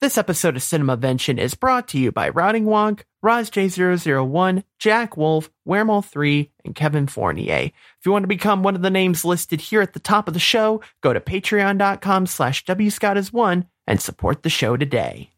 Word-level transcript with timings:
This 0.00 0.16
episode 0.16 0.54
of 0.54 0.62
Cinemavention 0.62 1.38
is 1.40 1.56
brought 1.56 1.88
to 1.88 1.98
you 1.98 2.12
by 2.12 2.28
Routing 2.28 2.66
Wonk, 2.66 3.00
RozJ001, 3.24 4.62
Jack 4.78 5.16
Wolf, 5.16 5.50
Weremole3, 5.66 6.50
and 6.64 6.72
Kevin 6.72 7.08
Fournier. 7.08 7.72
If 7.72 8.06
you 8.06 8.12
want 8.12 8.22
to 8.22 8.28
become 8.28 8.62
one 8.62 8.76
of 8.76 8.82
the 8.82 8.90
names 8.90 9.24
listed 9.24 9.60
here 9.60 9.82
at 9.82 9.94
the 9.94 9.98
top 9.98 10.28
of 10.28 10.34
the 10.34 10.40
show, 10.40 10.82
go 11.00 11.12
to 11.12 11.18
patreon.com 11.18 12.26
slash 12.26 12.64
wscottis1 12.64 13.66
and 13.88 14.00
support 14.00 14.44
the 14.44 14.48
show 14.48 14.76
today. 14.76 15.30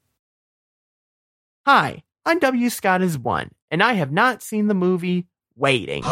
Hi, 1.65 2.03
I'm 2.27 2.39
W. 2.39 2.69
Scott 2.69 3.01
is 3.01 3.17
one, 3.17 3.53
and 3.71 3.83
I 3.83 3.95
have 3.95 4.13
not 4.13 4.43
seen 4.43 4.67
the 4.67 4.75
movie 4.75 5.27
Waiting. 5.57 6.03
Uh 6.05 6.11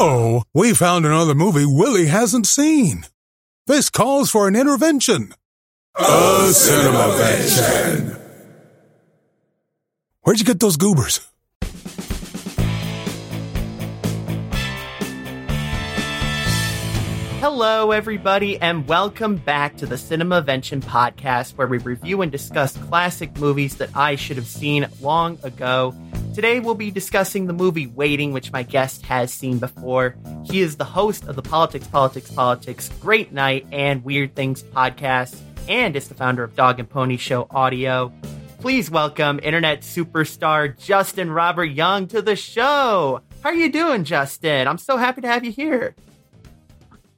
oh, 0.00 0.44
we 0.54 0.72
found 0.72 1.04
another 1.04 1.34
movie 1.34 1.66
Willie 1.66 2.06
hasn't 2.06 2.46
seen. 2.46 3.04
This 3.66 3.90
calls 3.90 4.30
for 4.30 4.48
an 4.48 4.56
intervention. 4.56 5.34
A 5.94 6.50
cinema 6.54 6.98
Cinemavention. 6.98 8.18
Where'd 10.22 10.38
you 10.38 10.46
get 10.46 10.58
those 10.58 10.78
goobers? 10.78 11.20
Hello, 17.40 17.90
everybody, 17.90 18.58
and 18.58 18.88
welcome 18.88 19.36
back 19.36 19.76
to 19.76 19.84
the 19.84 19.98
Cinema 19.98 20.42
Cinemavention 20.42 20.80
podcast, 20.80 21.58
where 21.58 21.66
we 21.66 21.76
review 21.76 22.22
and 22.22 22.32
discuss 22.32 22.74
classic 22.78 23.36
movies 23.38 23.76
that 23.76 23.94
I 23.94 24.16
should 24.16 24.38
have 24.38 24.46
seen 24.46 24.86
long 25.02 25.38
ago. 25.42 25.94
Today, 26.34 26.60
we'll 26.60 26.74
be 26.74 26.90
discussing 26.90 27.46
the 27.46 27.52
movie 27.52 27.86
Waiting, 27.86 28.32
which 28.32 28.50
my 28.50 28.62
guest 28.62 29.04
has 29.04 29.30
seen 29.30 29.58
before. 29.58 30.16
He 30.44 30.62
is 30.62 30.78
the 30.78 30.84
host 30.84 31.24
of 31.28 31.36
the 31.36 31.42
Politics, 31.42 31.86
Politics, 31.86 32.30
Politics, 32.30 32.88
Great 33.00 33.32
Night, 33.32 33.66
and 33.70 34.02
Weird 34.02 34.34
Things 34.34 34.62
podcast, 34.62 35.38
and 35.68 35.96
is 35.96 36.08
the 36.08 36.14
founder 36.14 36.42
of 36.42 36.54
Dog 36.56 36.78
and 36.78 36.88
Pony 36.88 37.16
Show 37.16 37.46
Audio. 37.50 38.12
Please 38.60 38.90
welcome 38.90 39.40
internet 39.42 39.80
superstar 39.80 40.78
Justin 40.78 41.30
Robert 41.30 41.64
Young 41.64 42.06
to 42.08 42.22
the 42.22 42.36
show. 42.36 43.20
How 43.42 43.48
are 43.50 43.54
you 43.54 43.72
doing, 43.72 44.04
Justin? 44.04 44.68
I'm 44.68 44.78
so 44.78 44.96
happy 44.96 45.20
to 45.22 45.28
have 45.28 45.44
you 45.44 45.50
here. 45.50 45.94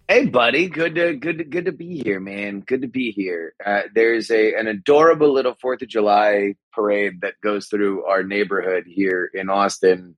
Hey, 0.09 0.27
buddy. 0.27 0.69
Good 0.69 0.95
to 0.97 1.15
good 1.17 1.39
to, 1.39 1.45
good 1.45 1.65
to 1.65 1.73
be 1.73 2.03
here, 2.03 2.21
man. 2.21 2.61
Good 2.61 2.83
to 2.83 2.89
be 2.89 3.11
here. 3.11 3.55
Uh, 3.65 3.83
there's 3.95 4.31
a 4.31 4.55
an 4.55 4.67
adorable 4.67 5.33
little 5.33 5.55
Fourth 5.61 5.81
of 5.81 5.89
July 5.89 6.57
parade 6.73 7.23
that 7.23 7.41
goes 7.43 7.69
through 7.69 8.05
our 8.05 8.23
neighborhood 8.23 8.85
here 8.87 9.31
in 9.33 9.49
Austin, 9.49 10.17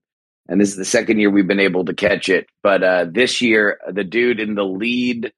and 0.49 0.61
this 0.61 0.71
is 0.71 0.77
the 0.77 0.85
second 0.85 1.19
year 1.19 1.31
we've 1.31 1.47
been 1.47 1.61
able 1.61 1.85
to 1.85 1.95
catch 1.95 2.29
it. 2.29 2.49
But 2.65 2.83
uh, 2.83 3.07
this 3.09 3.41
year, 3.41 3.79
the 3.89 4.03
dude 4.03 4.41
in 4.41 4.57
the 4.57 4.65
lead 4.65 5.33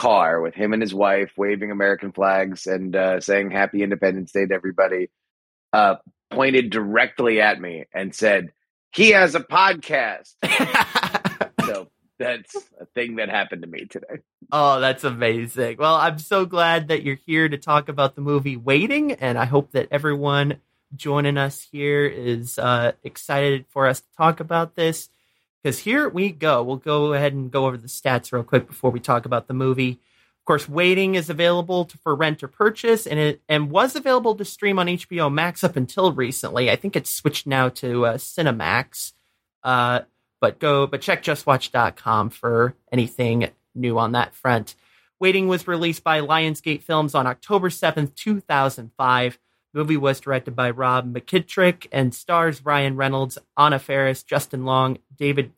car 0.00 0.40
with 0.40 0.54
him 0.54 0.72
and 0.72 0.80
his 0.80 0.94
wife 0.94 1.30
waving 1.36 1.70
American 1.70 2.10
flags 2.10 2.66
and 2.66 2.96
uh, 2.96 3.20
saying 3.20 3.50
"Happy 3.50 3.82
Independence 3.82 4.32
Day" 4.32 4.46
to 4.46 4.54
everybody, 4.54 5.10
uh, 5.74 5.96
pointed 6.30 6.70
directly 6.70 7.42
at 7.42 7.60
me 7.60 7.84
and 7.92 8.14
said, 8.14 8.52
"He 8.92 9.10
has 9.10 9.34
a 9.34 9.40
podcast." 9.40 10.34
so 11.66 11.88
that's 12.18 12.56
a 12.80 12.86
thing 12.94 13.16
that 13.16 13.28
happened 13.28 13.60
to 13.60 13.68
me 13.68 13.84
today. 13.84 14.22
Oh, 14.50 14.80
that's 14.80 15.04
amazing. 15.04 15.76
Well, 15.78 15.96
I'm 15.96 16.18
so 16.18 16.46
glad 16.46 16.88
that 16.88 17.02
you're 17.02 17.18
here 17.26 17.50
to 17.50 17.58
talk 17.58 17.90
about 17.90 18.14
the 18.14 18.22
movie 18.22 18.56
Waiting, 18.56 19.12
and 19.12 19.36
I 19.36 19.44
hope 19.44 19.72
that 19.72 19.88
everyone 19.90 20.60
joining 20.96 21.36
us 21.36 21.68
here 21.70 22.06
is 22.06 22.58
uh, 22.58 22.92
excited 23.04 23.66
for 23.68 23.86
us 23.86 24.00
to 24.00 24.06
talk 24.16 24.40
about 24.40 24.76
this. 24.76 25.10
Because 25.62 25.80
here 25.80 26.08
we 26.08 26.30
go. 26.30 26.62
We'll 26.62 26.76
go 26.76 27.12
ahead 27.12 27.32
and 27.32 27.50
go 27.50 27.66
over 27.66 27.76
the 27.76 27.88
stats 27.88 28.32
real 28.32 28.42
quick 28.42 28.66
before 28.66 28.90
we 28.90 29.00
talk 29.00 29.26
about 29.26 29.46
the 29.46 29.54
movie. 29.54 30.00
Of 30.40 30.44
course, 30.46 30.68
Waiting 30.68 31.16
is 31.16 31.28
available 31.28 31.84
to, 31.84 31.98
for 31.98 32.14
rent 32.14 32.42
or 32.42 32.48
purchase, 32.48 33.06
and 33.06 33.18
it 33.18 33.42
and 33.48 33.70
was 33.70 33.94
available 33.94 34.34
to 34.36 34.44
stream 34.44 34.78
on 34.78 34.86
HBO 34.86 35.32
Max 35.32 35.62
up 35.62 35.76
until 35.76 36.12
recently. 36.12 36.70
I 36.70 36.76
think 36.76 36.96
it's 36.96 37.10
switched 37.10 37.46
now 37.46 37.68
to 37.68 38.06
uh, 38.06 38.14
Cinemax. 38.16 39.12
Uh, 39.62 40.00
but 40.40 40.58
go 40.58 40.86
but 40.86 41.02
check 41.02 41.22
justwatch.com 41.22 42.30
for 42.30 42.74
anything 42.90 43.50
new 43.74 43.98
on 43.98 44.12
that 44.12 44.34
front. 44.34 44.74
Waiting 45.20 45.48
was 45.48 45.68
released 45.68 46.02
by 46.02 46.22
Lionsgate 46.22 46.82
Films 46.82 47.14
on 47.14 47.26
October 47.26 47.68
7th, 47.68 48.14
2005. 48.14 49.38
The 49.72 49.78
movie 49.78 49.98
was 49.98 50.18
directed 50.18 50.56
by 50.56 50.70
Rob 50.70 51.14
McKittrick 51.14 51.86
and 51.92 52.14
stars 52.14 52.64
Ryan 52.64 52.96
Reynolds, 52.96 53.36
Anna 53.56 53.78
Faris, 53.78 54.22
Justin 54.22 54.64
Long, 54.64 54.98
David 55.14 55.52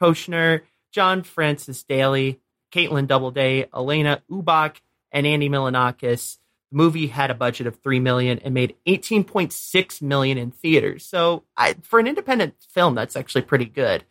Koechner, 0.00 0.62
John 0.92 1.22
Francis 1.22 1.82
Daly, 1.82 2.40
Kaitlin 2.72 3.06
Doubleday, 3.06 3.64
Alanna 3.72 4.20
Ubach, 4.30 4.76
and 5.12 5.26
Andy 5.26 5.48
Milonakis. 5.48 6.38
The 6.70 6.76
movie 6.76 7.06
had 7.06 7.30
a 7.30 7.34
budget 7.34 7.66
of 7.66 7.76
three 7.76 8.00
million 8.00 8.38
and 8.40 8.54
made 8.54 8.74
18.6 8.86 10.02
million 10.02 10.38
in 10.38 10.50
theaters. 10.50 11.06
So, 11.06 11.44
I, 11.56 11.74
for 11.82 11.98
an 11.98 12.06
independent 12.06 12.54
film, 12.68 12.94
that's 12.94 13.16
actually 13.16 13.42
pretty 13.42 13.66
good. 13.66 14.04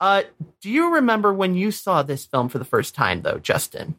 Uh, 0.00 0.22
do 0.60 0.70
you 0.70 0.96
remember 0.96 1.32
when 1.32 1.54
you 1.54 1.70
saw 1.70 2.02
this 2.02 2.26
film 2.26 2.48
for 2.48 2.58
the 2.58 2.64
first 2.64 2.94
time, 2.94 3.22
though, 3.22 3.38
Justin? 3.38 3.94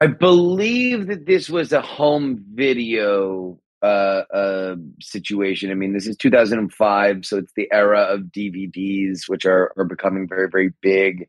I 0.00 0.06
believe 0.06 1.08
that 1.08 1.26
this 1.26 1.50
was 1.50 1.72
a 1.72 1.82
home 1.82 2.44
video 2.54 3.58
uh, 3.82 4.22
uh, 4.32 4.76
situation. 5.00 5.70
I 5.70 5.74
mean, 5.74 5.92
this 5.92 6.06
is 6.06 6.16
2005, 6.16 7.24
so 7.24 7.38
it's 7.38 7.52
the 7.54 7.68
era 7.72 8.02
of 8.02 8.22
DVDs, 8.22 9.28
which 9.28 9.46
are, 9.46 9.72
are 9.76 9.84
becoming 9.84 10.28
very, 10.28 10.48
very 10.48 10.72
big. 10.80 11.28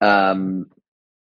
Um, 0.00 0.66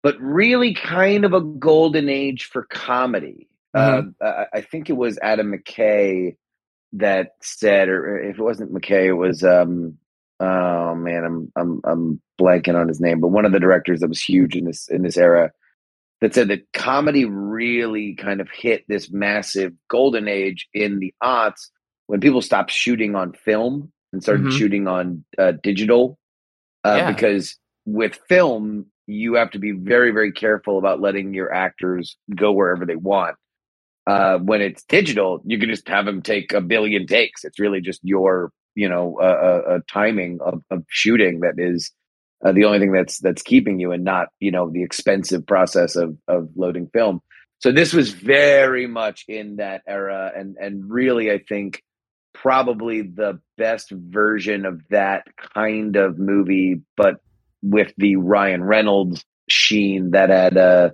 but 0.04 0.20
really 0.20 0.74
kind 0.74 1.26
of 1.26 1.34
a 1.34 1.42
golden 1.42 2.10
age 2.10 2.46
for 2.46 2.64
comedy. 2.64 3.48
Mm-hmm. 3.76 4.10
Uh, 4.20 4.46
I 4.54 4.62
think 4.62 4.90
it 4.90 4.98
was 4.98 5.20
Adam 5.22 5.54
McKay 5.54 6.36
that 6.94 7.36
said, 7.42 7.88
or 7.88 8.18
if 8.20 8.38
it 8.38 8.44
wasn't 8.44 8.74
McKay, 8.74 9.08
it 9.08 9.14
was 9.14 9.44
um, 9.44 9.98
oh 10.40 10.96
man, 10.96 11.24
I'm 11.24 11.52
I'm 11.56 11.82
I'm 11.86 12.22
blanking 12.40 12.76
on 12.76 12.88
his 12.88 13.00
name, 13.00 13.20
but 13.22 13.30
one 13.30 13.46
of 13.46 13.52
the 13.52 13.60
directors 13.60 14.02
that 14.02 14.10
was 14.10 14.22
huge 14.22 14.56
in 14.56 14.66
this 14.66 14.90
in 14.90 15.04
this 15.04 15.18
era 15.18 15.52
that 16.22 16.34
said 16.36 16.48
that 16.50 16.72
comedy 16.74 17.26
really 17.26 18.16
kind 18.16 18.42
of 18.42 18.48
hit 18.50 18.86
this 18.88 19.12
massive 19.12 19.74
golden 19.90 20.28
age 20.28 20.68
in 20.74 21.00
the 21.00 21.14
aughts 21.22 21.70
when 22.08 22.20
people 22.20 22.42
stopped 22.42 22.72
shooting 22.72 23.16
on 23.16 23.34
film 23.34 23.92
and 24.14 24.22
started 24.22 24.46
Mhm. 24.48 24.52
shooting 24.58 24.88
on 24.88 25.24
uh, 25.38 25.54
digital 25.64 26.18
uh, 26.84 26.96
Yeah. 26.98 27.12
because 27.12 27.58
with 27.86 28.20
film 28.30 28.86
you 29.08 29.34
have 29.36 29.52
to 29.52 29.60
be 29.60 29.72
very 29.72 30.12
very 30.12 30.32
careful 30.32 30.78
about 30.78 31.02
letting 31.02 31.34
your 31.34 31.52
actors 31.54 32.18
go 32.36 32.52
wherever 32.52 32.86
they 32.86 32.96
want 32.96 33.36
uh, 34.08 34.38
when 34.40 34.62
it's 34.62 34.84
digital 34.84 35.42
you 35.46 35.58
can 35.60 35.70
just 35.70 35.88
have 35.88 36.06
them 36.06 36.22
take 36.22 36.54
a 36.54 36.62
billion 36.62 37.06
takes 37.08 37.44
it's 37.44 37.60
really 37.60 37.82
just 37.82 38.00
your 38.04 38.52
you 38.76 38.88
know 38.88 39.18
uh, 39.20 39.24
uh, 39.68 39.72
uh, 39.72 39.80
timing 39.90 40.40
of, 40.42 40.62
of 40.70 40.84
shooting 40.90 41.40
that 41.42 41.56
is 41.58 41.92
uh, 42.44 42.52
the 42.52 42.66
only 42.66 42.80
thing 42.80 42.92
that's 42.92 43.20
that's 43.20 43.42
keeping 43.42 43.80
you 43.80 43.92
and 43.92 44.04
not 44.04 44.28
you 44.40 44.52
know 44.52 44.70
the 44.70 44.84
expensive 44.84 45.46
process 45.46 45.96
of 45.96 46.18
of 46.28 46.50
loading 46.56 46.88
film. 46.94 47.22
So 47.60 47.72
this 47.72 47.94
was 47.94 48.12
very 48.12 48.88
much 48.88 49.26
in 49.28 49.58
that 49.58 49.84
era 49.88 50.32
and 50.36 50.58
and 50.60 50.90
really 50.90 51.32
i 51.32 51.38
think 51.38 51.84
probably 52.34 53.02
the 53.04 53.40
best 53.58 53.92
version 53.92 54.66
of 54.66 54.82
that 54.90 55.28
kind 55.54 55.96
of 55.96 56.18
movie 56.18 56.82
but 56.98 57.18
with 57.62 57.94
the 57.98 58.16
ryan 58.16 58.64
reynolds 58.64 59.24
sheen 59.50 60.12
that 60.12 60.30
had 60.30 60.58
uh 60.58 60.90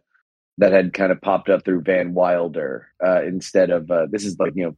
that 0.57 0.73
had 0.73 0.93
kind 0.93 1.11
of 1.11 1.21
popped 1.21 1.49
up 1.49 1.63
through 1.63 1.81
van 1.81 2.13
wilder 2.13 2.87
uh 3.05 3.21
instead 3.23 3.69
of 3.69 3.89
uh 3.89 4.07
this 4.11 4.25
is 4.25 4.37
like 4.39 4.53
you 4.55 4.65
know 4.65 4.75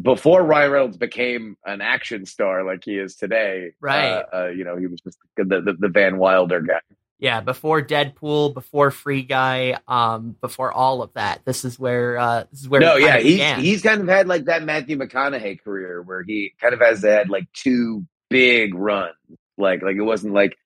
before 0.00 0.42
Ryan 0.42 0.70
Reynolds 0.70 0.96
became 0.96 1.56
an 1.64 1.80
action 1.80 2.26
star 2.26 2.64
like 2.64 2.84
he 2.84 2.96
is 2.98 3.16
today, 3.16 3.72
Right. 3.80 4.20
Uh, 4.20 4.24
uh, 4.32 4.46
you 4.48 4.64
know, 4.64 4.76
he 4.76 4.86
was 4.86 5.00
just 5.00 5.18
the, 5.36 5.44
the 5.44 5.76
the 5.78 5.88
Van 5.88 6.18
Wilder 6.18 6.60
guy. 6.60 6.80
Yeah, 7.20 7.40
before 7.40 7.82
Deadpool, 7.82 8.54
before 8.54 8.92
Free 8.92 9.22
Guy, 9.22 9.76
um, 9.88 10.36
before 10.40 10.72
all 10.72 11.02
of 11.02 11.12
that. 11.14 11.40
This 11.44 11.64
is 11.64 11.76
where 11.76 12.16
uh, 12.16 12.44
this 12.52 12.60
is 12.60 12.68
where 12.68 12.80
no, 12.80 12.94
yeah, 12.94 13.18
he's 13.18 13.32
began. 13.34 13.60
he's 13.60 13.82
kind 13.82 14.00
of 14.00 14.06
had 14.06 14.28
like 14.28 14.44
that 14.44 14.62
Matthew 14.62 14.96
McConaughey 14.96 15.60
career 15.60 16.00
where 16.00 16.22
he 16.22 16.52
kind 16.60 16.74
of 16.74 16.80
has 16.80 17.02
had 17.02 17.28
like 17.28 17.52
two 17.52 18.06
big 18.30 18.74
runs. 18.74 19.14
Like 19.56 19.82
like 19.82 19.96
it 19.96 20.02
wasn't 20.02 20.32
like 20.32 20.56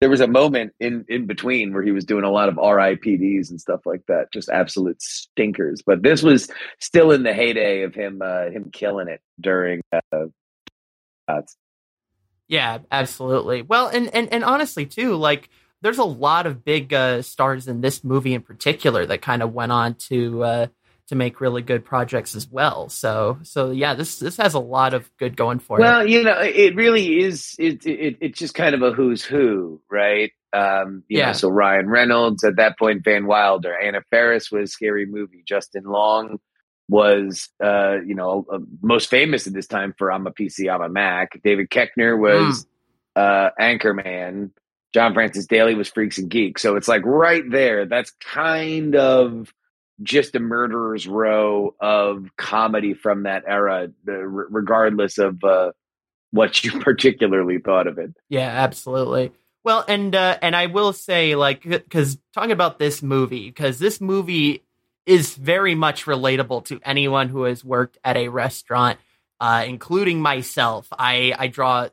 there 0.00 0.10
was 0.10 0.20
a 0.20 0.28
moment 0.28 0.72
in 0.78 1.04
in 1.08 1.26
between 1.26 1.72
where 1.72 1.82
he 1.82 1.90
was 1.90 2.04
doing 2.04 2.24
a 2.24 2.30
lot 2.30 2.48
of 2.48 2.56
RIPDs 2.56 3.50
and 3.50 3.60
stuff 3.60 3.80
like 3.84 4.02
that, 4.06 4.32
just 4.32 4.48
absolute 4.48 5.02
stinkers. 5.02 5.82
But 5.84 6.02
this 6.02 6.22
was 6.22 6.48
still 6.78 7.10
in 7.10 7.24
the 7.24 7.34
heyday 7.34 7.82
of 7.82 7.94
him 7.94 8.20
uh, 8.22 8.50
him 8.50 8.70
killing 8.72 9.08
it 9.08 9.20
during. 9.40 9.82
Uh, 9.92 10.26
Yeah, 12.48 12.78
absolutely. 12.90 13.62
Well, 13.62 13.88
and 13.88 14.08
and 14.14 14.32
and 14.32 14.44
honestly 14.44 14.86
too, 14.86 15.16
like 15.16 15.50
there's 15.82 15.98
a 15.98 16.04
lot 16.04 16.46
of 16.46 16.64
big 16.64 16.92
uh, 16.94 17.22
stars 17.22 17.68
in 17.68 17.80
this 17.80 18.02
movie 18.02 18.34
in 18.34 18.42
particular 18.42 19.04
that 19.06 19.22
kind 19.22 19.42
of 19.42 19.52
went 19.52 19.72
on 19.72 19.94
to 19.94 20.42
uh, 20.42 20.66
to 21.08 21.14
make 21.14 21.40
really 21.40 21.62
good 21.62 21.84
projects 21.84 22.34
as 22.34 22.48
well. 22.48 22.88
So 22.88 23.38
so 23.42 23.70
yeah, 23.70 23.94
this 23.94 24.18
this 24.18 24.36
has 24.38 24.54
a 24.54 24.58
lot 24.60 24.94
of 24.94 25.10
good 25.18 25.36
going 25.36 25.58
for 25.58 25.78
well, 25.78 26.00
it. 26.00 26.04
Well, 26.04 26.08
you 26.08 26.22
know, 26.24 26.38
it 26.40 26.76
really 26.76 27.20
is. 27.20 27.54
It, 27.58 27.84
it 27.86 28.18
it's 28.20 28.38
just 28.38 28.54
kind 28.54 28.74
of 28.74 28.82
a 28.82 28.92
who's 28.92 29.24
who, 29.24 29.80
right? 29.90 30.32
Um, 30.52 31.04
you 31.08 31.18
Yeah. 31.18 31.26
know, 31.28 31.32
so 31.34 31.48
Ryan 31.50 31.88
Reynolds 31.88 32.44
at 32.44 32.56
that 32.56 32.78
point, 32.78 33.04
Van 33.04 33.26
Wilder, 33.26 33.76
Anna 33.76 34.00
Faris 34.10 34.50
was 34.50 34.72
Scary 34.72 35.06
Movie, 35.06 35.42
Justin 35.46 35.84
Long 35.84 36.38
was, 36.88 37.50
uh, 37.62 37.96
you 38.06 38.14
know, 38.14 38.46
uh, 38.50 38.58
most 38.82 39.10
famous 39.10 39.46
at 39.46 39.52
this 39.52 39.66
time 39.66 39.94
for 39.98 40.10
I'm 40.10 40.26
a 40.26 40.30
PC, 40.32 40.72
I'm 40.72 40.80
a 40.82 40.88
Mac. 40.88 41.38
David 41.44 41.68
Koechner 41.70 42.18
was 42.18 42.66
uh, 43.14 43.50
Anchorman. 43.60 44.50
John 44.94 45.12
Francis 45.12 45.44
Daly 45.46 45.74
was 45.74 45.88
Freaks 45.88 46.16
and 46.16 46.30
Geeks. 46.30 46.62
So 46.62 46.76
it's 46.76 46.88
like 46.88 47.04
right 47.04 47.44
there. 47.50 47.84
That's 47.84 48.10
kind 48.22 48.96
of 48.96 49.52
just 50.02 50.34
a 50.34 50.40
murderer's 50.40 51.06
row 51.06 51.74
of 51.80 52.30
comedy 52.36 52.94
from 52.94 53.24
that 53.24 53.44
era, 53.46 53.88
regardless 54.04 55.18
of 55.18 55.42
uh, 55.42 55.72
what 56.30 56.64
you 56.64 56.72
particularly 56.80 57.58
thought 57.58 57.86
of 57.86 57.98
it. 57.98 58.14
Yeah, 58.28 58.48
absolutely. 58.48 59.32
Well, 59.64 59.84
and 59.86 60.14
uh, 60.14 60.38
and 60.40 60.54
I 60.56 60.66
will 60.66 60.92
say, 60.92 61.34
like, 61.34 61.62
because 61.62 62.18
talking 62.32 62.52
about 62.52 62.78
this 62.78 63.02
movie, 63.02 63.48
because 63.48 63.78
this 63.78 64.00
movie 64.00 64.64
is 65.04 65.34
very 65.34 65.74
much 65.74 66.04
relatable 66.04 66.64
to 66.66 66.80
anyone 66.84 67.28
who 67.28 67.42
has 67.42 67.64
worked 67.64 67.98
at 68.04 68.16
a 68.16 68.28
restaurant, 68.28 68.98
uh, 69.40 69.64
including 69.66 70.20
myself. 70.20 70.86
I 70.92 71.34
I 71.36 71.48
draw 71.48 71.88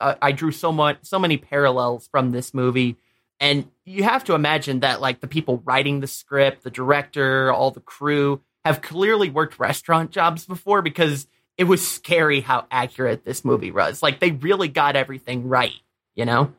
uh, 0.00 0.14
I 0.20 0.32
drew 0.32 0.50
so 0.50 0.72
much 0.72 0.98
so 1.02 1.18
many 1.18 1.36
parallels 1.36 2.08
from 2.10 2.30
this 2.30 2.54
movie, 2.54 2.96
and 3.40 3.68
you 3.84 4.02
have 4.04 4.24
to 4.24 4.34
imagine 4.34 4.80
that 4.80 5.00
like 5.00 5.20
the 5.20 5.26
people 5.26 5.62
writing 5.64 6.00
the 6.00 6.06
script, 6.06 6.62
the 6.62 6.70
director, 6.70 7.50
all 7.52 7.70
the 7.70 7.80
crew 7.80 8.40
have 8.64 8.82
clearly 8.82 9.30
worked 9.30 9.58
restaurant 9.58 10.10
jobs 10.10 10.44
before 10.44 10.82
because 10.82 11.26
it 11.56 11.64
was 11.64 11.86
scary 11.86 12.40
how 12.40 12.66
accurate 12.70 13.24
this 13.24 13.44
movie 13.44 13.70
was. 13.70 14.02
Like 14.02 14.20
they 14.20 14.30
really 14.32 14.68
got 14.68 14.94
everything 14.96 15.48
right, 15.48 15.72
you 16.14 16.26
know. 16.26 16.52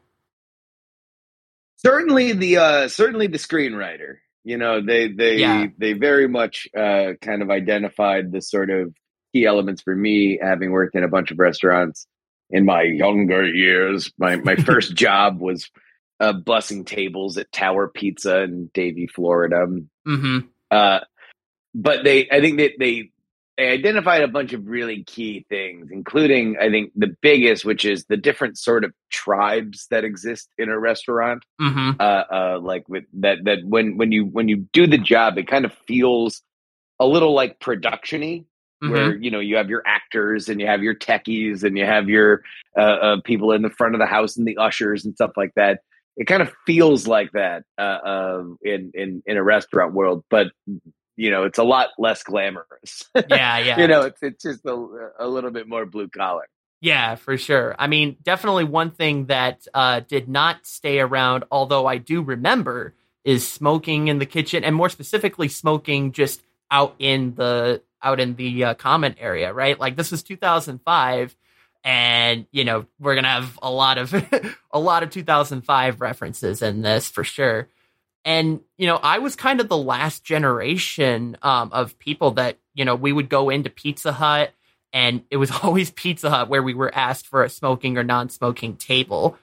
Certainly 1.77 2.33
the 2.33 2.57
uh, 2.57 2.87
certainly 2.87 3.27
the 3.27 3.37
screenwriter. 3.37 4.17
You 4.43 4.57
know, 4.57 4.81
they 4.81 5.07
they 5.07 5.37
Yeah. 5.37 5.67
they 5.77 5.93
very 5.93 6.27
much 6.27 6.67
uh, 6.75 7.13
kind 7.21 7.41
of 7.41 7.49
identified 7.49 8.31
the 8.31 8.41
sort 8.41 8.69
of 8.69 8.93
key 9.33 9.45
elements 9.45 9.81
for 9.81 9.95
me, 9.95 10.39
having 10.41 10.71
worked 10.71 10.95
in 10.95 11.03
a 11.03 11.07
bunch 11.07 11.31
of 11.31 11.39
restaurants 11.39 12.07
in 12.49 12.65
my 12.65 12.81
younger 12.83 13.45
years. 13.45 14.11
My 14.17 14.35
my 14.37 14.55
first 14.67 14.95
job 14.95 15.39
was 15.39 15.69
uh, 16.21 16.33
bussing 16.33 16.85
tables 16.85 17.37
at 17.37 17.51
Tower 17.51 17.87
Pizza 17.87 18.41
in 18.43 18.69
Davie, 18.73 19.07
Florida. 19.07 19.65
Mm-hmm. 20.07 20.39
Uh, 20.69 20.99
but 21.73 22.03
they, 22.03 22.29
I 22.29 22.39
think 22.39 22.59
that 22.59 22.73
they, 22.79 23.11
they 23.57 23.69
identified 23.69 24.21
a 24.21 24.27
bunch 24.27 24.53
of 24.53 24.67
really 24.67 25.03
key 25.03 25.45
things, 25.49 25.89
including, 25.91 26.57
I 26.61 26.69
think, 26.69 26.91
the 26.95 27.15
biggest, 27.21 27.65
which 27.65 27.85
is 27.85 28.05
the 28.05 28.17
different 28.17 28.57
sort 28.57 28.85
of 28.85 28.93
tribes 29.09 29.87
that 29.89 30.03
exist 30.03 30.49
in 30.57 30.69
a 30.69 30.79
restaurant. 30.79 31.43
Mm-hmm. 31.59 31.99
Uh, 31.99 32.23
uh, 32.31 32.59
like 32.61 32.87
with 32.87 33.05
that, 33.13 33.43
that 33.45 33.59
when 33.65 33.97
when 33.97 34.11
you 34.11 34.25
when 34.25 34.47
you 34.47 34.67
do 34.73 34.85
the 34.85 34.97
job, 34.99 35.37
it 35.37 35.47
kind 35.47 35.65
of 35.65 35.73
feels 35.87 36.41
a 36.99 37.05
little 37.05 37.33
like 37.33 37.59
production-y 37.59 38.45
Mm-hmm. 38.83 38.93
where 38.93 39.15
you 39.15 39.29
know 39.29 39.39
you 39.39 39.57
have 39.57 39.69
your 39.69 39.83
actors 39.85 40.49
and 40.49 40.59
you 40.59 40.65
have 40.65 40.81
your 40.81 40.95
techies 40.95 41.63
and 41.63 41.77
you 41.77 41.85
have 41.85 42.09
your 42.09 42.41
uh, 42.75 42.81
uh, 42.81 43.21
people 43.23 43.51
in 43.51 43.61
the 43.61 43.69
front 43.69 43.93
of 43.93 43.99
the 43.99 44.07
house 44.07 44.37
and 44.37 44.47
the 44.47 44.57
ushers 44.57 45.05
and 45.05 45.13
stuff 45.13 45.33
like 45.37 45.53
that. 45.55 45.81
It 46.17 46.25
kind 46.25 46.41
of 46.41 46.51
feels 46.65 47.07
like 47.07 47.31
that 47.31 47.63
uh, 47.77 47.81
uh, 47.81 48.43
in 48.61 48.91
in 48.93 49.23
in 49.25 49.37
a 49.37 49.43
restaurant 49.43 49.93
world, 49.93 50.23
but 50.29 50.47
you 51.15 51.31
know 51.31 51.43
it's 51.43 51.57
a 51.57 51.63
lot 51.63 51.89
less 51.97 52.23
glamorous. 52.23 53.09
yeah, 53.15 53.59
yeah. 53.59 53.79
you 53.79 53.87
know, 53.87 54.01
it's 54.01 54.21
it's 54.21 54.43
just 54.43 54.65
a, 54.65 55.11
a 55.19 55.27
little 55.27 55.51
bit 55.51 55.67
more 55.67 55.85
blue 55.85 56.09
collar. 56.09 56.47
Yeah, 56.81 57.13
for 57.15 57.37
sure. 57.37 57.75
I 57.77 57.85
mean, 57.85 58.17
definitely 58.23 58.63
one 58.63 58.89
thing 58.89 59.27
that 59.27 59.67
uh, 59.71 59.99
did 59.99 60.27
not 60.27 60.65
stay 60.65 60.99
around, 60.99 61.43
although 61.51 61.85
I 61.85 61.97
do 61.97 62.23
remember, 62.23 62.95
is 63.23 63.47
smoking 63.47 64.07
in 64.07 64.17
the 64.17 64.25
kitchen, 64.25 64.63
and 64.63 64.75
more 64.75 64.89
specifically, 64.89 65.47
smoking 65.47 66.11
just 66.11 66.41
out 66.71 66.95
in 66.97 67.35
the 67.35 67.83
out 68.03 68.19
in 68.19 68.35
the 68.35 68.63
uh, 68.63 68.73
comment 68.73 69.17
area. 69.19 69.53
Right, 69.53 69.79
like 69.79 69.95
this 69.95 70.11
was 70.11 70.23
2005, 70.23 71.35
and 71.83 72.45
you 72.51 72.63
know 72.63 72.85
we're 72.99 73.15
gonna 73.15 73.27
have 73.27 73.57
a 73.61 73.71
lot 73.71 73.97
of 73.97 74.13
a 74.71 74.79
lot 74.79 75.03
of 75.03 75.09
2005 75.09 76.01
references 76.01 76.61
in 76.61 76.81
this 76.81 77.09
for 77.09 77.23
sure. 77.23 77.67
And 78.23 78.61
you 78.77 78.85
know, 78.85 78.97
I 78.97 79.17
was 79.17 79.35
kind 79.35 79.59
of 79.59 79.67
the 79.67 79.77
last 79.77 80.23
generation 80.23 81.37
um, 81.41 81.71
of 81.73 81.97
people 81.97 82.31
that 82.31 82.57
you 82.73 82.85
know 82.85 82.95
we 82.95 83.11
would 83.11 83.29
go 83.29 83.49
into 83.49 83.69
Pizza 83.69 84.11
Hut 84.11 84.51
and 84.93 85.23
it 85.31 85.37
was 85.37 85.51
always 85.63 85.89
Pizza 85.91 86.29
Hut 86.29 86.49
where 86.49 86.63
we 86.63 86.73
were 86.73 86.93
asked 86.93 87.27
for 87.27 87.43
a 87.43 87.49
smoking 87.49 87.97
or 87.97 88.03
non-smoking 88.03 88.75
table. 88.77 89.37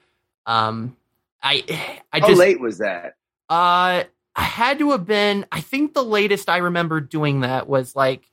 Um, 0.45 0.95
I 1.43 2.01
I 2.13 2.19
just, 2.19 2.31
How 2.31 2.37
late 2.37 2.59
was 2.59 2.77
that? 2.79 3.15
uh 3.49 4.03
I 4.35 4.43
had 4.43 4.79
to 4.79 4.91
have 4.91 5.05
been. 5.05 5.45
I 5.51 5.59
think 5.59 5.93
the 5.93 6.03
latest 6.03 6.47
I 6.47 6.57
remember 6.57 7.01
doing 7.01 7.41
that 7.41 7.67
was 7.67 7.95
like 7.95 8.29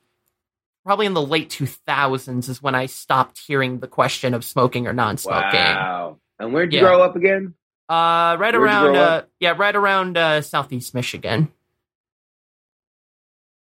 probably 0.87 1.05
in 1.05 1.13
the 1.13 1.21
late 1.21 1.49
2000s 1.49 2.47
is 2.47 2.63
when 2.63 2.73
I 2.73 2.85
stopped 2.85 3.39
hearing 3.45 3.79
the 3.79 3.89
question 3.89 4.33
of 4.33 4.45
smoking 4.45 4.87
or 4.87 4.93
non-smoking. 4.93 5.59
Wow. 5.59 6.19
And 6.39 6.53
where'd 6.53 6.71
you 6.71 6.79
Yeah. 6.79 6.85
grow 6.85 7.01
up 7.01 7.17
again? 7.17 7.55
Uh, 7.89 8.37
right 8.39 8.53
Where'd 8.53 8.55
around 8.55 8.95
uh, 8.95 9.23
yeah, 9.41 9.53
right 9.57 9.75
around 9.75 10.17
uh, 10.17 10.41
southeast 10.41 10.93
Michigan. 10.95 11.51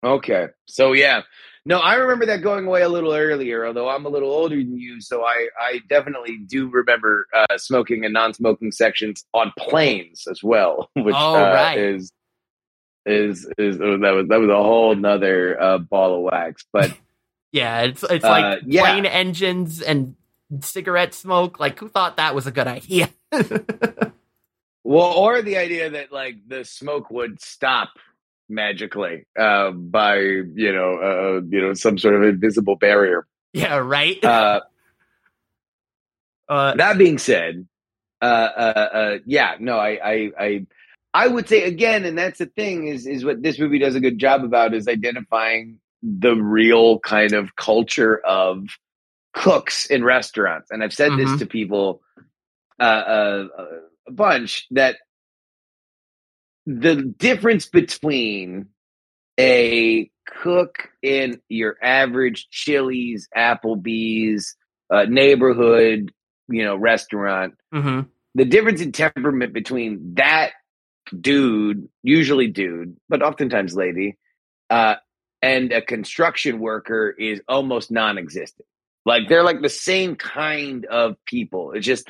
Okay. 0.03 0.47
So 0.65 0.91
yeah. 0.91 1.21
No, 1.65 1.79
I 1.79 1.93
remember 1.95 2.25
that 2.25 2.41
going 2.41 2.65
away 2.67 2.81
a 2.81 2.89
little 2.89 3.13
earlier, 3.13 3.65
although 3.65 3.87
I'm 3.87 4.05
a 4.05 4.09
little 4.09 4.29
older 4.29 4.57
than 4.57 4.77
you, 4.77 4.99
so 4.99 5.23
I, 5.23 5.47
I 5.57 5.79
definitely 5.87 6.39
do 6.39 6.67
remember 6.67 7.25
uh, 7.33 7.57
smoking 7.57 8.03
and 8.03 8.13
non-smoking 8.13 8.73
sections 8.73 9.23
on 9.33 9.53
planes 9.57 10.27
as 10.29 10.43
well, 10.43 10.89
which 10.97 11.15
Oh, 11.17 11.35
uh, 11.35 11.53
right. 11.53 11.77
is 11.77 12.11
is 13.05 13.47
is 13.57 13.77
that 13.77 14.11
was 14.13 14.27
that 14.27 14.39
was 14.41 14.49
a 14.49 14.55
whole 14.61 14.93
nother 14.93 15.61
uh, 15.61 15.77
ball 15.77 16.15
of 16.17 16.21
wax. 16.33 16.65
But 16.73 16.91
Yeah, 17.53 17.83
it's 17.83 18.03
it's 18.03 18.25
Uh, 18.25 18.29
like 18.29 18.63
yeah. 18.65 18.81
plane 18.81 19.05
engines 19.05 19.81
and 19.81 20.15
cigarette 20.59 21.13
smoke. 21.13 21.59
Like, 21.59 21.79
who 21.79 21.87
thought 21.87 22.17
that 22.17 22.35
was 22.35 22.47
a 22.47 22.51
good 22.51 22.67
idea? 22.67 23.09
well, 24.83 25.13
or 25.13 25.41
the 25.41 25.57
idea 25.57 25.89
that 25.91 26.11
like 26.11 26.37
the 26.47 26.65
smoke 26.65 27.09
would 27.11 27.39
stop 27.41 27.89
magically 28.49 29.25
uh, 29.39 29.71
by 29.71 30.17
you 30.17 30.73
know 30.73 30.95
uh, 30.97 31.41
you 31.47 31.61
know 31.61 31.73
some 31.73 31.97
sort 31.97 32.15
of 32.15 32.23
invisible 32.23 32.75
barrier. 32.75 33.25
yeah, 33.53 33.77
right. 33.77 34.21
Uh, 34.25 34.59
Uh, 36.49 36.75
that 36.75 36.97
being 36.97 37.17
said, 37.17 37.65
uh, 38.21 38.25
uh, 38.25 38.89
uh, 38.93 39.17
yeah, 39.25 39.55
no, 39.59 39.77
I, 39.77 39.97
I, 40.03 40.31
I, 40.37 40.65
I 41.13 41.27
would 41.27 41.47
say 41.47 41.63
again, 41.63 42.03
and 42.03 42.17
that's 42.17 42.39
the 42.39 42.47
thing 42.47 42.87
is, 42.87 43.07
is 43.07 43.23
what 43.23 43.41
this 43.41 43.57
movie 43.57 43.79
does 43.79 43.95
a 43.95 44.01
good 44.01 44.19
job 44.19 44.43
about 44.43 44.73
is 44.73 44.87
identifying 44.89 45.79
the 46.03 46.35
real 46.35 46.99
kind 46.99 47.33
of 47.33 47.55
culture 47.55 48.19
of 48.25 48.65
cooks 49.33 49.85
in 49.85 50.03
restaurants. 50.03 50.69
And 50.69 50.83
I've 50.83 50.93
said 50.93 51.17
this 51.17 51.31
Mhm. 51.31 51.39
to 51.39 51.45
people 51.47 52.01
uh, 52.79 52.83
uh, 52.83 53.47
a 54.07 54.11
bunch 54.11 54.67
that 54.71 54.97
the 56.65 56.95
difference 56.95 57.67
between 57.67 58.67
a 59.39 60.09
cook 60.25 60.89
in 61.01 61.39
your 61.49 61.77
average 61.81 62.47
Chili's, 62.49 63.27
Applebee's, 63.35 64.55
uh, 64.89 65.05
neighborhood, 65.07 66.11
you 66.49 66.63
know, 66.63 66.75
restaurant, 66.75 67.55
hmm 67.71 68.01
the 68.35 68.45
difference 68.45 68.81
in 68.81 68.91
temperament 68.91 69.53
between 69.53 70.15
that 70.15 70.53
dude, 71.19 71.87
usually 72.01 72.47
dude, 72.47 72.97
but 73.07 73.21
oftentimes 73.21 73.75
lady, 73.75 74.17
uh, 74.71 74.95
and 75.43 75.71
a 75.73 75.81
construction 75.81 76.59
worker 76.59 77.11
is 77.11 77.41
almost 77.47 77.91
non-existent. 77.91 78.65
Like 79.05 79.29
they're 79.29 79.43
like 79.43 79.61
the 79.61 79.69
same 79.69 80.15
kind 80.15 80.85
of 80.85 81.17
people. 81.25 81.73
It's 81.73 81.85
just 81.85 82.09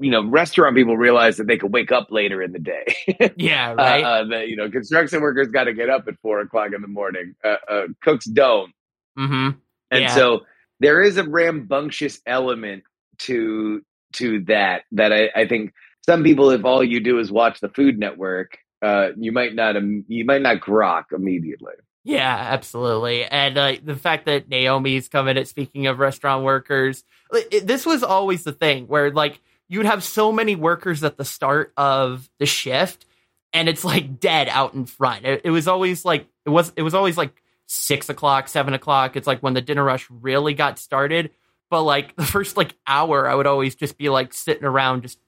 you 0.00 0.10
know, 0.10 0.28
restaurant 0.28 0.76
people 0.76 0.98
realize 0.98 1.38
that 1.38 1.46
they 1.46 1.56
could 1.56 1.72
wake 1.72 1.92
up 1.92 2.08
later 2.10 2.42
in 2.42 2.52
the 2.52 2.58
day. 2.58 3.32
Yeah, 3.36 3.72
right. 3.72 4.04
Uh, 4.04 4.08
uh, 4.08 4.24
the, 4.24 4.46
you 4.48 4.56
know, 4.56 4.70
construction 4.70 5.22
workers 5.22 5.48
got 5.48 5.64
to 5.64 5.72
get 5.72 5.88
up 5.88 6.06
at 6.08 6.14
four 6.20 6.40
o'clock 6.40 6.72
in 6.74 6.82
the 6.82 6.88
morning. 6.88 7.34
Uh, 7.42 7.56
uh, 7.68 7.82
cooks 8.02 8.26
don't, 8.26 8.72
hmm 9.16 9.50
and 9.90 10.02
Yeah. 10.02 10.14
so 10.14 10.40
there 10.80 11.02
is 11.02 11.16
a 11.18 11.24
rambunctious 11.24 12.20
element 12.26 12.84
to 13.20 13.82
to 14.14 14.40
that 14.44 14.82
that 14.92 15.12
I, 15.12 15.30
I 15.34 15.46
think 15.48 15.72
some 16.04 16.22
people, 16.22 16.50
if 16.50 16.64
all 16.64 16.82
you 16.84 17.00
do 17.00 17.18
is 17.18 17.30
watch 17.32 17.60
the 17.60 17.68
Food 17.70 17.98
Network, 17.98 18.58
uh, 18.82 19.10
you 19.16 19.32
might 19.32 19.54
not 19.54 19.76
im- 19.76 20.04
you 20.08 20.24
might 20.24 20.42
not 20.42 20.60
grok 20.60 21.04
immediately. 21.12 21.74
Yeah, 22.04 22.36
absolutely. 22.50 23.24
And 23.24 23.56
uh, 23.56 23.76
the 23.82 23.94
fact 23.94 24.26
that 24.26 24.48
Naomi's 24.48 25.08
coming 25.08 25.38
at 25.38 25.46
speaking 25.46 25.86
of 25.86 26.00
restaurant 26.00 26.44
workers, 26.44 27.04
it- 27.32 27.66
this 27.66 27.86
was 27.86 28.02
always 28.02 28.42
the 28.44 28.52
thing 28.52 28.86
where 28.88 29.10
like 29.12 29.40
you'd 29.68 29.86
have 29.86 30.02
so 30.02 30.32
many 30.32 30.56
workers 30.56 31.02
at 31.04 31.16
the 31.16 31.24
start 31.24 31.72
of 31.76 32.28
the 32.38 32.46
shift 32.46 33.06
and 33.52 33.68
it's 33.68 33.84
like 33.84 34.18
dead 34.18 34.48
out 34.48 34.74
in 34.74 34.84
front. 34.86 35.24
It, 35.24 35.42
it 35.44 35.50
was 35.50 35.68
always 35.68 36.04
like 36.04 36.26
it 36.44 36.50
was 36.50 36.72
it 36.76 36.82
was 36.82 36.94
always 36.94 37.16
like 37.16 37.40
six 37.66 38.08
o'clock, 38.08 38.48
seven 38.48 38.74
o'clock. 38.74 39.14
It's 39.16 39.26
like 39.26 39.40
when 39.40 39.54
the 39.54 39.60
dinner 39.60 39.84
rush 39.84 40.06
really 40.10 40.54
got 40.54 40.78
started. 40.78 41.30
But 41.70 41.82
like 41.84 42.16
the 42.16 42.24
first 42.26 42.56
like 42.56 42.74
hour, 42.86 43.28
I 43.28 43.34
would 43.34 43.46
always 43.46 43.74
just 43.76 43.96
be 43.96 44.08
like 44.08 44.34
sitting 44.34 44.64
around 44.64 45.02
just 45.02 45.18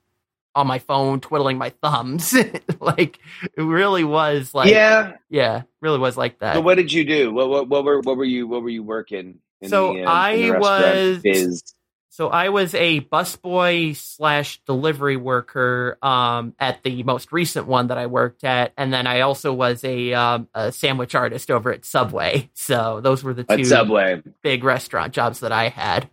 on 0.55 0.67
my 0.67 0.79
phone, 0.79 1.21
twiddling 1.21 1.59
my 1.59 1.71
thumbs. 1.83 2.33
like 2.81 3.19
it 3.57 3.63
really 3.63 4.05
was 4.05 4.55
like 4.55 4.71
yeah, 4.71 5.15
yeah, 5.31 5.63
really 5.81 5.99
was 5.99 6.17
like 6.17 6.39
that. 6.41 6.55
So 6.55 6.61
what 6.61 6.77
did 6.77 6.93
you 6.93 7.05
do? 7.05 7.33
What 7.33 7.49
what, 7.49 7.69
what 7.69 7.85
were 7.85 8.01
what 8.01 8.17
were 8.17 8.25
you 8.25 8.47
what 8.47 8.63
were 8.63 8.69
you 8.71 8.83
working? 8.83 9.39
In 9.61 9.69
So 9.69 9.95
the, 9.95 10.05
uh, 10.05 10.11
I 10.11 10.51
was- 10.59 11.19
biz? 11.23 11.63
So 12.11 12.29
I 12.29 12.51
was 12.51 12.75
a 12.77 13.01
busboy 13.01 13.97
slash 13.97 14.61
delivery 14.67 15.17
worker 15.17 15.99
um, 16.01 16.55
at 16.61 16.81
the 16.85 17.03
most 17.03 17.33
recent 17.33 17.67
one 17.67 17.89
that 17.89 17.99
I 17.99 18.07
worked 18.07 18.45
at, 18.45 18.73
and 18.77 18.93
then 18.93 19.09
I 19.09 19.23
also 19.23 19.53
was 19.53 19.83
a, 19.83 20.13
um, 20.15 20.47
a 20.55 20.71
sandwich 20.71 21.17
artist 21.17 21.51
over 21.51 21.73
at 21.73 21.85
Subway. 21.85 22.51
So 22.55 23.01
those 23.01 23.25
were 23.25 23.35
the 23.35 23.43
two 23.43 23.55
at 23.55 23.67
Subway. 23.67 24.23
big 24.45 24.63
restaurant 24.63 25.13
jobs 25.13 25.41
that 25.41 25.51
I 25.51 25.71
had. 25.71 26.09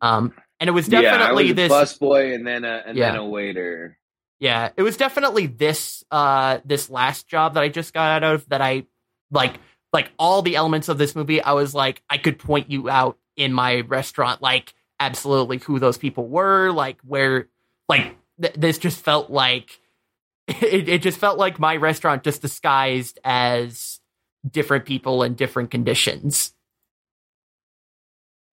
Um, 0.00 0.32
and 0.60 0.68
it 0.68 0.72
was 0.72 0.88
yeah, 0.88 1.02
definitely 1.02 1.44
was 1.44 1.52
a 1.52 1.54
this. 1.54 1.72
busboy 1.72 2.34
and 2.34 2.46
then 2.46 2.64
a 2.64 2.82
and 2.86 2.98
then 2.98 3.16
a 3.16 3.26
waiter. 3.26 3.98
Yeah, 4.38 4.70
it 4.76 4.82
was 4.82 4.96
definitely 4.96 5.46
this 5.46 6.04
uh 6.10 6.58
this 6.64 6.90
last 6.90 7.26
job 7.26 7.54
that 7.54 7.62
I 7.62 7.68
just 7.68 7.94
got 7.94 8.22
out 8.22 8.34
of 8.34 8.48
that 8.48 8.60
I 8.60 8.84
like 9.30 9.54
like 9.92 10.10
all 10.18 10.42
the 10.42 10.56
elements 10.56 10.88
of 10.88 10.98
this 10.98 11.14
movie 11.14 11.40
I 11.40 11.52
was 11.52 11.74
like 11.74 12.02
I 12.10 12.18
could 12.18 12.38
point 12.38 12.70
you 12.70 12.88
out 12.88 13.18
in 13.36 13.52
my 13.52 13.80
restaurant 13.80 14.42
like 14.42 14.74
absolutely 15.00 15.58
who 15.58 15.78
those 15.78 15.98
people 15.98 16.26
were 16.28 16.70
like 16.70 16.98
where 17.02 17.48
like 17.88 18.16
th- 18.40 18.54
this 18.54 18.78
just 18.78 19.02
felt 19.02 19.30
like 19.30 19.80
it, 20.48 20.88
it 20.88 21.02
just 21.02 21.18
felt 21.18 21.38
like 21.38 21.58
my 21.58 21.76
restaurant 21.76 22.22
just 22.22 22.42
disguised 22.42 23.18
as 23.24 24.00
different 24.48 24.84
people 24.84 25.22
in 25.22 25.34
different 25.34 25.70
conditions. 25.70 26.54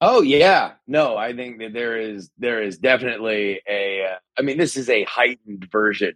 Oh 0.05 0.21
yeah, 0.21 0.73
no, 0.85 1.15
I 1.15 1.33
think 1.33 1.59
that 1.59 1.71
there 1.71 1.97
is 1.97 2.29
there 2.37 2.61
is 2.61 2.77
definitely 2.77 3.61
a. 3.65 4.03
Uh, 4.03 4.17
I 4.37 4.41
mean, 4.41 4.57
this 4.57 4.75
is 4.75 4.89
a 4.89 5.05
heightened 5.05 5.69
version. 5.71 6.15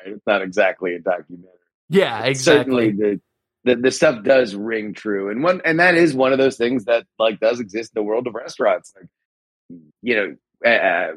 Right? 0.00 0.14
It's 0.14 0.26
not 0.26 0.42
exactly 0.42 0.96
a 0.96 0.98
documentary. 0.98 1.52
Yeah, 1.88 2.32
Certainly, 2.32 2.88
exactly. 2.88 3.20
the, 3.64 3.74
the 3.74 3.82
the 3.82 3.90
stuff 3.92 4.24
does 4.24 4.56
ring 4.56 4.94
true, 4.94 5.30
and 5.30 5.44
one 5.44 5.60
and 5.64 5.78
that 5.78 5.94
is 5.94 6.12
one 6.12 6.32
of 6.32 6.38
those 6.38 6.56
things 6.56 6.86
that 6.86 7.06
like 7.20 7.38
does 7.38 7.60
exist 7.60 7.92
in 7.94 8.00
the 8.00 8.04
world 8.04 8.26
of 8.26 8.34
restaurants. 8.34 8.92
Like, 8.96 9.78
you 10.02 10.16
know, 10.64 10.68
uh, 10.68 11.12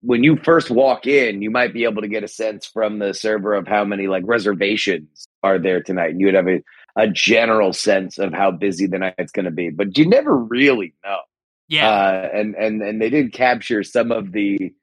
when 0.00 0.24
you 0.24 0.36
first 0.36 0.70
walk 0.70 1.06
in, 1.06 1.42
you 1.42 1.50
might 1.50 1.74
be 1.74 1.84
able 1.84 2.00
to 2.00 2.08
get 2.08 2.24
a 2.24 2.28
sense 2.28 2.64
from 2.64 3.00
the 3.00 3.12
server 3.12 3.52
of 3.52 3.68
how 3.68 3.84
many 3.84 4.06
like 4.06 4.22
reservations 4.24 5.28
are 5.42 5.58
there 5.58 5.82
tonight, 5.82 6.12
and 6.12 6.20
you 6.20 6.28
would 6.28 6.36
have 6.36 6.48
a, 6.48 6.62
a 6.96 7.06
general 7.06 7.74
sense 7.74 8.16
of 8.16 8.32
how 8.32 8.50
busy 8.50 8.86
the 8.86 8.98
night's 8.98 9.32
going 9.32 9.44
to 9.44 9.50
be, 9.50 9.68
but 9.68 9.98
you 9.98 10.08
never 10.08 10.34
really 10.34 10.94
know 11.04 11.18
Yeah. 11.68 11.88
uh, 11.88 12.28
and 12.32 12.54
and 12.54 12.82
and 12.82 13.00
they 13.00 13.10
did 13.10 13.32
capture 13.32 13.82
some 13.82 14.12
of 14.12 14.32
the 14.32 14.74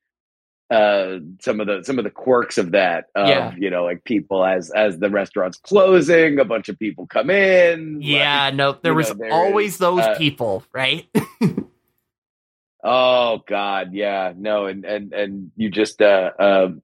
uh 0.71 1.17
some 1.41 1.59
of 1.59 1.67
the 1.67 1.83
some 1.83 1.97
of 1.99 2.05
the 2.05 2.09
quirks 2.09 2.57
of 2.57 2.71
that 2.71 3.05
of 3.13 3.27
Yeah. 3.27 3.53
you 3.57 3.69
know 3.69 3.83
like 3.83 4.03
people 4.05 4.45
as 4.45 4.71
as 4.71 4.97
the 4.99 5.09
restaurant's 5.09 5.57
closing 5.57 6.39
a 6.39 6.45
bunch 6.45 6.69
of 6.69 6.79
people 6.79 7.05
come 7.07 7.29
in 7.29 7.95
like- 7.95 8.05
yeah, 8.05 8.51
no, 8.53 8.77
there 8.81 8.93
was 8.93 9.09
know, 9.09 9.15
there 9.19 9.33
always 9.33 9.73
is, 9.73 9.77
those 9.79 9.99
uh, 9.99 10.17
people, 10.17 10.63
right? 10.73 11.07
oh 12.83 13.41
god 13.47 13.93
yeah 13.93 14.33
no 14.35 14.65
and 14.65 14.85
and 14.85 15.13
and 15.13 15.51
you 15.55 15.69
just 15.69 16.01
uh 16.01 16.31
um 16.39 16.81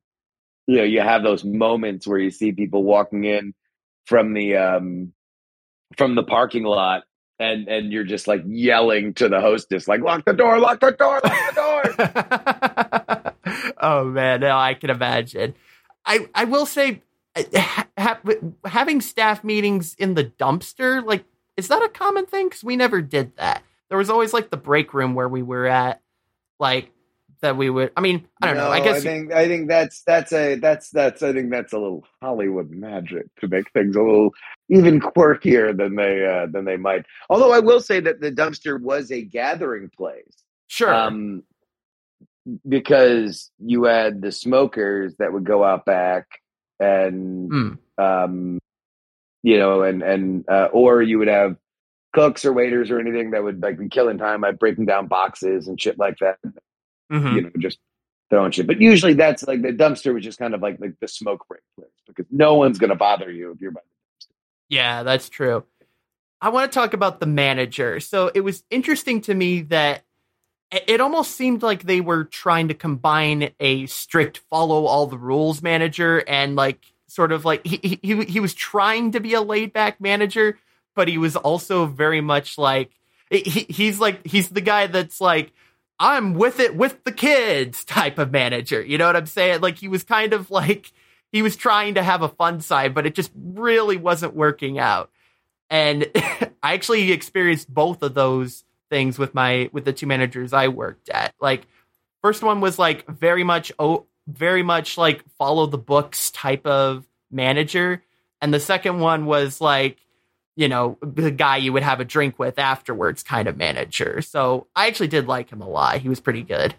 you 0.67 0.77
know 0.77 0.83
you 0.83 1.01
have 1.01 1.23
those 1.23 1.43
moments 1.43 2.05
where 2.05 2.19
you 2.19 2.29
see 2.29 2.51
people 2.51 2.83
walking 2.83 3.23
in 3.23 3.53
from 4.05 4.33
the 4.33 4.55
um 4.57 5.11
from 5.97 6.13
the 6.15 6.23
parking 6.23 6.63
lot 6.63 7.03
and 7.39 7.67
and 7.67 7.91
you're 7.91 8.03
just 8.03 8.27
like 8.27 8.41
yelling 8.45 9.13
to 9.13 9.29
the 9.29 9.39
hostess 9.39 9.87
like 9.87 10.01
lock 10.01 10.25
the 10.25 10.33
door 10.33 10.59
lock 10.59 10.79
the 10.79 10.91
door 10.91 11.19
lock 11.23 11.55
the 11.55 11.55
door 11.55 13.33
oh 13.79 14.05
man, 14.05 14.41
no, 14.41 14.57
I 14.57 14.73
can 14.73 14.89
imagine. 14.89 15.55
I 16.05 16.27
I 16.33 16.45
will 16.45 16.65
say, 16.65 17.01
uh, 17.35 17.43
ha- 17.55 17.87
ha- 17.97 18.21
having 18.65 19.01
staff 19.01 19.43
meetings 19.43 19.95
in 19.95 20.13
the 20.13 20.25
dumpster, 20.25 21.03
like, 21.03 21.25
is 21.55 21.67
that 21.67 21.83
a 21.83 21.89
common 21.89 22.25
thing? 22.25 22.47
Because 22.49 22.63
we 22.63 22.75
never 22.75 23.01
did 23.01 23.35
that. 23.37 23.63
There 23.89 23.97
was 23.97 24.09
always 24.09 24.33
like 24.33 24.49
the 24.49 24.57
break 24.57 24.93
room 24.93 25.15
where 25.15 25.29
we 25.29 25.41
were 25.41 25.67
at, 25.67 26.01
like 26.59 26.91
that 27.41 27.57
we 27.57 27.69
would. 27.69 27.91
I 27.95 28.01
mean, 28.01 28.27
I 28.41 28.47
don't 28.47 28.57
know. 28.57 28.69
I 28.69 28.79
guess 28.79 28.97
I 28.97 28.99
think 29.01 29.31
I 29.31 29.47
think 29.47 29.67
that's 29.67 30.01
that's 30.03 30.33
a 30.33 30.55
that's 30.55 30.89
that's 30.89 31.21
I 31.23 31.33
think 31.33 31.51
that's 31.51 31.73
a 31.73 31.77
little 31.79 32.05
Hollywood 32.21 32.69
magic 32.71 33.25
to 33.39 33.47
make 33.47 33.71
things 33.71 33.95
a 33.95 34.01
little 34.01 34.33
even 34.69 34.99
quirkier 34.99 35.75
than 35.75 35.95
they 35.95 36.25
uh, 36.25 36.47
than 36.51 36.65
they 36.65 36.77
might. 36.77 37.05
Although 37.29 37.53
I 37.53 37.59
will 37.59 37.81
say 37.81 37.99
that 38.01 38.21
the 38.21 38.31
dumpster 38.31 38.81
was 38.81 39.11
a 39.11 39.21
gathering 39.21 39.89
place, 39.95 40.43
sure. 40.67 40.93
um, 40.93 41.43
because 42.67 43.51
you 43.59 43.83
had 43.83 44.21
the 44.21 44.31
smokers 44.31 45.15
that 45.17 45.33
would 45.33 45.43
go 45.43 45.63
out 45.63 45.85
back 45.85 46.27
and 46.79 47.51
Mm. 47.51 47.77
um, 47.97 48.59
you 49.43 49.57
know, 49.57 49.83
and 49.83 50.01
and 50.03 50.45
uh, 50.49 50.69
or 50.71 51.01
you 51.01 51.19
would 51.19 51.27
have 51.27 51.55
cooks 52.13 52.45
or 52.45 52.53
waiters 52.53 52.89
or 52.89 52.99
anything 52.99 53.31
that 53.31 53.43
would 53.43 53.61
like 53.61 53.77
be 53.77 53.89
killing 53.89 54.17
time 54.17 54.41
by 54.41 54.51
breaking 54.51 54.85
down 54.85 55.07
boxes 55.07 55.67
and 55.67 55.79
shit 55.79 55.99
like 55.99 56.17
that 56.19 56.37
Mhm. 57.11 57.35
you 57.35 57.41
know, 57.41 57.51
just 57.59 57.79
throwing 58.29 58.51
shit. 58.51 58.67
But 58.67 58.81
usually 58.81 59.13
that's 59.13 59.43
like 59.43 59.61
the 59.61 59.69
dumpster 59.73 60.13
was 60.13 60.23
just 60.23 60.39
kind 60.39 60.53
of 60.53 60.61
like, 60.61 60.79
like 60.79 60.99
the 60.99 61.07
smoke 61.07 61.45
break 61.47 61.61
place 61.77 61.89
because 62.05 62.25
no 62.31 62.55
one's 62.55 62.77
going 62.79 62.89
to 62.89 62.95
bother 62.95 63.31
you 63.31 63.51
if 63.51 63.61
you're 63.61 63.71
by 63.71 63.81
the 63.81 64.25
dumpster. 64.25 64.29
Yeah, 64.69 65.03
that's 65.03 65.29
true. 65.29 65.63
I 66.41 66.49
want 66.49 66.71
to 66.71 66.75
talk 66.77 66.93
about 66.93 67.19
the 67.19 67.25
manager. 67.25 67.99
So 67.99 68.29
it 68.33 68.41
was 68.41 68.63
interesting 68.69 69.21
to 69.21 69.33
me 69.33 69.61
that 69.63 70.03
it 70.71 70.99
almost 70.99 71.31
seemed 71.31 71.63
like 71.63 71.83
they 71.83 72.01
were 72.01 72.25
trying 72.25 72.67
to 72.67 72.73
combine 72.73 73.51
a 73.59 73.85
strict 73.85 74.39
follow 74.49 74.85
all 74.85 75.07
the 75.07 75.17
rules 75.17 75.61
manager 75.63 76.23
and 76.27 76.55
like 76.57 76.79
sort 77.07 77.31
of 77.31 77.45
like 77.45 77.65
he 77.65 77.79
he 77.81 77.99
he- 78.03 78.25
he 78.25 78.39
was 78.41 78.53
trying 78.53 79.13
to 79.13 79.21
be 79.21 79.33
a 79.33 79.39
laid 79.41 79.71
back 79.71 80.01
manager, 80.01 80.59
but 80.93 81.07
he 81.07 81.17
was 81.17 81.37
also 81.37 81.85
very 81.85 82.19
much 82.19 82.57
like 82.57 82.91
he, 83.31 83.65
he's 83.69 83.99
like 84.01 84.27
he's 84.27 84.49
the 84.49 84.59
guy 84.61 84.87
that's 84.87 85.21
like 85.21 85.53
I'm 85.99 86.33
with 86.33 86.59
it 86.59 86.75
with 86.75 87.03
the 87.03 87.11
kids 87.11 87.83
type 87.83 88.17
of 88.19 88.31
manager. 88.31 88.81
You 88.81 88.97
know 88.97 89.07
what 89.07 89.15
I'm 89.15 89.25
saying? 89.25 89.61
Like 89.61 89.77
he 89.77 89.87
was 89.87 90.03
kind 90.03 90.33
of 90.33 90.51
like 90.51 90.91
he 91.31 91.41
was 91.41 91.55
trying 91.55 91.95
to 91.95 92.03
have 92.03 92.21
a 92.21 92.29
fun 92.29 92.61
side, 92.61 92.93
but 92.93 93.05
it 93.05 93.15
just 93.15 93.31
really 93.35 93.97
wasn't 93.97 94.35
working 94.35 94.79
out. 94.79 95.09
And 95.69 96.09
I 96.15 96.73
actually 96.73 97.11
experienced 97.11 97.73
both 97.73 98.03
of 98.03 98.13
those 98.13 98.63
things 98.89 99.19
with 99.19 99.33
my 99.33 99.69
with 99.73 99.85
the 99.85 99.93
two 99.93 100.07
managers 100.07 100.53
I 100.53 100.67
worked 100.67 101.09
at. 101.09 101.33
Like 101.41 101.67
first 102.21 102.43
one 102.43 102.61
was 102.61 102.79
like 102.79 103.05
very 103.07 103.43
much 103.43 103.71
oh 103.79 104.05
very 104.27 104.63
much 104.63 104.97
like 104.97 105.23
follow 105.37 105.65
the 105.65 105.77
books 105.77 106.31
type 106.31 106.65
of 106.65 107.05
manager. 107.31 108.03
And 108.41 108.53
the 108.53 108.59
second 108.59 108.99
one 108.99 109.25
was 109.25 109.59
like, 109.59 109.97
you 110.57 110.67
know, 110.67 110.97
the 111.01 111.29
guy 111.29 111.57
you 111.57 111.71
would 111.71 111.83
have 111.83 111.99
a 111.99 112.05
drink 112.05 112.39
with 112.39 112.57
afterwards 112.57 113.21
kind 113.21 113.47
of 113.47 113.55
manager. 113.57 114.21
So 114.23 114.67
I 114.75 114.87
actually 114.87 115.07
did 115.07 115.27
like 115.27 115.51
him 115.51 115.61
a 115.61 115.69
lot. 115.69 115.99
He 115.99 116.09
was 116.09 116.19
pretty 116.19 116.41
good. 116.41 116.73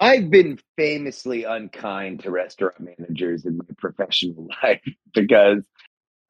I've 0.00 0.28
been 0.30 0.58
famously 0.76 1.44
unkind 1.44 2.20
to 2.20 2.30
restaurant 2.32 2.80
managers 2.80 3.44
in 3.46 3.58
my 3.58 3.64
professional 3.78 4.48
life 4.62 4.80
because 5.14 5.64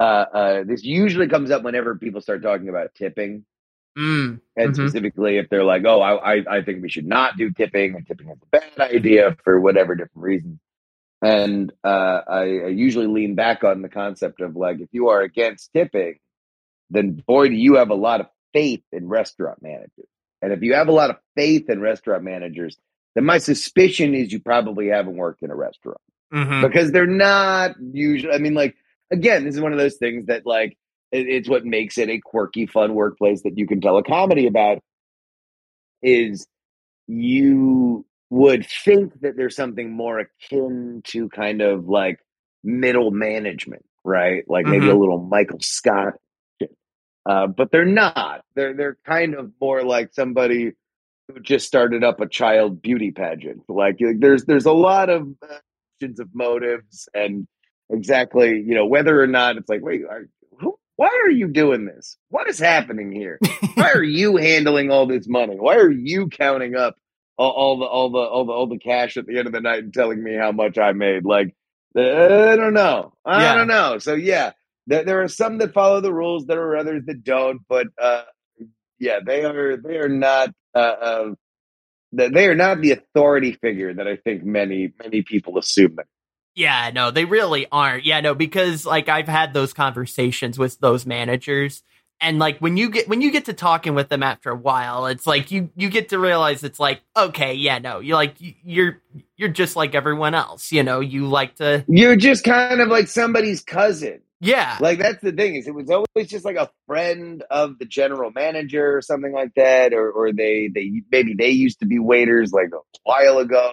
uh, 0.01 0.03
uh, 0.03 0.65
this 0.65 0.85
usually 0.85 1.29
comes 1.29 1.51
up 1.51 1.63
whenever 1.63 1.95
people 1.97 2.21
start 2.21 2.43
talking 2.43 2.69
about 2.69 2.95
tipping. 2.95 3.45
Mm. 3.99 4.41
And 4.57 4.73
Mhm. 4.73 4.75
specifically, 4.75 5.39
if 5.39 5.49
they're 5.49 5.65
like, 5.65 5.85
"Oh, 5.87 6.01
I, 6.01 6.37
I, 6.37 6.59
I 6.59 6.63
think 6.63 6.83
we 6.83 6.91
should 6.91 7.07
not 7.07 7.37
do 7.37 7.51
tipping, 7.51 7.95
and 7.97 8.07
tipping 8.07 8.29
is 8.29 8.39
a 8.43 8.47
bad 8.59 8.79
idea 8.95 9.37
for 9.45 9.61
whatever 9.61 9.95
different 9.95 10.25
reasons," 10.25 10.59
and 11.23 11.73
uh, 11.85 12.21
I, 12.29 12.41
I 12.41 12.67
usually 12.69 13.07
lean 13.07 13.35
back 13.35 13.65
on 13.65 13.83
the 13.83 13.89
concept 13.89 14.41
of 14.41 14.57
like, 14.57 14.81
if 14.81 14.89
you 14.93 15.09
are 15.09 15.21
against 15.21 15.73
tipping, 15.73 16.19
then 16.91 17.23
boy, 17.27 17.49
do 17.49 17.55
you 17.55 17.77
have 17.77 17.91
a 17.91 17.95
lot 17.95 18.21
of 18.21 18.27
faith 18.53 18.83
in 18.93 19.09
restaurant 19.09 19.63
managers. 19.63 20.09
And 20.43 20.53
if 20.53 20.63
you 20.63 20.75
have 20.75 20.89
a 20.89 20.93
lot 20.93 21.11
of 21.11 21.17
faith 21.37 21.69
in 21.69 21.81
restaurant 21.81 22.25
managers, 22.25 22.77
then 23.15 23.25
my 23.25 23.39
suspicion 23.39 24.15
is 24.15 24.33
you 24.33 24.41
probably 24.41 24.89
haven't 24.89 25.17
worked 25.17 25.43
in 25.43 25.51
a 25.51 25.57
restaurant 25.57 26.01
Mhm. 26.33 26.63
because 26.63 26.93
they're 26.93 27.07
not 27.07 27.75
usually. 27.81 28.33
I 28.33 28.39
mean, 28.39 28.55
like 28.55 28.77
again, 29.11 29.45
this 29.45 29.55
is 29.55 29.61
one 29.61 29.73
of 29.73 29.79
those 29.79 29.97
things 29.97 30.27
that 30.27 30.47
like 30.47 30.77
it, 31.13 31.29
it's 31.29 31.49
what 31.49 31.65
makes 31.65 31.99
it 31.99 32.09
a 32.09 32.21
quirky, 32.21 32.67
fun 32.67 32.95
workplace 32.95 33.43
that 33.43 33.59
you 33.59 33.67
can 33.67 33.81
tell 33.81 33.99
a 33.99 34.03
comedy 34.03 34.47
about. 34.47 34.79
Is 36.03 36.47
you 37.07 38.07
would 38.31 38.67
think 38.85 39.21
that 39.21 39.37
there's 39.37 39.57
something 39.57 39.93
more 39.93 40.21
akin 40.21 41.03
to 41.09 41.29
kind 41.29 41.61
of 41.61 41.89
like 41.89 42.21
middle 42.63 43.11
management, 43.11 43.85
right? 44.05 44.45
Like 44.49 44.67
maybe 44.67 44.89
a 44.89 44.97
little 44.97 45.19
Michael 45.19 45.59
Scott, 45.61 46.15
uh, 47.29 47.49
but 47.49 47.71
they're 47.73 47.85
not. 47.85 48.43
They're 48.55 48.75
they're 48.75 48.99
kind 49.05 49.35
of 49.35 49.53
more 49.61 49.83
like 49.83 50.13
somebody 50.13 50.73
who 51.29 51.41
just 51.41 51.67
started 51.67 52.05
up 52.05 52.21
a 52.21 52.29
child 52.29 52.81
beauty 52.81 53.11
pageant. 53.11 53.63
Like, 53.69 53.97
like, 54.01 54.21
there's 54.21 54.45
there's 54.45 54.67
a 54.67 54.73
lot 54.73 55.11
of 55.11 55.29
uh, 55.43 55.57
questions 56.01 56.21
of 56.21 56.29
motives 56.35 57.09
and 57.15 57.47
exactly 57.91 58.51
you 58.51 58.75
know 58.75 58.87
whether 58.87 59.21
or 59.21 59.27
not 59.27 59.57
it's 59.57 59.69
like 59.69 59.83
wait 59.83 60.03
are, 60.09 60.27
who, 60.59 60.79
why 60.97 61.09
are 61.25 61.31
you 61.31 61.49
doing 61.49 61.85
this 61.85 62.17
what 62.29 62.49
is 62.49 62.59
happening 62.59 63.13
here 63.13 63.39
why 63.75 63.91
are 63.93 64.03
you 64.03 64.37
handling 64.37 64.91
all 64.91 65.07
this 65.07 65.29
money 65.29 65.57
why 65.59 65.77
are 65.77 65.91
you 65.91 66.29
counting 66.29 66.77
up 66.77 66.97
all, 67.41 67.53
all 67.53 67.79
the 67.79 67.87
all 67.87 68.11
the 68.11 68.19
all 68.19 68.45
the 68.45 68.53
all 68.53 68.67
the 68.67 68.79
cash 68.79 69.17
at 69.17 69.27
the 69.27 69.39
end 69.39 69.47
of 69.47 69.53
the 69.53 69.61
night 69.61 69.83
and 69.85 69.95
telling 69.95 70.23
me 70.23 70.35
how 70.35 70.53
much 70.53 70.79
i 70.79 70.93
made 70.93 71.25
like 71.25 71.55
i 71.97 72.57
don't 72.57 72.75
know 72.75 73.13
i 73.25 73.43
Yeah. 73.43 73.55
don't 73.55 73.69
know 73.69 73.99
so 73.99 74.15
yeah 74.15 74.53
there, 74.87 75.05
there 75.05 75.23
are 75.23 75.29
some 75.29 75.59
that 75.59 75.73
follow 75.75 76.01
the 76.01 76.13
rules 76.13 76.47
there 76.47 76.63
are 76.63 76.77
others 76.77 77.03
that 77.07 77.25
don't 77.25 77.63
but 77.69 77.87
uh 78.01 78.23
yeah 78.99 79.21
they 79.25 79.45
are 79.45 79.77
they 79.77 79.97
are 79.99 80.09
not 80.09 80.53
uh, 80.75 80.79
uh 80.79 81.35
they 82.13 82.29
they 82.29 82.47
are 82.49 82.55
not 82.55 82.81
the 82.81 82.93
authority 82.93 83.53
figure 83.53 83.95
that 83.95 84.07
i 84.09 84.17
think 84.17 84.45
many 84.45 84.93
many 85.03 85.23
people 85.23 85.59
assume 85.59 85.95
that 85.97 86.07
Yeah, 86.55 86.91
no, 86.93 87.11
they 87.13 87.25
really 87.25 87.67
aren't. 87.71 88.05
Yeah, 88.05 88.21
no, 88.21 88.35
because 88.35 88.85
like 88.85 89.09
I've 89.09 89.29
had 89.29 89.55
those 89.55 89.73
conversations 89.73 90.59
with 90.59 90.79
those 90.81 91.07
managers 91.07 91.83
and 92.21 92.39
like 92.39 92.59
when 92.59 92.77
you 92.77 92.91
get 92.91 93.09
when 93.09 93.21
you 93.21 93.31
get 93.31 93.47
to 93.47 93.53
talking 93.53 93.95
with 93.95 94.09
them 94.09 94.23
after 94.23 94.51
a 94.51 94.57
while, 94.57 95.07
it's 95.07 95.27
like 95.27 95.51
you 95.51 95.71
you 95.77 95.89
get 95.89 96.11
to 96.11 96.19
realize 96.19 96.63
it's 96.63 96.79
like, 96.79 97.01
okay, 97.17 97.55
yeah, 97.55 97.79
no, 97.79 98.01
you're 98.01 98.17
like 98.17 98.35
you're 98.39 99.01
you're 99.37 99.49
just 99.49 99.75
like 99.77 99.95
everyone 99.95 100.35
else, 100.35 100.71
you 100.71 100.83
know, 100.83 101.01
you 101.01 101.27
like 101.27 101.57
to 101.57 101.85
you're 101.89 102.17
just 102.17 102.45
kind 102.45 102.81
of 102.81 102.89
like 102.89 103.09
somebody's 103.09 103.63
cousin. 103.63 104.21
Yeah. 104.43 104.79
like 104.81 104.99
that's 104.99 105.23
the 105.23 105.33
thing 105.33 105.57
is 105.57 105.69
it 105.69 105.75
was 105.75 105.91
always 105.91 106.29
just 106.29 106.47
like 106.47 106.57
a 106.57 106.71
friend 106.87 107.45
of 107.51 107.79
the 107.79 107.85
general 107.85 108.31
manager 108.31 108.97
or 108.97 109.03
something 109.03 109.33
like 109.33 109.53
that 109.57 109.93
or 109.93 110.11
or 110.11 110.33
they 110.33 110.71
they 110.75 111.03
maybe 111.13 111.35
they 111.35 111.51
used 111.51 111.81
to 111.81 111.87
be 111.87 111.99
waiters 111.99 112.53
like 112.53 112.71
a 112.73 112.81
while 113.03 113.39
ago. 113.39 113.73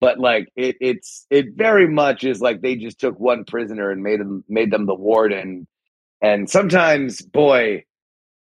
But 0.00 0.18
like 0.18 0.48
it 0.56 0.76
it's 0.80 1.26
it 1.30 1.56
very 1.56 1.88
much 1.88 2.24
is 2.24 2.40
like 2.40 2.60
they 2.62 2.76
just 2.76 3.00
took 3.00 3.18
one 3.18 3.44
prisoner 3.44 3.90
and 3.90 4.02
made 4.02 4.20
them 4.20 4.44
made 4.48 4.70
them 4.70 4.86
the 4.86 4.94
warden 4.94 5.66
and 6.20 6.48
sometimes 6.48 7.20
boy 7.22 7.84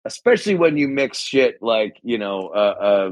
especially 0.05 0.55
when 0.55 0.77
you 0.77 0.87
mix 0.87 1.19
shit 1.19 1.57
like 1.61 1.97
you 2.03 2.17
know 2.17 2.47
uh 2.47 2.75
uh 2.81 3.11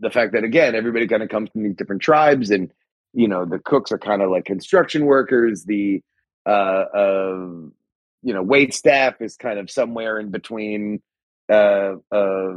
the 0.00 0.10
fact 0.10 0.32
that 0.32 0.44
again 0.44 0.74
everybody 0.74 1.06
kind 1.06 1.22
of 1.22 1.28
comes 1.28 1.50
from 1.50 1.62
these 1.64 1.74
different 1.76 2.02
tribes 2.02 2.50
and 2.50 2.70
you 3.12 3.28
know 3.28 3.44
the 3.44 3.58
cooks 3.58 3.90
are 3.92 3.98
kind 3.98 4.22
of 4.22 4.30
like 4.30 4.44
construction 4.44 5.06
workers 5.06 5.64
the 5.64 6.02
uh, 6.46 6.50
uh 6.94 7.46
you 8.22 8.34
know 8.34 8.42
wait 8.42 8.74
staff 8.74 9.14
is 9.20 9.36
kind 9.36 9.58
of 9.58 9.70
somewhere 9.70 10.18
in 10.18 10.30
between 10.30 11.00
uh 11.50 11.94
uh 12.12 12.52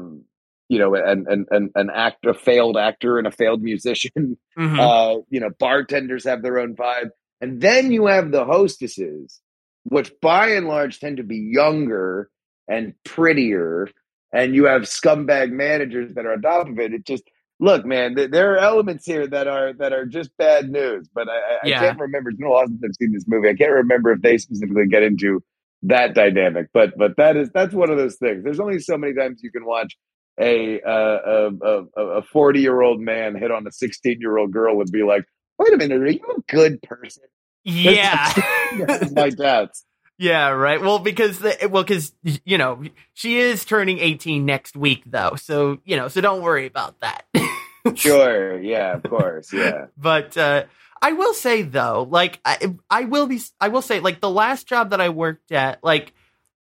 you 0.69 0.79
know 0.79 0.95
an 0.95 1.25
an 1.27 1.45
an, 1.51 1.69
an 1.75 1.89
act 1.93 2.25
a 2.25 2.33
failed 2.33 2.77
actor 2.77 3.17
and 3.17 3.27
a 3.27 3.31
failed 3.31 3.61
musician. 3.61 4.37
Mhm. 4.57 4.79
uh 4.79 5.21
you 5.29 5.39
know 5.39 5.49
bartenders 5.59 6.25
have 6.25 6.41
their 6.41 6.59
own 6.59 6.75
vibe. 6.75 7.11
And 7.39 7.61
then 7.61 7.91
you 7.93 8.07
have 8.07 8.31
the 8.31 8.43
hostesses 8.43 9.39
which 9.83 10.11
by 10.21 10.49
and 10.49 10.67
large 10.67 10.99
tend 10.99 11.17
to 11.17 11.23
be 11.23 11.37
younger 11.37 12.29
and 12.67 12.93
prettier 13.03 13.87
and 14.33 14.55
you 14.55 14.65
have 14.65 14.83
scumbag 14.83 15.51
managers 15.51 16.13
that 16.13 16.25
are 16.25 16.33
on 16.33 16.41
top 16.41 16.67
of 16.67 16.79
it 16.79 16.93
it 16.93 17.05
just 17.05 17.23
look 17.59 17.85
man 17.85 18.15
th- 18.15 18.31
there 18.31 18.53
are 18.53 18.57
elements 18.57 19.05
here 19.05 19.27
that 19.27 19.47
are 19.47 19.73
that 19.73 19.93
are 19.93 20.05
just 20.05 20.35
bad 20.37 20.69
news 20.69 21.09
but 21.13 21.27
i, 21.29 21.31
I, 21.31 21.57
Yeah. 21.63 21.77
I 21.77 21.85
can't 21.85 21.99
remember 21.99 22.29
it's 22.29 22.37
been 22.37 22.47
a 22.47 22.51
while 22.51 22.67
since 22.67 22.81
i've 22.83 22.95
seen 22.95 23.11
this 23.13 23.25
movie 23.27 23.49
i 23.49 23.55
can't 23.55 23.71
remember 23.71 24.11
if 24.11 24.21
they 24.21 24.37
specifically 24.37 24.87
get 24.87 25.03
into 25.03 25.43
that 25.83 26.13
dynamic 26.13 26.67
but 26.73 26.95
but 26.97 27.17
that 27.17 27.35
is 27.35 27.49
that's 27.53 27.73
one 27.73 27.89
of 27.89 27.97
those 27.97 28.15
things 28.17 28.43
there's 28.43 28.59
only 28.59 28.79
so 28.79 28.97
many 28.97 29.13
times 29.13 29.41
you 29.43 29.51
can 29.51 29.65
watch 29.65 29.97
a 30.39 30.79
uh, 30.81 31.49
a 31.57 31.85
a 31.97 32.01
a 32.17 32.21
40 32.21 32.61
year 32.61 32.81
old 32.81 33.01
man 33.01 33.35
hit 33.35 33.51
on 33.51 33.65
a 33.67 33.71
16 33.71 34.19
year 34.21 34.37
old 34.37 34.51
girl 34.51 34.79
and 34.79 34.91
be 34.91 35.03
like 35.03 35.25
wait 35.59 35.73
a 35.73 35.77
minute 35.77 36.01
are 36.01 36.09
you 36.09 36.19
a 36.37 36.41
good 36.51 36.81
person 36.83 37.23
yeah. 37.63 38.31
My 39.11 39.29
dad's. 39.29 39.85
Yeah, 40.17 40.49
right. 40.49 40.79
Well, 40.79 40.99
because 40.99 41.39
the, 41.39 41.67
well, 41.71 41.83
because 41.83 42.13
you 42.45 42.57
know 42.57 42.83
she 43.13 43.39
is 43.39 43.65
turning 43.65 43.99
eighteen 43.99 44.45
next 44.45 44.75
week, 44.75 45.03
though. 45.05 45.35
So 45.35 45.79
you 45.83 45.97
know, 45.97 46.07
so 46.07 46.21
don't 46.21 46.41
worry 46.41 46.67
about 46.67 46.99
that. 46.99 47.25
sure 47.95 48.61
yeah 48.61 48.93
of 48.93 49.01
course 49.01 49.51
yeah 49.51 49.87
but 49.97 50.37
uh, 50.37 50.63
I 51.01 51.13
will 51.13 51.33
say 51.33 51.63
though, 51.63 52.07
like 52.09 52.39
I, 52.45 52.75
I 52.89 53.05
will 53.05 53.25
be, 53.25 53.41
I 53.59 53.69
will 53.69 53.81
say, 53.81 53.99
like 53.99 54.21
the 54.21 54.29
last 54.29 54.67
job 54.67 54.91
that 54.91 55.01
I 55.01 55.09
worked 55.09 55.51
at, 55.51 55.83
like 55.83 56.13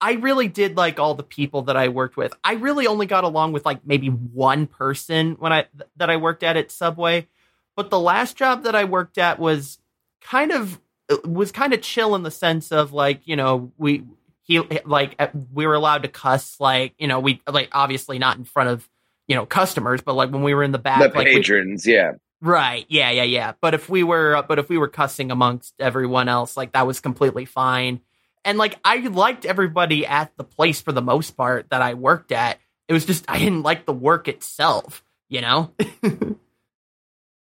I 0.00 0.12
really 0.12 0.46
did 0.46 0.76
like 0.76 1.00
all 1.00 1.14
the 1.14 1.24
people 1.24 1.62
that 1.62 1.76
I 1.76 1.88
worked 1.88 2.16
with. 2.16 2.32
I 2.44 2.54
really 2.54 2.86
only 2.86 3.06
got 3.06 3.24
along 3.24 3.52
with 3.52 3.66
like 3.66 3.84
maybe 3.84 4.06
one 4.06 4.68
person 4.68 5.32
when 5.40 5.52
I 5.52 5.66
that 5.96 6.08
I 6.08 6.18
worked 6.18 6.44
at 6.44 6.56
at 6.56 6.70
Subway, 6.70 7.26
but 7.74 7.90
the 7.90 7.98
last 7.98 8.36
job 8.36 8.62
that 8.62 8.76
I 8.76 8.84
worked 8.84 9.18
at 9.18 9.40
was 9.40 9.80
kind 10.20 10.52
of 10.52 10.80
was 11.24 11.52
kind 11.52 11.72
of 11.72 11.80
chill 11.80 12.14
in 12.14 12.22
the 12.22 12.30
sense 12.30 12.72
of 12.72 12.92
like 12.92 13.20
you 13.26 13.36
know 13.36 13.72
we 13.78 14.04
he 14.42 14.60
like 14.84 15.14
uh, 15.18 15.28
we 15.52 15.66
were 15.66 15.74
allowed 15.74 16.02
to 16.02 16.08
cuss 16.08 16.58
like 16.60 16.94
you 16.98 17.06
know 17.06 17.20
we 17.20 17.40
like 17.50 17.68
obviously 17.72 18.18
not 18.18 18.36
in 18.36 18.44
front 18.44 18.68
of 18.68 18.88
you 19.26 19.34
know 19.34 19.46
customers 19.46 20.00
but 20.00 20.14
like 20.14 20.30
when 20.30 20.42
we 20.42 20.54
were 20.54 20.62
in 20.62 20.72
the 20.72 20.78
back 20.78 21.00
the 21.00 21.18
like 21.18 21.26
we- 21.26 21.34
patrons 21.36 21.86
yeah 21.86 22.12
Right. 22.40 22.86
Yeah, 22.88 23.10
yeah, 23.10 23.24
yeah. 23.24 23.52
But 23.60 23.74
if 23.74 23.88
we 23.88 24.02
were 24.04 24.36
uh, 24.36 24.42
but 24.42 24.58
if 24.58 24.68
we 24.68 24.78
were 24.78 24.88
cussing 24.88 25.30
amongst 25.30 25.74
everyone 25.80 26.28
else, 26.28 26.56
like 26.56 26.72
that 26.72 26.86
was 26.86 27.00
completely 27.00 27.44
fine. 27.44 28.00
And 28.44 28.58
like 28.58 28.78
I 28.84 28.98
liked 28.98 29.44
everybody 29.44 30.06
at 30.06 30.36
the 30.36 30.44
place 30.44 30.80
for 30.80 30.92
the 30.92 31.02
most 31.02 31.32
part 31.36 31.70
that 31.70 31.82
I 31.82 31.94
worked 31.94 32.30
at. 32.32 32.58
It 32.86 32.92
was 32.92 33.04
just 33.04 33.24
I 33.28 33.38
didn't 33.38 33.62
like 33.62 33.86
the 33.86 33.92
work 33.92 34.28
itself, 34.28 35.04
you 35.28 35.40
know? 35.40 35.72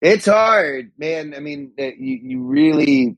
It's 0.04 0.26
hard, 0.26 0.90
man. 0.98 1.32
I 1.32 1.38
mean, 1.38 1.74
you 1.78 2.18
you 2.20 2.42
really 2.42 3.16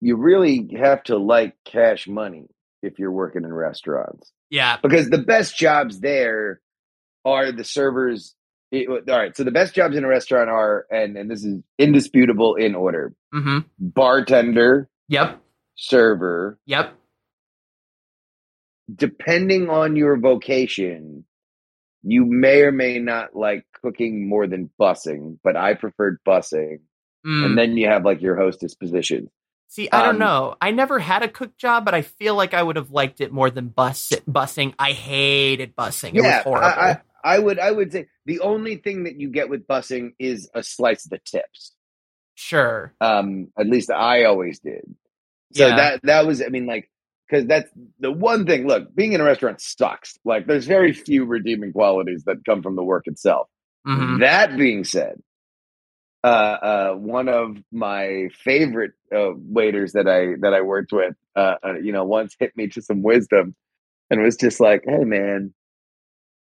you 0.00 0.16
really 0.16 0.68
have 0.78 1.02
to 1.04 1.16
like 1.16 1.54
cash 1.64 2.06
money 2.08 2.46
if 2.82 2.98
you're 2.98 3.12
working 3.12 3.44
in 3.44 3.52
restaurants 3.52 4.32
yeah. 4.50 4.78
because 4.82 5.08
the 5.10 5.18
best 5.18 5.56
jobs 5.56 6.00
there 6.00 6.60
are 7.24 7.52
the 7.52 7.64
servers. 7.64 8.34
it- 8.72 8.88
all 8.88 9.18
right, 9.18 9.36
so 9.36 9.44
the 9.44 9.50
best 9.50 9.74
jobs 9.74 9.96
in 9.96 10.04
a 10.04 10.08
restaurant 10.08 10.48
are, 10.48 10.86
and 10.90 11.16
and 11.18 11.30
this 11.30 11.44
is 11.44 11.60
indisputable 11.78 12.54
in 12.54 12.74
order: 12.74 13.12
Mhm. 13.34 13.64
bartender, 13.78 14.88
Yep. 15.08 15.40
server. 15.76 16.58
Yep. 16.66 16.94
Depending 18.94 19.68
on 19.70 19.94
your 19.96 20.18
vocation, 20.18 21.24
you 22.02 22.24
may 22.24 22.62
or 22.62 22.72
may 22.72 22.98
not 22.98 23.36
like 23.36 23.64
cooking 23.82 24.28
more 24.28 24.46
than 24.46 24.70
bussing, 24.80 25.38
but 25.44 25.56
I 25.56 25.74
preferred 25.74 26.18
bussing. 26.26 26.78
Mm. 27.26 27.44
And 27.44 27.58
then 27.58 27.76
you 27.76 27.86
have 27.86 28.04
like 28.04 28.20
your 28.22 28.36
hostess 28.36 28.74
position. 28.74 29.30
See, 29.72 29.88
I 29.92 30.02
don't 30.02 30.16
um, 30.16 30.18
know. 30.18 30.56
I 30.60 30.72
never 30.72 30.98
had 30.98 31.22
a 31.22 31.28
cook 31.28 31.56
job, 31.56 31.84
but 31.84 31.94
I 31.94 32.02
feel 32.02 32.34
like 32.34 32.54
I 32.54 32.62
would 32.62 32.74
have 32.74 32.90
liked 32.90 33.20
it 33.20 33.30
more 33.32 33.50
than 33.50 33.68
bus 33.68 34.12
busing. 34.28 34.74
I 34.80 34.90
hated 34.90 35.76
busing. 35.76 36.14
It 36.16 36.22
was 36.22 36.42
horrible. 36.42 36.66
I, 36.66 36.98
I, 37.24 37.36
I 37.36 37.38
would 37.38 37.58
I 37.60 37.70
would 37.70 37.92
say 37.92 38.08
the 38.26 38.40
only 38.40 38.76
thing 38.76 39.04
that 39.04 39.20
you 39.20 39.28
get 39.28 39.48
with 39.48 39.68
busing 39.68 40.14
is 40.18 40.50
a 40.54 40.64
slice 40.64 41.04
of 41.04 41.10
the 41.10 41.20
tips. 41.24 41.76
sure. 42.34 42.92
Um, 43.00 43.52
at 43.56 43.68
least 43.68 43.90
I 43.90 44.24
always 44.24 44.58
did. 44.58 44.82
So 45.52 45.66
Yeah. 45.68 45.76
that 45.76 46.00
that 46.02 46.26
was 46.26 46.42
I 46.42 46.48
mean 46.48 46.66
like 46.66 46.90
because 47.28 47.46
that's 47.46 47.70
the 48.00 48.10
one 48.10 48.46
thing. 48.46 48.66
Look, 48.66 48.92
being 48.92 49.12
in 49.12 49.20
a 49.20 49.24
restaurant 49.24 49.60
sucks. 49.60 50.18
Like 50.24 50.48
there's 50.48 50.66
very 50.66 50.92
few 50.92 51.24
redeeming 51.26 51.72
qualities 51.72 52.24
that 52.24 52.44
come 52.44 52.60
from 52.62 52.74
the 52.74 52.82
work 52.82 53.06
itself. 53.06 53.46
Mhm. 53.86 54.18
That 54.18 54.56
being 54.56 54.82
said, 54.82 55.20
uh, 56.22 56.26
uh, 56.26 56.92
one 56.94 57.28
of 57.28 57.56
my 57.72 58.28
favorite 58.44 58.92
uh, 59.14 59.30
waiters 59.34 59.92
that 59.92 60.06
I 60.06 60.34
that 60.40 60.54
I 60.54 60.62
worked 60.62 60.92
with, 60.92 61.14
uh, 61.34 61.56
uh, 61.64 61.74
you 61.74 61.92
know, 61.92 62.04
once 62.04 62.36
hit 62.38 62.56
me 62.56 62.68
to 62.68 62.82
some 62.82 63.02
wisdom, 63.02 63.54
and 64.10 64.22
was 64.22 64.36
just 64.36 64.60
like, 64.60 64.84
"Hey, 64.86 65.04
man, 65.04 65.54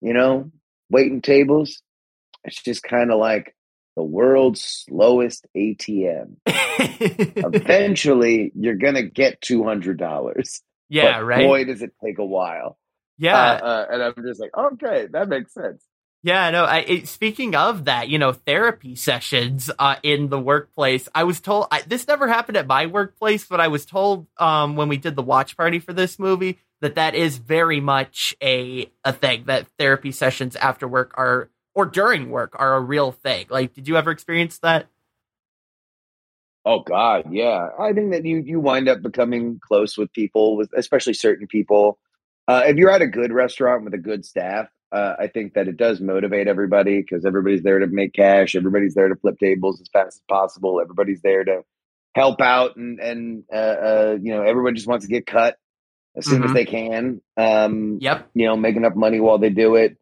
you 0.00 0.12
know, 0.12 0.50
waiting 0.90 1.22
tables, 1.22 1.82
it's 2.44 2.62
just 2.62 2.82
kind 2.82 3.10
of 3.10 3.18
like 3.18 3.54
the 3.96 4.02
world's 4.02 4.60
slowest 4.60 5.46
ATM. 5.56 6.36
Eventually, 6.46 8.52
you're 8.54 8.76
gonna 8.76 9.02
get 9.02 9.40
two 9.40 9.64
hundred 9.64 9.98
dollars. 9.98 10.62
yeah, 10.88 11.18
but 11.18 11.24
right. 11.24 11.46
Boy, 11.46 11.64
does 11.64 11.82
it 11.82 11.92
take 12.04 12.18
a 12.18 12.24
while. 12.24 12.78
yeah. 13.18 13.36
Uh, 13.36 13.64
uh, 13.64 13.86
and 13.90 14.02
I'm 14.02 14.14
just 14.26 14.40
like, 14.40 14.56
okay, 14.56 15.06
that 15.12 15.28
makes 15.28 15.54
sense. 15.54 15.82
Yeah, 16.24 16.48
no. 16.48 16.64
I, 16.64 16.78
it, 16.78 17.08
speaking 17.08 17.54
of 17.54 17.84
that, 17.84 18.08
you 18.08 18.18
know, 18.18 18.32
therapy 18.32 18.96
sessions 18.96 19.70
uh, 19.78 19.96
in 20.02 20.30
the 20.30 20.40
workplace. 20.40 21.06
I 21.14 21.24
was 21.24 21.38
told 21.38 21.66
I, 21.70 21.82
this 21.82 22.08
never 22.08 22.28
happened 22.28 22.56
at 22.56 22.66
my 22.66 22.86
workplace, 22.86 23.44
but 23.44 23.60
I 23.60 23.68
was 23.68 23.84
told 23.84 24.26
um, 24.38 24.74
when 24.74 24.88
we 24.88 24.96
did 24.96 25.16
the 25.16 25.22
watch 25.22 25.54
party 25.54 25.80
for 25.80 25.92
this 25.92 26.18
movie 26.18 26.58
that 26.80 26.94
that 26.94 27.14
is 27.14 27.36
very 27.36 27.78
much 27.78 28.34
a 28.42 28.90
a 29.04 29.12
thing. 29.12 29.44
That 29.48 29.66
therapy 29.78 30.12
sessions 30.12 30.56
after 30.56 30.88
work 30.88 31.12
are 31.18 31.50
or 31.74 31.84
during 31.84 32.30
work 32.30 32.56
are 32.58 32.74
a 32.74 32.80
real 32.80 33.12
thing. 33.12 33.44
Like, 33.50 33.74
did 33.74 33.86
you 33.86 33.98
ever 33.98 34.10
experience 34.10 34.60
that? 34.60 34.86
Oh 36.64 36.80
God, 36.80 37.24
yeah. 37.30 37.68
I 37.78 37.92
think 37.92 38.12
that 38.12 38.24
you 38.24 38.38
you 38.38 38.60
wind 38.60 38.88
up 38.88 39.02
becoming 39.02 39.60
close 39.62 39.98
with 39.98 40.10
people, 40.14 40.56
with 40.56 40.70
especially 40.74 41.12
certain 41.12 41.46
people. 41.46 41.98
Uh, 42.48 42.62
if 42.64 42.76
you're 42.76 42.90
at 42.90 43.02
a 43.02 43.06
good 43.06 43.30
restaurant 43.30 43.84
with 43.84 43.92
a 43.92 43.98
good 43.98 44.24
staff, 44.24 44.68
uh, 44.94 45.16
I 45.18 45.26
think 45.26 45.54
that 45.54 45.68
it 45.68 45.76
does 45.76 46.00
motivate 46.00 46.46
everybody 46.48 47.00
because 47.02 47.24
everybody's 47.24 47.62
there 47.62 47.80
to 47.80 47.86
make 47.88 48.12
cash. 48.14 48.54
Everybody's 48.54 48.94
there 48.94 49.08
to 49.08 49.16
flip 49.16 49.38
tables 49.38 49.80
as 49.80 49.88
fast 49.92 50.16
as 50.18 50.22
possible. 50.28 50.80
Everybody's 50.80 51.20
there 51.22 51.44
to 51.44 51.62
help 52.14 52.40
out 52.40 52.76
and 52.76 53.00
and 53.00 53.44
uh, 53.52 53.56
uh, 53.56 54.16
you 54.22 54.32
know 54.32 54.42
everyone 54.42 54.74
just 54.76 54.86
wants 54.86 55.04
to 55.04 55.10
get 55.12 55.26
cut 55.26 55.56
as 56.16 56.24
soon 56.26 56.44
as 56.44 56.50
Mhm. 56.52 56.54
they 56.54 56.64
can. 56.64 57.20
Um, 57.36 57.98
Yep. 58.00 58.30
you 58.34 58.46
know, 58.46 58.56
make 58.56 58.76
enough 58.76 58.94
money 58.94 59.18
while 59.20 59.38
they 59.38 59.50
do 59.50 59.74
it. 59.74 59.96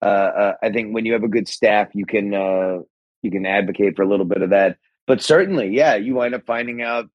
Uh, 0.00 0.04
uh, 0.04 0.52
I 0.62 0.70
think 0.70 0.94
when 0.94 1.04
you 1.06 1.14
have 1.14 1.24
a 1.24 1.28
good 1.28 1.48
staff, 1.48 1.88
you 1.94 2.06
can 2.06 2.32
uh, 2.34 2.78
you 3.22 3.30
can 3.32 3.44
advocate 3.46 3.96
for 3.96 4.02
a 4.02 4.08
little 4.08 4.26
bit 4.26 4.42
of 4.42 4.50
that. 4.50 4.76
But 5.08 5.22
certainly, 5.22 5.68
yeah, 5.74 5.96
you 5.96 6.14
wind 6.14 6.34
up 6.36 6.46
finding 6.46 6.82
out 6.82 7.06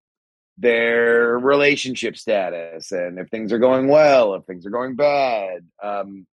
their 0.58 1.40
relationship 1.40 2.18
status 2.18 2.92
and 2.92 3.18
if 3.20 3.30
things 3.30 3.52
are 3.54 3.60
going 3.60 3.88
well, 3.88 4.34
if 4.36 4.46
things 4.46 4.66
are 4.66 4.70
going 4.70 4.96
bad. 4.96 5.66
Um, 5.82 6.28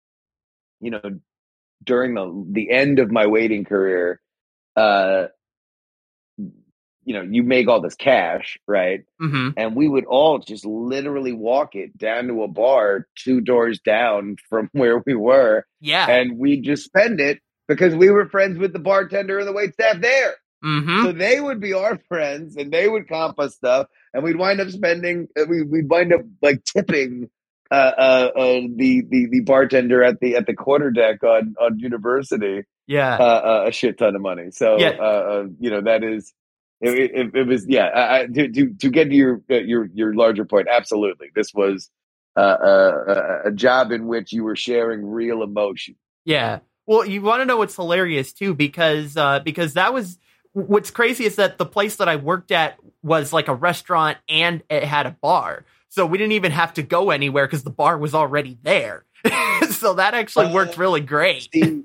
you 0.79 0.91
know, 0.91 1.01
during 1.83 2.13
the 2.15 2.45
the 2.51 2.71
end 2.71 2.99
of 2.99 3.11
my 3.11 3.27
waiting 3.27 3.65
career, 3.65 4.19
uh, 4.75 5.27
you 6.37 7.13
know, 7.13 7.21
you 7.21 7.41
make 7.43 7.67
all 7.67 7.81
this 7.81 7.95
cash, 7.95 8.57
right? 8.67 9.01
hmm 9.19 9.49
and 9.55 9.75
we 9.75 9.87
would 9.87 10.05
all 10.05 10.39
just 10.39 10.65
literally 10.65 11.31
walk 11.33 11.73
it 11.75 11.97
down 11.97 12.27
to 12.27 12.43
a 12.43 12.47
bar 12.47 13.07
two 13.15 13.41
doors 13.41 13.79
down 13.79 14.35
from 14.49 14.69
where 14.73 15.01
we 15.05 15.15
were 15.15 15.65
Yeah. 15.81 16.07
and 16.09 16.37
we'd 16.37 16.63
just 16.63 16.83
spend 16.83 17.19
it 17.21 17.39
because 17.67 17.95
we 17.95 18.09
were 18.09 18.29
friends 18.29 18.57
with 18.59 18.73
the 18.73 18.79
bartender 18.79 19.39
and 19.39 19.47
the 19.47 19.53
wait 19.53 19.73
staff 19.73 19.99
there 20.01 20.35
hmm 20.61 21.03
so 21.03 21.11
they 21.11 21.39
would 21.39 21.59
be 21.61 21.73
our 21.73 21.97
friends 22.07 22.55
and 22.57 22.71
they 22.71 22.87
would 22.89 23.07
comp 23.07 23.39
us 23.39 23.55
stuff 23.55 23.87
and 24.13 24.23
we'd 24.23 24.37
wind 24.37 24.59
up 24.59 24.69
spending 24.69 25.27
uh, 25.39 25.45
we, 25.47 25.63
we'd 25.63 25.89
wind 25.89 26.13
up 26.13 26.21
like 26.41 26.63
tipping 26.65 27.29
uh, 27.71 27.73
uh, 27.73 28.31
uh, 28.35 28.61
the, 28.75 29.03
the 29.09 29.27
the 29.31 29.39
bartender 29.41 30.03
at 30.03 30.19
the 30.19 30.35
at 30.35 30.45
the 30.47 30.53
quarter 30.53 30.91
deck 30.91 31.23
on 31.23 31.55
on 31.59 31.79
university 31.79 32.63
Yeah. 32.87 33.17
uh, 33.19 33.23
uh, 33.23 33.65
a 33.67 33.71
shit 33.71 33.97
ton 33.97 34.15
of 34.15 34.21
money. 34.21 34.51
So 34.51 34.77
Yeah. 34.79 34.95
uh, 34.99 35.01
uh, 35.03 35.45
you 35.59 35.69
know 35.69 35.81
that 35.81 36.03
is 36.03 36.33
it, 36.79 37.11
it, 37.13 37.35
it 37.35 37.47
was 37.47 37.65
yeah. 37.67 37.89
I, 37.93 38.25
to, 38.27 38.47
to 38.49 38.73
to 38.73 38.89
get 38.89 39.09
to 39.09 39.15
your 39.15 39.41
your 39.49 39.87
your 39.93 40.13
larger 40.13 40.45
point, 40.45 40.67
absolutely, 40.71 41.27
this 41.35 41.53
was 41.53 41.89
uh, 42.35 42.39
uh, 42.39 43.41
a, 43.45 43.47
a 43.49 43.51
job 43.51 43.91
in 43.91 44.05
which 44.05 44.31
you 44.31 44.43
were 44.43 44.55
sharing 44.55 45.03
real 45.05 45.41
emotion. 45.41 45.95
Yeah. 46.23 46.59
Well, 46.85 47.03
you 47.05 47.21
want 47.21 47.41
to 47.41 47.45
know 47.45 47.57
what's 47.57 47.75
hilarious 47.75 48.31
too, 48.31 48.53
because 48.53 49.17
uh, 49.17 49.39
because 49.39 49.73
that 49.73 49.91
was 49.93 50.19
what's 50.53 50.91
crazy 50.91 51.25
is 51.25 51.35
that 51.37 51.57
the 51.57 51.65
place 51.65 51.97
that 51.97 52.07
I 52.07 52.15
worked 52.15 52.51
at 52.51 52.77
was 53.03 53.33
like 53.33 53.47
a 53.47 53.53
restaurant 53.55 54.17
and 54.29 54.63
it 54.69 54.83
had 54.83 55.05
a 55.05 55.17
bar, 55.21 55.65
so 55.89 56.05
we 56.05 56.17
didn't 56.17 56.33
even 56.33 56.51
have 56.51 56.73
to 56.75 56.83
go 56.83 57.09
anywhere 57.09 57.45
because 57.45 57.63
the 57.63 57.69
bar 57.69 57.97
was 57.97 58.13
already 58.13 58.57
there. 58.63 59.05
so 59.71 59.95
that 59.95 60.13
actually 60.13 60.53
worked 60.53 60.77
really 60.77 61.01
great. 61.01 61.49
See, 61.53 61.83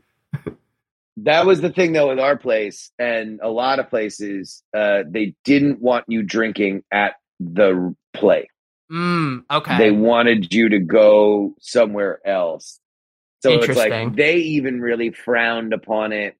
that 1.18 1.46
was 1.46 1.60
the 1.60 1.70
thing 1.70 1.92
though 1.92 2.08
with 2.08 2.18
our 2.18 2.36
place 2.36 2.90
and 2.98 3.40
a 3.42 3.48
lot 3.48 3.78
of 3.78 3.88
places. 3.88 4.62
Uh, 4.74 5.02
they 5.08 5.34
didn't 5.44 5.80
want 5.80 6.04
you 6.08 6.22
drinking 6.22 6.84
at 6.90 7.14
the 7.38 7.94
play. 8.12 8.48
Mm, 8.90 9.44
okay. 9.50 9.78
They 9.78 9.90
wanted 9.90 10.52
you 10.52 10.68
to 10.70 10.78
go 10.78 11.54
somewhere 11.60 12.20
else. 12.26 12.78
So 13.42 13.52
it's 13.52 13.76
like 13.76 14.14
they 14.14 14.36
even 14.36 14.80
really 14.80 15.10
frowned 15.10 15.72
upon 15.72 16.12
it 16.12 16.36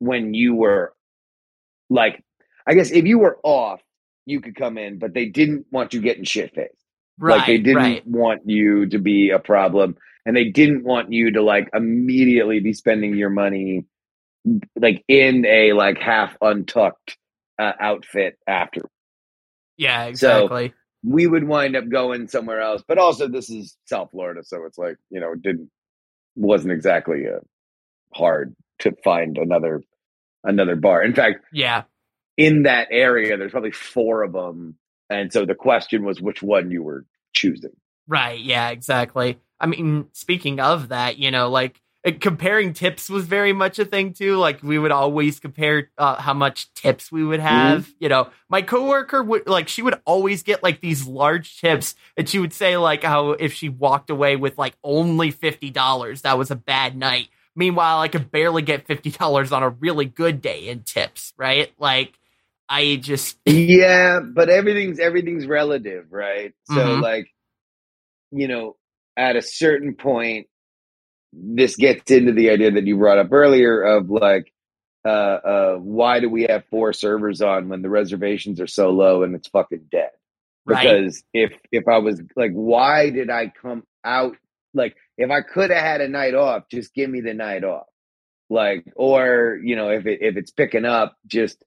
when 0.00 0.34
you 0.34 0.54
were 0.54 0.92
like, 1.88 2.22
I 2.66 2.74
guess 2.74 2.90
if 2.90 3.06
you 3.06 3.18
were 3.18 3.38
off, 3.42 3.80
you 4.26 4.40
could 4.40 4.56
come 4.56 4.76
in, 4.76 4.98
but 4.98 5.14
they 5.14 5.26
didn't 5.26 5.66
want 5.70 5.94
you 5.94 6.00
getting 6.00 6.24
shit 6.24 6.54
faced. 6.54 6.74
Right. 7.18 7.38
like 7.38 7.46
they 7.46 7.58
didn't 7.58 7.76
right. 7.76 8.06
want 8.06 8.42
you 8.46 8.86
to 8.88 8.98
be 8.98 9.30
a 9.30 9.38
problem 9.38 9.96
and 10.24 10.36
they 10.36 10.50
didn't 10.50 10.84
want 10.84 11.12
you 11.12 11.32
to 11.32 11.42
like 11.42 11.68
immediately 11.72 12.60
be 12.60 12.72
spending 12.72 13.14
your 13.14 13.30
money 13.30 13.84
like 14.76 15.04
in 15.08 15.44
a 15.46 15.72
like 15.72 15.98
half 15.98 16.36
untucked 16.40 17.16
uh, 17.58 17.72
outfit 17.80 18.38
after 18.46 18.82
Yeah. 19.76 20.04
Exactly. 20.04 20.74
we 21.02 21.26
would 21.26 21.44
wind 21.44 21.76
up 21.76 21.88
going 21.88 22.28
somewhere 22.28 22.60
else. 22.60 22.82
But 22.86 22.98
also, 22.98 23.28
this 23.28 23.48
is 23.50 23.76
South 23.86 24.10
Florida, 24.10 24.42
so 24.44 24.64
it's 24.64 24.78
like 24.78 24.96
you 25.10 25.20
know, 25.20 25.32
it 25.32 25.42
didn't 25.42 25.70
wasn't 26.34 26.72
exactly 26.72 27.24
uh, 27.26 27.40
hard 28.14 28.54
to 28.80 28.92
find 29.04 29.38
another 29.38 29.82
another 30.44 30.76
bar. 30.76 31.02
In 31.02 31.14
fact, 31.14 31.44
yeah. 31.52 31.84
in 32.36 32.64
that 32.64 32.88
area, 32.90 33.36
there's 33.36 33.52
probably 33.52 33.72
four 33.72 34.22
of 34.22 34.32
them, 34.32 34.76
and 35.10 35.32
so 35.32 35.44
the 35.44 35.54
question 35.54 36.04
was 36.04 36.20
which 36.20 36.42
one 36.42 36.70
you 36.70 36.82
were 36.82 37.04
choosing. 37.32 37.72
Right. 38.08 38.40
Yeah, 38.40 38.70
exactly. 38.70 39.38
I 39.58 39.66
mean, 39.66 40.08
speaking 40.12 40.60
of 40.60 40.88
that, 40.88 41.18
you 41.18 41.30
know, 41.30 41.48
like 41.48 41.80
uh, 42.06 42.12
comparing 42.20 42.72
tips 42.72 43.08
was 43.08 43.26
very 43.26 43.52
much 43.52 43.78
a 43.78 43.84
thing 43.84 44.12
too. 44.12 44.36
Like 44.36 44.62
we 44.62 44.78
would 44.78 44.92
always 44.92 45.40
compare 45.40 45.90
uh, 45.98 46.16
how 46.16 46.34
much 46.34 46.72
tips 46.74 47.10
we 47.10 47.24
would 47.24 47.40
have. 47.40 47.92
You 47.98 48.08
know, 48.08 48.28
my 48.48 48.62
coworker 48.62 49.22
would 49.22 49.48
like 49.48 49.68
she 49.68 49.82
would 49.82 50.00
always 50.04 50.42
get 50.42 50.62
like 50.62 50.80
these 50.80 51.06
large 51.06 51.60
tips, 51.60 51.94
and 52.16 52.28
she 52.28 52.38
would 52.38 52.52
say 52.52 52.76
like 52.76 53.02
how 53.02 53.30
if 53.30 53.52
she 53.52 53.68
walked 53.68 54.10
away 54.10 54.36
with 54.36 54.56
like 54.56 54.76
only 54.84 55.30
fifty 55.30 55.70
dollars, 55.70 56.22
that 56.22 56.38
was 56.38 56.50
a 56.50 56.56
bad 56.56 56.96
night. 56.96 57.28
Meanwhile, 57.56 58.00
I 58.00 58.08
could 58.08 58.30
barely 58.30 58.62
get 58.62 58.86
fifty 58.86 59.10
dollars 59.10 59.50
on 59.50 59.62
a 59.62 59.70
really 59.70 60.04
good 60.04 60.40
day 60.40 60.68
in 60.68 60.82
tips. 60.82 61.32
Right? 61.36 61.72
Like 61.78 62.18
I 62.68 62.96
just 62.96 63.38
Yeah, 63.46 64.20
but 64.20 64.48
everything's 64.50 65.00
everything's 65.00 65.46
relative, 65.46 66.06
right? 66.12 66.54
So 66.64 66.94
Mhm. 66.94 67.00
like, 67.00 67.26
you 68.32 68.48
know, 68.48 68.76
at 69.16 69.36
a 69.36 69.42
certain 69.42 69.94
point, 69.94 70.48
this 71.32 71.76
gets 71.76 72.10
into 72.10 72.32
the 72.32 72.50
idea 72.50 72.72
that 72.72 72.86
you 72.86 72.96
brought 72.98 73.18
up 73.18 73.32
earlier 73.32 73.82
of 73.82 74.10
like, 74.10 74.52
uh, 75.06 75.08
uh, 75.08 75.76
why 75.76 76.20
do 76.20 76.30
we 76.30 76.44
have 76.44 76.64
four 76.70 76.92
servers 76.92 77.42
on 77.42 77.68
when 77.68 77.82
the 77.82 77.90
reservations 77.90 78.60
are 78.60 78.66
so 78.68 78.90
low 78.90 79.22
and 79.24 79.34
it's 79.36 79.48
fucking 79.48 79.88
dead? 79.92 80.10
right. 80.66 81.00
Because 81.00 81.22
if 81.34 81.52
if 81.72 81.88
I 81.88 81.98
was 81.98 82.22
like, 82.36 82.52
why 82.52 83.10
did 83.10 83.30
I 83.30 83.52
come 83.60 83.84
out? 84.04 84.36
Like, 84.74 84.96
if 85.18 85.30
I 85.30 85.42
could 85.42 85.70
have 85.70 85.84
had 85.84 86.00
a 86.02 86.08
night 86.08 86.34
off, 86.34 86.64
just 86.70 86.94
give 86.94 87.10
me 87.10 87.20
the 87.22 87.34
night 87.34 87.64
off. 87.64 87.86
Like, 88.50 88.86
or 88.96 89.58
you 89.62 89.76
know, 89.76 89.90
if 89.90 90.06
it 90.06 90.20
if 90.22 90.36
it's 90.36 90.52
picking 90.52 90.84
up, 90.84 91.16
just 91.26 91.64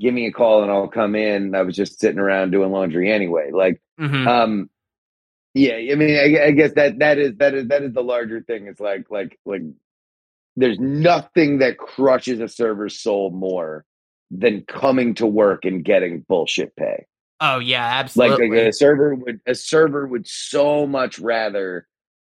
give 0.00 0.12
me 0.14 0.26
a 0.26 0.32
call 0.32 0.62
and 0.62 0.70
I'll 0.70 0.88
come 0.88 1.14
in. 1.14 1.54
I 1.54 1.62
was 1.62 1.74
just 1.76 1.98
sitting 2.00 2.18
around 2.18 2.50
doing 2.50 2.70
laundry 2.70 3.10
anyway. 3.10 3.50
Like, 3.52 3.80
Mhm. 4.00 4.26
um, 4.26 4.70
yeah, 5.54 5.74
I 5.76 5.94
mean, 5.94 6.16
I, 6.16 6.46
I 6.46 6.50
guess 6.50 6.72
that 6.74 6.98
that 6.98 7.18
is 7.18 7.36
that 7.38 7.54
is 7.54 7.68
that 7.68 7.82
is 7.82 7.92
the 7.94 8.02
larger 8.02 8.42
thing. 8.42 8.66
It's 8.66 8.80
like 8.80 9.06
like 9.10 9.38
like 9.46 9.62
there's 10.56 10.78
nothing 10.78 11.58
that 11.58 11.78
crushes 11.78 12.40
a 12.40 12.48
server's 12.48 12.98
soul 13.00 13.30
more 13.30 13.84
than 14.30 14.64
coming 14.66 15.14
to 15.14 15.26
work 15.26 15.64
and 15.64 15.84
getting 15.84 16.24
bullshit 16.28 16.74
pay. 16.76 17.06
oh 17.40 17.58
yeah, 17.58 17.84
Like, 17.86 17.94
absolutely. 18.04 18.48
like 18.50 18.68
a 18.68 18.72
server 18.72 19.14
would 19.14 19.40
a 19.46 19.54
server 19.54 20.06
would 20.06 20.26
so 20.26 20.86
much 20.86 21.18
rather 21.18 21.86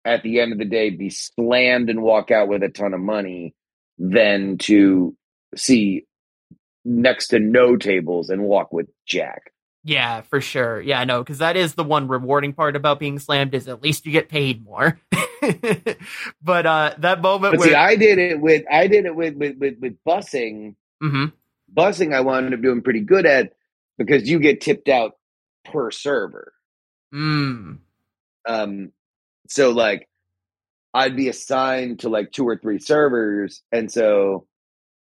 at 0.06 0.22
the 0.24 0.39
end 0.39 0.52
of 0.52 0.58
the 0.60 0.65
day 0.65 0.89
be 0.89 1.10
slammed 1.10 1.89
and 1.89 2.02
walk 2.02 2.30
out 2.32 2.48
with 2.48 2.62
a 2.63 2.70
ton 2.70 2.93
of 2.93 3.00
money 3.00 3.54
than 3.98 4.58
to 4.60 5.15
see 5.56 6.06
next 6.88 7.28
to 7.28 7.39
no 7.39 7.76
tables 7.76 8.30
and 8.30 8.43
walk 8.43 8.71
with 8.71 8.88
Jack. 9.06 9.52
Yeah, 9.84 10.21
for 10.21 10.41
sure. 10.41 10.82
Yeah, 10.82 11.04
no, 11.04 11.23
because 11.23 11.38
that 11.38 11.56
is 11.56 11.76
the 11.76 11.84
one 11.84 12.08
rewarding 12.08 12.54
part 12.54 12.76
about 12.76 13.00
being 13.00 13.19
slammed 13.19 13.54
is 13.54 13.67
at 13.67 13.84
least 13.84 14.06
you 14.06 14.12
get 14.12 14.30
paid 14.30 14.63
more. 14.63 15.00
but 16.41 16.65
uh 16.65 16.93
that 16.97 17.21
moment 17.21 17.54
But 17.54 17.60
where 17.60 17.69
see, 17.69 17.76
I 17.76 17.95
did 17.95 18.17
it 18.17 18.41
with 18.41 18.65
I 18.71 18.88
did 18.88 19.06
it 19.06 19.15
with 19.15 19.36
with 19.36 19.58
with, 19.58 19.76
with 19.80 19.95
busing. 20.06 20.76
Mhm. 21.02 21.32
Busing, 21.73 22.13
I 22.13 22.21
wound 22.21 22.54
up 22.54 22.62
doing 22.62 22.82
pretty 22.82 23.02
good 23.02 23.26
at 23.26 23.54
because 23.97 24.28
you 24.28 24.39
get 24.39 24.62
tipped 24.62 24.89
out 24.89 25.17
per 25.65 25.91
server. 25.91 26.54
Mm. 27.13 27.80
Um, 28.47 28.91
so 29.47 29.71
like 29.71 30.10
I'd 30.93 31.15
be 31.15 31.30
assigned 31.30 32.00
to 32.00 32.10
like 32.10 32.32
two 32.32 32.47
or 32.47 32.58
three 32.58 32.80
servers, 32.80 33.62
and 33.71 33.91
so 33.91 34.47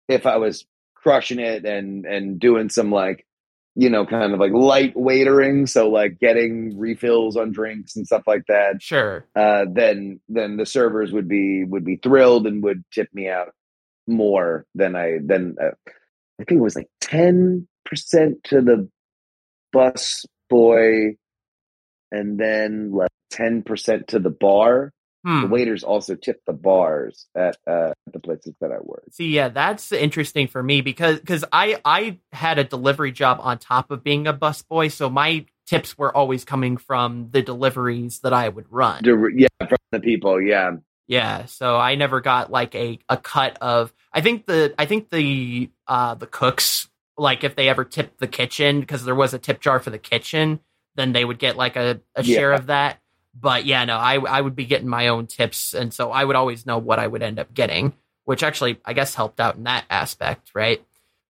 if 0.09 0.27
I 0.27 0.39
was 0.39 0.65
crushing 1.03 1.39
it 1.41 1.65
and 1.65 2.07
and 2.07 2.39
doing 2.39 2.69
some 2.69 2.91
like 2.91 3.27
you 3.75 3.89
know 3.91 4.05
kind 4.07 4.33
of 4.35 4.41
like 4.41 4.53
light 4.53 4.95
waitering, 4.95 5.69
so 5.69 5.89
like 5.91 6.19
getting 6.21 6.79
refills 6.79 7.37
on 7.37 7.53
drinks 7.53 7.97
and 7.97 8.07
stuff 8.07 8.23
like 8.27 8.43
that, 8.49 8.83
Sure. 8.83 9.27
uh, 9.35 9.65
then 9.73 10.21
then 10.29 10.57
the 10.57 10.67
servers 10.67 11.13
would 11.13 11.29
be 11.29 11.65
would 11.65 11.85
be 11.85 11.97
thrilled 11.97 12.47
and 12.47 12.63
would 12.63 12.85
tip 12.93 13.09
me 13.13 13.29
out 13.29 13.49
more 14.07 14.67
than 14.75 14.95
I 14.97 15.19
than 15.25 15.57
uh, 15.61 15.71
I 16.41 16.45
think 16.45 16.59
it 16.59 16.63
was 16.63 16.77
like 16.77 16.89
ten 17.01 17.67
percent 17.85 18.45
to 18.45 18.61
the 18.61 18.89
bus 19.73 20.25
boy, 20.51 21.17
and 22.11 22.39
then 22.39 22.93
like 22.93 23.11
ten 23.31 23.63
percent 23.63 24.09
to 24.09 24.19
the 24.19 24.31
bar. 24.31 24.93
Hmm. 25.25 25.43
The 25.43 25.47
waiters 25.49 25.85
also 25.85 26.17
tip 26.17 26.41
the 26.47 26.53
bars 26.53 27.27
at 27.37 27.57
uh, 27.67 27.93
the 28.13 28.19
places 28.19 28.55
that 28.61 28.73
I 28.73 28.79
work. 28.81 29.05
See, 29.13 29.29
yeah, 29.29 29.51
that's 29.51 29.93
interesting 29.93 30.49
for 30.49 30.63
me 30.63 30.81
because 30.81 31.21
because 31.21 31.45
I 31.53 31.81
I 31.85 32.19
had 32.33 32.59
a 32.59 32.65
delivery 32.65 33.13
job 33.13 33.39
on 33.41 33.59
top 33.59 33.91
of 33.93 34.03
being 34.03 34.27
a 34.27 34.35
busboy, 34.35 34.91
so 34.91 35.09
my 35.09 35.47
tips 35.67 35.97
were 35.97 36.15
always 36.17 36.45
coming 36.45 36.77
from 36.77 37.29
the 37.31 37.41
deliveries 37.41 38.19
that 38.21 38.33
I 38.33 38.49
would 38.49 38.67
run. 38.71 39.05
Yeah, 39.05 39.47
from 39.61 39.79
the 39.93 40.01
people. 40.01 40.41
Yeah, 40.41 40.73
Yeah, 41.07 41.45
so 41.45 41.77
I 41.77 41.95
never 41.95 42.21
got 42.21 42.51
like 42.51 42.75
a, 42.75 42.99
a 43.09 43.17
cut 43.17 43.59
of. 43.61 43.93
I 44.13 44.23
think 44.23 44.47
the 44.47 44.75
I 44.77 44.87
think 44.87 45.11
the 45.11 45.71
uh 45.87 46.15
the 46.15 46.27
cooks 46.27 46.89
like 47.17 47.45
if 47.45 47.55
they 47.55 47.69
ever 47.69 47.85
tipped 47.85 48.19
the 48.19 48.27
kitchen 48.27 48.81
because 48.81 49.05
there 49.05 49.15
was 49.15 49.35
a 49.35 49.39
tip 49.39 49.61
jar 49.61 49.79
for 49.79 49.91
the 49.91 49.99
kitchen, 49.99 50.59
then 50.97 51.13
they 51.13 51.25
would 51.25 51.39
get 51.39 51.57
like 51.57 51.77
a, 51.77 52.01
a 52.17 52.25
Yeah. 52.25 52.37
share 52.37 52.53
of 52.53 52.67
that. 52.67 52.99
But 53.35 53.65
yeah, 53.65 53.85
no, 53.85 53.97
I 53.97 54.17
I 54.17 54.41
would 54.41 54.55
be 54.55 54.67
getting 54.67 54.89
my 54.89 55.09
own 55.09 55.27
tips, 55.27 55.75
and 55.75 55.93
so 55.93 56.11
I 56.11 56.25
would 56.25 56.37
always 56.37 56.67
know 56.67 56.79
what 56.79 56.99
I 56.99 57.07
would 57.07 57.23
end 57.23 57.39
up 57.39 57.55
getting, 57.55 57.95
which 58.25 58.43
actually 58.43 58.79
I 58.85 58.93
guess 58.93 59.15
helped 59.15 59.41
out 59.41 59.57
in 59.57 59.65
that 59.65 59.85
aspect, 59.89 60.51
right? 60.55 60.85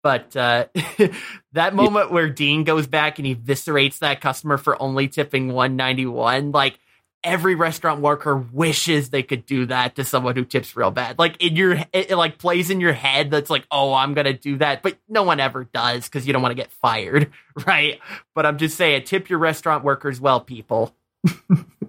But 0.03 0.35
uh, 0.37 0.67
that 1.53 1.75
moment 1.75 2.11
where 2.11 2.29
Dean 2.29 2.65
goes 2.65 2.87
back 2.87 3.19
and 3.19 3.27
he 3.27 3.37
eviscerates 3.37 3.99
that 3.99 4.21
customer 4.21 4.59
for 4.59 4.81
only 4.81 5.09
tipping 5.09 5.53
one 5.53 5.77
ninety 5.77 6.07
one, 6.07 6.51
like 6.51 6.79
every 7.25 7.55
restaurant 7.55 8.01
worker 8.01 8.37
wishes 8.37 9.11
they 9.11 9.23
could 9.23 9.47
do 9.47 9.67
that 9.67 9.95
to 9.97 10.05
someone 10.05 10.35
who 10.35 10.45
tips 10.45 10.77
real 10.77 10.91
bad. 10.91 11.19
Like 11.19 11.41
in 11.43 11.57
your, 11.57 11.75
it, 11.75 12.11
it 12.11 12.17
like 12.17 12.39
plays 12.39 12.71
in 12.71 12.81
your 12.81 12.93
head 12.93 13.31
that's 13.31 13.51
like, 13.51 13.67
oh, 13.71 13.95
I'm 13.95 14.15
gonna 14.15 14.33
do 14.33 14.59
that, 14.59 14.83
but 14.83 14.97
no 15.09 15.23
one 15.23 15.41
ever 15.41 15.65
does 15.65 16.05
because 16.05 16.27
you 16.27 16.33
don't 16.33 16.43
want 16.43 16.53
to 16.53 16.61
get 16.61 16.73
fired, 16.73 17.31
right? 17.67 18.01
But 18.35 18.47
I'm 18.47 18.59
just 18.59 18.77
saying, 18.77 19.05
tip 19.05 19.31
your 19.31 19.39
restaurant 19.39 19.85
workers 19.85 20.21
well, 20.21 20.41
people. 20.41 20.95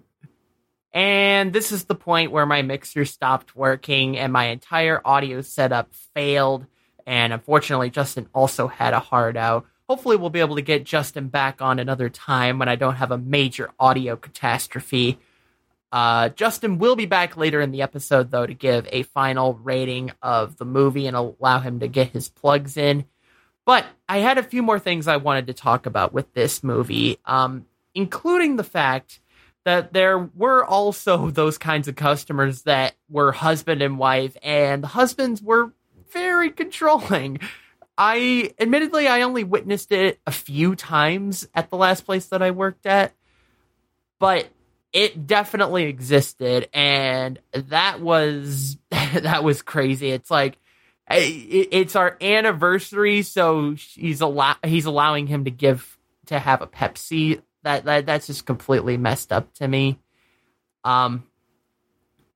and 0.93 1.51
this 1.51 1.71
is 1.71 1.85
the 1.85 1.95
point 1.95 2.31
where 2.31 2.45
my 2.45 2.61
mixer 2.61 3.03
stopped 3.05 3.55
working 3.55 4.17
and 4.17 4.31
my 4.31 4.45
entire 4.45 5.01
audio 5.03 5.41
setup 5.41 5.93
failed. 6.13 6.67
And 7.07 7.33
unfortunately, 7.33 7.89
Justin 7.89 8.29
also 8.33 8.67
had 8.67 8.93
a 8.93 8.99
hard 8.99 9.35
out. 9.35 9.65
Hopefully, 9.89 10.15
we'll 10.15 10.29
be 10.29 10.39
able 10.39 10.55
to 10.55 10.61
get 10.61 10.85
Justin 10.85 11.27
back 11.27 11.61
on 11.61 11.79
another 11.79 12.09
time 12.09 12.59
when 12.59 12.69
I 12.69 12.75
don't 12.75 12.95
have 12.95 13.11
a 13.11 13.17
major 13.17 13.71
audio 13.79 14.15
catastrophe. 14.15 15.19
Uh, 15.91 16.29
Justin 16.29 16.79
will 16.79 16.95
be 16.95 17.05
back 17.05 17.37
later 17.37 17.59
in 17.59 17.71
the 17.71 17.81
episode, 17.81 18.31
though, 18.31 18.45
to 18.45 18.53
give 18.53 18.87
a 18.91 19.03
final 19.03 19.55
rating 19.55 20.11
of 20.21 20.57
the 20.57 20.65
movie 20.65 21.05
and 21.05 21.15
allow 21.15 21.59
him 21.59 21.79
to 21.81 21.87
get 21.87 22.09
his 22.09 22.29
plugs 22.29 22.77
in. 22.77 23.05
But 23.65 23.85
I 24.07 24.19
had 24.19 24.37
a 24.37 24.43
few 24.43 24.63
more 24.63 24.79
things 24.79 25.07
I 25.07 25.17
wanted 25.17 25.47
to 25.47 25.53
talk 25.53 25.85
about 25.85 26.13
with 26.13 26.33
this 26.33 26.63
movie, 26.63 27.17
um, 27.25 27.65
including 27.93 28.55
the 28.55 28.63
fact 28.63 29.19
that 29.65 29.93
there 29.93 30.17
were 30.17 30.65
also 30.65 31.29
those 31.31 31.57
kinds 31.57 31.87
of 31.87 31.95
customers 31.95 32.63
that 32.63 32.95
were 33.09 33.31
husband 33.31 33.81
and 33.81 33.97
wife, 33.97 34.37
and 34.43 34.83
the 34.83 34.87
husbands 34.87 35.41
were 35.41 35.73
very 36.11 36.51
controlling. 36.51 37.39
I 37.97 38.53
admittedly 38.59 39.07
I 39.07 39.21
only 39.21 39.43
witnessed 39.43 39.91
it 39.91 40.19
a 40.25 40.31
few 40.31 40.75
times 40.75 41.47
at 41.53 41.69
the 41.69 41.77
last 41.77 42.05
place 42.05 42.27
that 42.27 42.41
I 42.41 42.51
worked 42.51 42.85
at, 42.85 43.13
but 44.19 44.49
it 44.91 45.27
definitely 45.27 45.83
existed 45.85 46.69
and 46.73 47.39
that 47.53 47.99
was 47.99 48.77
that 48.89 49.43
was 49.43 49.61
crazy. 49.61 50.09
It's 50.09 50.31
like 50.31 50.57
it's 51.09 51.95
our 51.95 52.17
anniversary 52.21 53.23
so 53.23 53.75
he's 53.75 54.21
allow 54.21 54.55
he's 54.63 54.85
allowing 54.85 55.27
him 55.27 55.45
to 55.45 55.51
give 55.51 55.97
to 56.27 56.39
have 56.39 56.61
a 56.61 56.67
Pepsi. 56.67 57.41
That 57.63 57.85
that 57.85 58.05
that's 58.05 58.27
just 58.27 58.45
completely 58.45 58.97
messed 58.97 59.31
up 59.31 59.53
to 59.55 59.67
me. 59.67 59.99
Um 60.83 61.23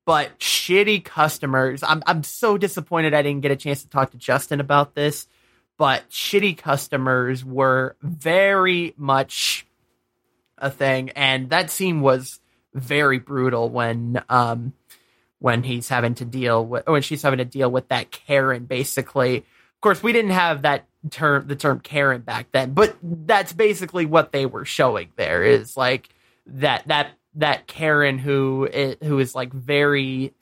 but 0.06 0.40
shitty 0.40 1.04
customers. 1.04 1.84
I'm 1.84 2.02
I'm 2.06 2.24
so 2.24 2.58
disappointed 2.58 3.14
I 3.14 3.22
didn't 3.22 3.42
get 3.42 3.52
a 3.52 3.58
chance 3.58 3.84
to 3.84 3.90
talk 3.90 4.12
to 4.12 4.18
Justin 4.18 4.60
about 4.60 4.96
this, 4.96 5.28
but 5.78 6.10
shitty 6.10 6.58
customers 6.58 7.44
were 7.44 7.96
very 8.02 8.94
much 8.98 9.68
a 10.58 10.72
thing 10.72 11.12
and 11.12 11.52
that 11.52 11.70
scene 11.70 12.02
was 12.02 12.40
very 12.74 13.20
brutal 13.20 13.70
when 13.70 14.24
um 14.30 14.74
when 15.40 15.64
he's 15.64 15.90
having 15.90 16.16
to 16.16 16.26
deal 16.26 16.66
with 16.66 16.88
when 16.88 17.02
she's 17.02 17.22
having 17.22 17.38
to 17.38 17.46
deal 17.46 17.70
with 17.70 17.90
that 17.90 18.12
Karen 18.12 18.66
basically. 18.66 19.38
Of 19.38 19.82
course, 19.82 20.02
we 20.02 20.12
didn't 20.12 20.32
have 20.32 20.64
that 20.64 20.86
term 21.10 21.48
the 21.48 21.56
term 21.56 21.80
Karen 21.80 22.22
back 22.22 22.48
then, 22.52 22.74
but 22.74 22.96
that's 23.02 23.54
basically 23.54 24.06
what 24.06 24.32
they 24.32 24.46
were 24.46 24.66
showing 24.66 25.10
there 25.16 25.44
is 25.44 25.78
like 25.78 26.10
that 26.48 26.88
that 26.88 27.12
that 27.36 27.68
Karen 27.68 28.18
who 28.18 28.68
who 29.04 29.20
is 29.20 29.36
like 29.36 29.54
very 29.54 30.34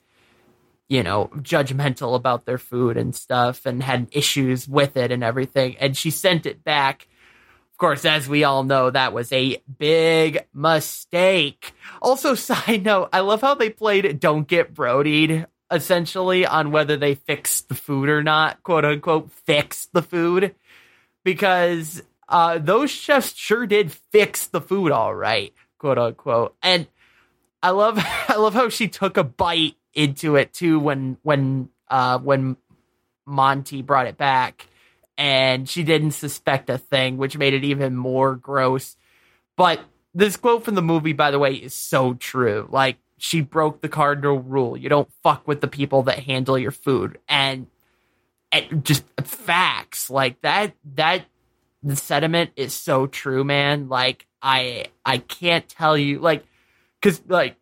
you 0.88 1.02
know 1.02 1.30
judgmental 1.36 2.14
about 2.14 2.44
their 2.44 2.58
food 2.58 2.96
and 2.96 3.14
stuff 3.14 3.66
and 3.66 3.82
had 3.82 4.08
issues 4.12 4.68
with 4.68 4.96
it 4.96 5.10
and 5.10 5.22
everything 5.24 5.76
and 5.78 5.96
she 5.96 6.10
sent 6.10 6.46
it 6.46 6.64
back. 6.64 7.08
Of 7.72 7.78
course 7.78 8.04
as 8.04 8.28
we 8.28 8.44
all 8.44 8.64
know 8.64 8.90
that 8.90 9.12
was 9.12 9.30
a 9.32 9.62
big 9.78 10.46
mistake. 10.54 11.74
Also 12.00 12.34
side 12.36 12.84
note 12.84 13.10
i 13.12 13.20
love 13.20 13.40
how 13.40 13.54
they 13.54 13.70
played 13.70 14.20
don't 14.20 14.48
get 14.48 14.74
brodied 14.74 15.46
essentially 15.70 16.46
on 16.46 16.70
whether 16.70 16.96
they 16.96 17.14
fixed 17.14 17.68
the 17.68 17.74
food 17.74 18.08
or 18.08 18.22
not 18.22 18.62
quote 18.62 18.84
unquote 18.84 19.30
fixed 19.32 19.92
the 19.92 20.02
food. 20.02 20.54
Because 21.24 22.02
uh, 22.28 22.58
those 22.58 22.90
chefs 22.90 23.34
sure 23.34 23.66
did 23.66 23.92
fix 23.92 24.46
the 24.46 24.60
food 24.60 24.92
all 24.92 25.14
right 25.14 25.52
quote 25.78 25.98
unquote. 25.98 26.56
And 26.62 26.86
i 27.62 27.70
love 27.70 27.98
i 28.28 28.36
love 28.36 28.54
how 28.54 28.68
she 28.68 28.88
took 28.88 29.16
a 29.16 29.24
bite 29.24 29.76
into 29.94 30.36
it 30.36 30.52
too 30.52 30.78
when 30.78 31.16
when 31.22 31.68
uh 31.88 32.18
when 32.18 32.56
monty 33.26 33.82
brought 33.82 34.06
it 34.06 34.16
back. 34.16 34.68
And 35.18 35.68
she 35.68 35.82
didn't 35.82 36.10
suspect 36.10 36.68
a 36.68 36.76
thing 36.76 37.16
which 37.16 37.38
made 37.38 37.54
it 37.54 37.64
even 37.64 37.96
more 37.96 38.36
gross. 38.36 38.96
But 39.56 39.80
this 40.12 40.36
quote 40.36 40.64
from 40.64 40.74
the 40.74 40.82
movie 40.82 41.14
by 41.14 41.30
the 41.30 41.38
way 41.38 41.54
is 41.54 41.74
so 41.74 42.14
true. 42.14 42.68
Like 42.70 42.98
she 43.18 43.40
broke 43.40 43.80
the 43.80 43.88
cardinal 43.88 44.38
rule 44.38 44.76
you 44.76 44.88
don't 44.88 45.10
fuck 45.22 45.46
with 45.46 45.60
the 45.60 45.68
people 45.68 46.02
that 46.04 46.20
handle 46.20 46.58
your 46.58 46.70
food 46.70 47.18
and, 47.28 47.66
and 48.52 48.84
just 48.84 49.04
facts 49.22 50.10
like 50.10 50.40
that 50.42 50.74
that 50.94 51.24
the 51.82 51.96
sentiment 51.96 52.50
is 52.56 52.74
so 52.74 53.06
true 53.06 53.44
man 53.44 53.88
like 53.88 54.26
i 54.42 54.84
i 55.04 55.18
can't 55.18 55.68
tell 55.68 55.96
you 55.96 56.18
like 56.18 56.44
because 57.00 57.22
like 57.28 57.56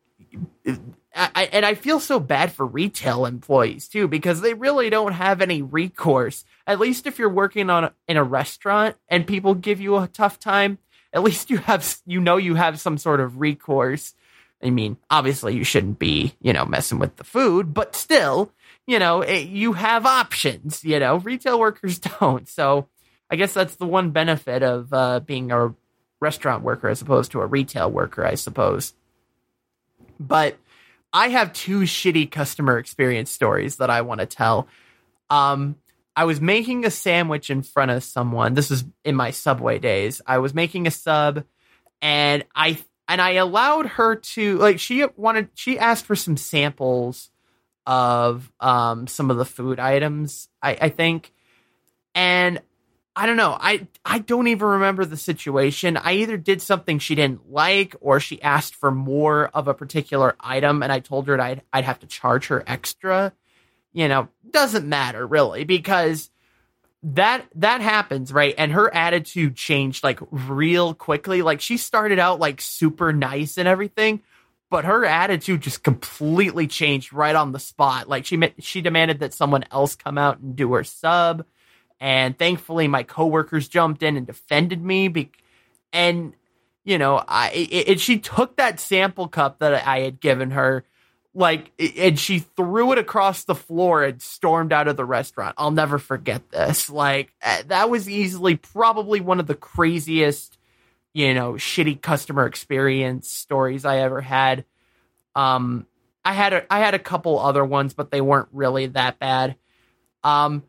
I- 1.15 1.49
and 1.53 1.65
I 1.65 1.75
feel 1.75 2.01
so 2.01 2.19
bad 2.19 2.53
for 2.53 2.67
retail 2.67 3.25
employees 3.25 3.87
too 3.89 4.09
because 4.09 4.41
they 4.41 4.55
really 4.55 4.91
don't 4.91 5.13
have 5.13 5.41
any 5.41 5.63
recourse. 5.63 6.45
At 6.67 6.81
least 6.81 7.07
if 7.07 7.19
you're 7.19 7.29
working 7.29 7.71
on 7.71 7.85
a, 7.85 7.93
in 8.09 8.17
a 8.17 8.25
restaurant 8.25 8.97
and 9.09 9.27
people 9.27 9.55
give 9.55 9.81
you 9.81 9.97
a 9.97 10.09
tough 10.09 10.41
time, 10.41 10.79
at 11.13 11.23
least 11.23 11.51
you 11.51 11.59
have 11.59 11.99
you 12.05 12.21
know 12.21 12.37
you 12.37 12.57
have 12.57 12.81
some 12.81 12.99
sort 12.99 13.21
of 13.21 13.39
recourse. 13.39 14.15
I 14.65 14.71
mean, 14.71 14.97
obviously 15.11 15.55
you 15.55 15.65
shouldn't 15.65 15.99
be 15.99 16.35
you 16.41 16.53
know 16.53 16.65
messing 16.65 16.99
with 16.99 17.17
the 17.17 17.25
food, 17.25 17.75
but 17.75 17.95
still, 17.95 18.51
you 18.87 18.99
know 18.99 19.21
it, 19.21 19.49
you 19.49 19.75
have 19.75 20.07
options. 20.07 20.83
You 20.85 20.99
know, 20.99 21.17
retail 21.19 21.59
workers 21.59 21.99
don't. 22.21 22.49
So 22.49 22.89
I 23.31 23.37
guess 23.37 23.53
that's 23.53 23.77
the 23.77 23.87
one 23.87 24.11
benefit 24.11 24.63
of 24.63 24.93
uh, 24.93 25.21
being 25.21 25.53
a 25.53 25.75
restaurant 26.21 26.63
worker 26.63 26.89
as 26.89 27.03
opposed 27.03 27.33
to 27.33 27.41
a 27.41 27.47
retail 27.47 27.91
worker, 27.91 28.25
I 28.25 28.35
suppose. 28.35 28.95
But 30.19 30.57
I 31.13 31.29
have 31.29 31.53
two 31.53 31.81
shitty 31.81 32.31
customer 32.31 32.79
experience 32.79 33.31
stories 33.31 33.77
that 33.77 33.91
I 33.91 34.03
want 34.03 34.21
to 34.21 34.27
tell. 34.27 34.69
Um, 35.31 35.77
I 36.17 36.25
was 36.25 36.41
making 36.41 36.85
a 36.85 36.91
sandwich 36.91 37.51
in 37.51 37.63
front 37.63 37.91
of 37.91 38.05
someone. 38.05 38.55
This 38.55 38.71
is 38.71 38.85
in 39.05 39.17
my 39.17 39.31
Subway 39.31 39.79
days. 39.79 40.21
I 40.27 40.39
was 40.39 40.55
making 40.55 40.87
a 40.87 40.91
sub, 40.91 41.45
and 42.01 42.45
I 42.55 42.79
and 43.09 43.21
I 43.21 43.33
allowed 43.33 43.87
her 43.87 44.17
to 44.17 44.59
like 44.59 44.79
she 44.79 45.05
wanted 45.17 45.49
she 45.55 45.79
asked 45.79 46.07
for 46.07 46.17
some 46.17 46.37
samples 46.37 47.31
of 47.87 48.51
um 48.61 49.07
some 49.07 49.31
of 49.31 49.37
the 49.37 49.45
food 49.45 49.79
items. 49.79 50.49
I, 50.63 50.79
I 50.81 50.89
think, 50.89 51.33
and 52.15 52.61
I 53.17 53.27
don't 53.27 53.37
know. 53.37 53.57
I 53.59 53.87
I 54.05 54.19
don't 54.19 54.49
even 54.49 54.67
remember 54.67 55.05
the 55.05 55.17
situation. 55.17 55.97
I 55.97 56.15
either 56.15 56.37
did 56.37 56.63
something 56.63 56.99
she 56.99 57.15
didn't 57.15 57.53
like 57.53 57.95
or 58.01 58.21
she 58.21 58.43
asked 58.43 58.75
for 58.75 58.91
more 58.91 59.51
of 59.55 59.69
a 59.69 59.75
particular 59.75 60.35
item 60.41 60.83
and 60.83 60.91
I 60.93 61.01
told 61.01 61.29
her 61.29 61.41
I'd 61.41 61.63
I'd 61.73 61.85
have 61.85 62.01
to 62.01 62.07
charge 62.07 62.49
her 62.49 62.65
extra. 62.67 63.33
You 63.93 64.09
know, 64.09 64.29
doesn't 64.51 64.89
matter 64.89 65.25
really 65.25 65.65
because 65.65 66.31
that 67.05 67.47
that 67.57 67.81
happens, 67.83 68.33
right? 68.33 68.55
And 68.59 68.73
her 68.73 68.93
attitude 68.95 69.57
changed 69.57 70.05
like 70.05 70.21
real 70.31 70.95
quickly. 70.95 71.43
Like 71.43 71.61
she 71.61 71.77
started 71.77 72.19
out 72.19 72.41
like 72.41 72.61
super 72.61 73.13
nice 73.13 73.59
and 73.59 73.69
everything, 73.69 74.23
but 74.71 74.85
her 74.87 75.05
attitude 75.05 75.63
just 75.63 75.83
completely 75.85 76.67
changed 76.67 77.13
right 77.13 77.37
on 77.37 77.53
the 77.53 77.61
spot. 77.61 78.09
Like 78.09 78.27
she 78.27 78.41
she 78.61 78.81
demanded 78.83 79.21
that 79.21 79.35
someone 79.35 79.65
else 79.71 79.97
come 79.97 80.19
out 80.19 80.41
and 80.41 80.57
do 80.57 80.73
her 80.75 80.85
sub 80.85 81.45
and 82.01 82.39
thankfully 82.39 82.89
my 82.89 83.03
coworkers 83.03 83.69
jumped 83.69 84.03
in 84.03 84.17
and 84.17 84.27
defended 84.27 84.83
me 84.83 85.09
be- 85.09 85.31
and 85.93 86.35
you 86.85 86.99
know 86.99 87.23
i 87.29 87.51
it, 87.51 87.89
it- 87.91 88.01
she 88.01 88.19
took 88.19 88.57
that 88.57 88.81
sample 88.81 89.29
cup 89.29 89.61
that 89.61 89.87
i 89.87 90.01
had 90.01 90.21
given 90.21 90.51
her 90.51 90.85
like 91.35 91.73
and 91.99 92.19
she 92.19 92.39
threw 92.39 92.93
it 92.93 92.99
across 92.99 93.45
the 93.45 93.55
floor 93.55 94.05
and 94.05 94.23
stormed 94.23 94.73
out 94.73 94.89
of 94.89 94.97
the 94.97 95.05
restaurant 95.05 95.55
i'll 95.59 95.71
never 95.71 95.99
forget 95.99 96.49
this 96.51 96.89
like 96.89 97.33
eh, 97.43 97.63
that 97.67 97.91
was 97.91 98.09
easily 98.09 98.57
probably 98.57 99.21
one 99.21 99.41
of 99.41 99.47
the 99.47 99.55
craziest 99.55 100.59
you 101.13 101.35
know 101.35 101.55
shitty 101.55 102.01
customer 102.01 102.47
experience 102.47 103.29
stories 103.29 103.85
i 103.85 103.99
ever 103.99 104.21
had 104.21 104.65
um 105.35 105.87
i 106.25 106.33
had 106.33 106.53
a 106.53 106.73
i 106.73 106.79
had 106.79 106.95
a 106.95 106.99
couple 106.99 107.39
other 107.39 107.65
ones 107.65 107.95
but 107.95 108.11
they 108.11 108.21
weren't 108.21 108.49
really 108.53 108.87
that 108.87 109.19
bad 109.19 109.57
um 110.23 110.63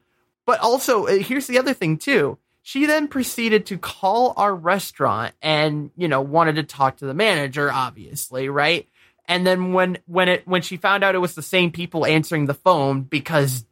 but 0.46 0.60
also, 0.60 1.08
uh, 1.08 1.18
here's 1.18 1.48
the 1.48 1.60
other 1.60 1.74
thing 1.74 1.98
too. 1.98 2.38
she 2.62 2.88
then 2.88 3.08
proceeded 3.08 3.68
to 3.68 3.78
call 3.78 4.34
our 4.38 4.56
restaurant 4.56 5.36
and, 5.42 5.92
you 5.96 6.08
know, 6.08 6.22
wanted 6.22 6.56
to 6.56 6.64
talk 6.64 6.98
to 6.98 7.06
the 7.06 7.14
manager, 7.14 7.72
obviously, 7.72 8.50
right? 8.50 8.88
And 9.28 9.46
then 9.46 9.74
when 9.74 9.98
when 10.06 10.30
it 10.30 10.48
when 10.48 10.62
she 10.62 10.78
found 10.78 11.04
out 11.04 11.16
it 11.16 11.20
was 11.20 11.36
the 11.36 11.42
same 11.42 11.72
people 11.72 12.06
answering 12.06 12.46
the 12.46 12.54
phone 12.54 13.02
because 13.02 13.66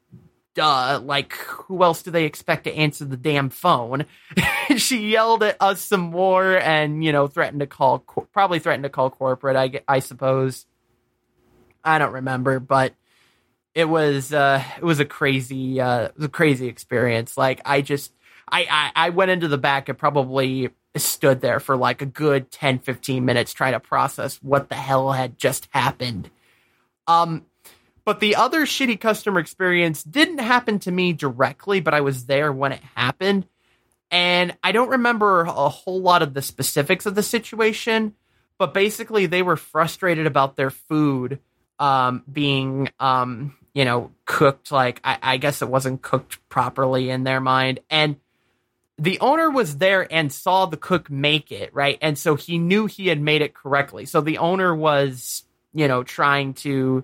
duh, 0.53 0.99
like 1.03 1.33
who 1.33 1.83
else 1.83 2.01
do 2.03 2.11
they 2.11 2.25
expect 2.25 2.65
to 2.65 2.73
answer 2.73 3.05
the 3.05 3.17
damn 3.17 3.49
phone? 3.49 4.05
she 4.77 5.09
yelled 5.09 5.43
at 5.43 5.57
us 5.59 5.81
some 5.81 6.01
more 6.01 6.57
and, 6.57 7.03
you 7.03 7.11
know, 7.11 7.27
threatened 7.27 7.59
to 7.59 7.67
call 7.67 7.99
probably 8.31 8.59
threatened 8.59 8.83
to 8.83 8.89
call 8.89 9.09
corporate, 9.09 9.55
I 9.55 9.81
I 9.87 9.99
suppose. 9.99 10.65
I 11.83 11.97
don't 11.97 12.13
remember, 12.13 12.59
but 12.59 12.93
it 13.75 13.85
was 13.85 14.33
uh 14.33 14.63
it 14.77 14.83
was 14.83 14.99
a 14.99 15.05
crazy 15.05 15.81
uh 15.81 16.05
it 16.05 16.17
was 16.17 16.25
a 16.25 16.29
crazy 16.29 16.67
experience. 16.67 17.37
Like 17.37 17.61
I 17.65 17.81
just 17.81 18.13
I, 18.47 18.67
I, 18.69 19.07
I 19.07 19.09
went 19.09 19.31
into 19.31 19.47
the 19.47 19.57
back 19.57 19.89
and 19.89 19.97
probably 19.97 20.69
stood 20.95 21.41
there 21.41 21.59
for 21.59 21.75
like 21.75 22.01
a 22.01 22.05
good 22.05 22.51
10, 22.51 22.79
15 22.79 23.25
minutes 23.25 23.53
trying 23.53 23.73
to 23.73 23.79
process 23.79 24.37
what 24.37 24.69
the 24.69 24.75
hell 24.75 25.11
had 25.11 25.37
just 25.37 25.67
happened. 25.71 26.29
Um, 27.07 27.45
but 28.05 28.19
the 28.19 28.35
other 28.35 28.65
shitty 28.65 28.99
customer 28.99 29.39
experience 29.39 30.03
didn't 30.03 30.39
happen 30.39 30.79
to 30.79 30.91
me 30.91 31.13
directly, 31.13 31.79
but 31.79 31.93
I 31.93 32.01
was 32.01 32.25
there 32.25 32.51
when 32.51 32.73
it 32.73 32.81
happened. 32.95 33.47
And 34.11 34.55
I 34.63 34.71
don't 34.71 34.89
remember 34.89 35.41
a 35.41 35.69
whole 35.69 36.01
lot 36.01 36.21
of 36.21 36.33
the 36.33 36.41
specifics 36.41 37.05
of 37.05 37.15
the 37.15 37.23
situation, 37.23 38.13
but 38.59 38.73
basically 38.73 39.25
they 39.25 39.41
were 39.41 39.55
frustrated 39.55 40.27
about 40.27 40.55
their 40.55 40.69
food 40.69 41.39
um, 41.79 42.23
being, 42.31 42.89
um, 42.99 43.55
you 43.73 43.85
know, 43.85 44.11
cooked 44.25 44.71
like 44.71 45.01
I, 45.03 45.17
I 45.21 45.37
guess 45.37 45.61
it 45.61 45.69
wasn't 45.69 46.01
cooked 46.01 46.47
properly 46.49 47.09
in 47.09 47.23
their 47.23 47.39
mind. 47.41 47.79
And 47.89 48.17
the 48.97 49.19
owner 49.19 49.49
was 49.49 49.77
there 49.77 50.11
and 50.11 50.31
saw 50.31 50.65
the 50.65 50.77
cook 50.77 51.09
make 51.09 51.51
it, 51.51 51.73
right? 51.73 51.97
And 52.01 52.17
so 52.17 52.35
he 52.35 52.57
knew 52.57 52.85
he 52.85 53.07
had 53.07 53.19
made 53.19 53.41
it 53.41 53.53
correctly. 53.53 54.05
So 54.05 54.21
the 54.21 54.37
owner 54.37 54.75
was, 54.75 55.43
you 55.73 55.87
know, 55.87 56.03
trying 56.03 56.53
to, 56.55 57.03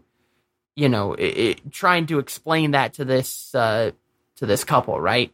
you 0.75 0.89
know, 0.89 1.13
it, 1.13 1.71
trying 1.71 2.05
to 2.07 2.19
explain 2.19 2.71
that 2.71 2.93
to 2.95 3.05
this 3.05 3.53
uh, 3.55 3.91
to 4.35 4.45
this 4.45 4.63
couple, 4.63 4.99
right? 4.99 5.33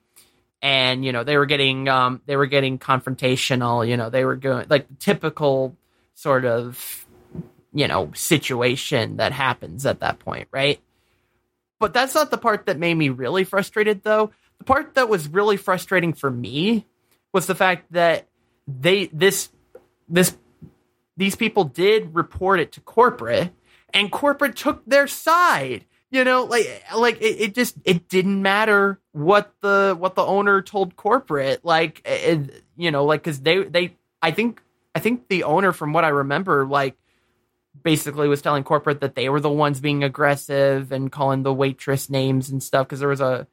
And 0.62 1.04
you 1.04 1.12
know, 1.12 1.24
they 1.24 1.38
were 1.38 1.46
getting 1.46 1.90
um, 1.90 2.22
they 2.26 2.38
were 2.38 2.48
getting 2.48 2.80
confrontational. 2.80 3.88
You 3.88 3.98
know, 3.98 4.10
they 4.10 4.24
were 4.24 4.38
going 4.38 4.68
like 4.70 5.00
typical 5.00 5.76
sort 6.14 6.46
of 6.46 7.06
you 7.74 7.88
know 7.90 8.12
situation 8.16 9.18
that 9.18 9.34
happens 9.34 9.86
at 9.86 10.00
that 10.00 10.20
point, 10.20 10.48
right? 10.52 10.80
But 11.80 11.94
that's 11.94 12.16
not 12.16 12.32
the 12.32 12.38
part 12.38 12.68
that 12.68 12.80
made 12.80 12.96
me 12.96 13.10
really 13.10 13.44
frustrated, 13.44 14.04
though 14.04 14.32
the 14.58 14.64
part 14.64 14.96
that 14.96 15.10
was 15.10 15.28
really 15.28 15.58
frustrating 15.58 16.14
for 16.14 16.30
me 16.32 16.86
was 17.34 17.48
the 17.48 17.56
fact 17.56 17.92
that 17.92 18.28
they 18.68 19.08
this 19.08 19.50
this 20.08 20.36
these 21.18 21.36
people 21.36 21.64
did 21.64 22.16
report 22.16 22.60
it 22.60 22.72
to 22.74 22.82
corporate 22.82 23.52
and 23.94 24.12
corporate 24.12 24.56
took 24.56 24.86
their 24.86 25.08
side 25.08 25.86
you 26.12 26.24
know 26.24 26.44
like 26.44 26.84
like 26.96 27.22
it, 27.22 27.42
it 27.42 27.56
just 27.56 27.76
it 27.84 28.08
didn't 28.08 28.42
matter 28.42 29.00
what 29.12 29.54
the 29.62 29.96
what 29.98 30.16
the 30.16 30.26
owner 30.26 30.62
told 30.62 30.96
corporate 30.96 31.64
like 31.64 32.02
it, 32.06 32.64
you 32.78 32.92
know 32.92 33.06
like 33.06 33.22
because 33.22 33.42
they 33.42 33.64
they 33.64 33.96
i 34.22 34.32
think 34.32 34.62
i 34.94 35.00
think 35.00 35.28
the 35.28 35.44
owner 35.44 35.72
from 35.72 35.94
what 35.94 36.06
i 36.06 36.10
remember 36.10 36.66
like 36.66 36.96
basically 37.84 38.28
was 38.28 38.42
telling 38.42 38.64
corporate 38.64 39.02
that 39.02 39.16
they 39.16 39.30
were 39.30 39.42
the 39.42 39.50
ones 39.50 39.80
being 39.80 40.04
aggressive 40.04 40.92
and 40.92 41.12
calling 41.12 41.44
the 41.44 41.54
waitress 41.54 42.10
names 42.10 42.50
and 42.50 42.64
stuff 42.64 42.88
because 42.88 43.00
there 43.00 43.10
was 43.10 43.22
a 43.22 43.48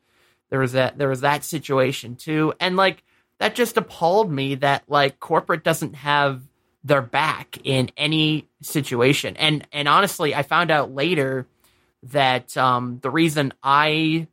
there 0.53 0.61
was 0.61 0.73
that 0.73 0.99
there 0.99 1.09
was 1.09 1.23
that 1.23 1.45
situation 1.45 2.15
too, 2.15 2.53
and 2.61 2.77
like 2.77 3.03
that 3.39 3.55
just 3.55 3.79
appalled 3.79 4.31
me 4.31 4.57
that 4.57 4.83
like 4.87 5.19
corporate 5.19 5.65
doesn't 5.65 5.95
have 5.95 6.43
their 6.85 7.01
back 7.01 7.57
in 7.65 7.91
any 7.97 8.51
situation. 8.61 9.35
And 9.39 9.67
and 9.73 9.89
honestly, 9.89 10.35
I 10.35 10.43
found 10.43 10.71
out 10.71 10.93
later 10.93 11.47
that 12.03 12.55
um, 12.55 12.99
the 13.01 13.09
reason 13.09 13.55
I 13.63 14.27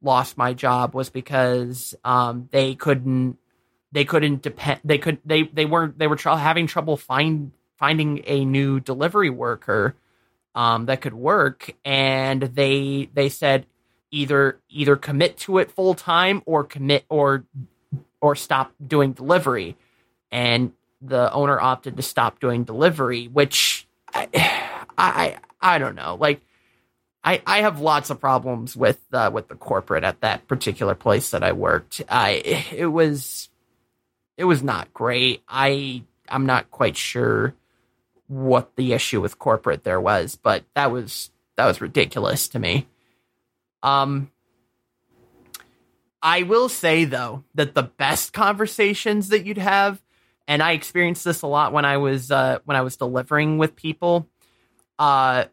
lost 0.00 0.38
my 0.38 0.54
job 0.54 0.94
was 0.94 1.10
because 1.10 1.94
um, 2.06 2.48
they 2.52 2.74
couldn't 2.74 3.36
they 3.92 4.06
couldn't 4.06 4.40
depend 4.40 4.80
they 4.82 4.96
could 4.96 5.18
they 5.26 5.42
they 5.42 5.66
weren't 5.66 5.98
they 5.98 6.06
were 6.06 6.16
having 6.16 6.66
trouble 6.66 6.96
find 6.96 7.52
finding 7.76 8.22
a 8.24 8.46
new 8.46 8.80
delivery 8.80 9.28
worker 9.28 9.94
um, 10.54 10.86
that 10.86 11.02
could 11.02 11.12
work 11.12 11.74
and 11.84 12.40
they 12.40 13.10
they 13.12 13.28
said 13.28 13.66
either 14.16 14.58
either 14.70 14.96
commit 14.96 15.36
to 15.36 15.58
it 15.58 15.70
full 15.70 15.94
time 15.94 16.42
or 16.46 16.64
commit 16.64 17.04
or 17.08 17.44
or 18.20 18.34
stop 18.34 18.72
doing 18.84 19.12
delivery. 19.12 19.76
And 20.32 20.72
the 21.02 21.30
owner 21.32 21.60
opted 21.60 21.96
to 21.96 22.02
stop 22.02 22.40
doing 22.40 22.64
delivery 22.64 23.26
which 23.26 23.86
i 24.14 24.28
i 24.96 25.36
i 25.60 25.78
don't 25.78 25.94
know. 25.94 26.16
Like 26.18 26.40
i 27.22 27.42
i 27.46 27.58
have 27.58 27.80
lots 27.80 28.08
of 28.10 28.18
problems 28.20 28.74
with 28.74 29.00
uh, 29.12 29.30
with 29.32 29.48
the 29.48 29.54
corporate 29.54 30.04
at 30.04 30.20
that 30.22 30.48
particular 30.48 30.94
place 30.94 31.30
that 31.30 31.44
i 31.44 31.52
worked. 31.52 32.02
I 32.08 32.30
it 32.72 32.86
was 32.86 33.50
it 34.38 34.44
was 34.44 34.62
not 34.62 34.94
great. 34.94 35.42
I 35.46 36.04
i'm 36.28 36.46
not 36.46 36.70
quite 36.70 36.96
sure 36.96 37.54
what 38.28 38.74
the 38.76 38.92
issue 38.92 39.20
with 39.20 39.38
corporate 39.38 39.84
there 39.84 40.00
was 40.00 40.36
but 40.42 40.64
that 40.74 40.90
was 40.90 41.30
that 41.56 41.66
was 41.66 41.80
ridiculous 41.80 42.48
to 42.48 42.58
me 42.58 42.88
um, 43.86 44.30
I 46.20 46.42
will 46.42 46.68
say 46.68 47.04
though 47.04 47.44
that 47.54 47.74
the 47.74 47.84
best 47.84 48.32
conversations 48.32 49.28
that 49.28 49.46
you'd 49.46 49.58
have, 49.58 50.02
and 50.48 50.60
I 50.60 50.72
experienced 50.72 51.24
this 51.24 51.42
a 51.42 51.46
lot 51.46 51.72
when 51.72 51.84
I 51.84 51.98
was 51.98 52.32
uh, 52.32 52.58
when 52.64 52.76
I 52.76 52.80
was 52.82 52.96
delivering 52.96 53.58
with 53.58 53.76
people. 53.76 54.28
Uh, 54.98 55.44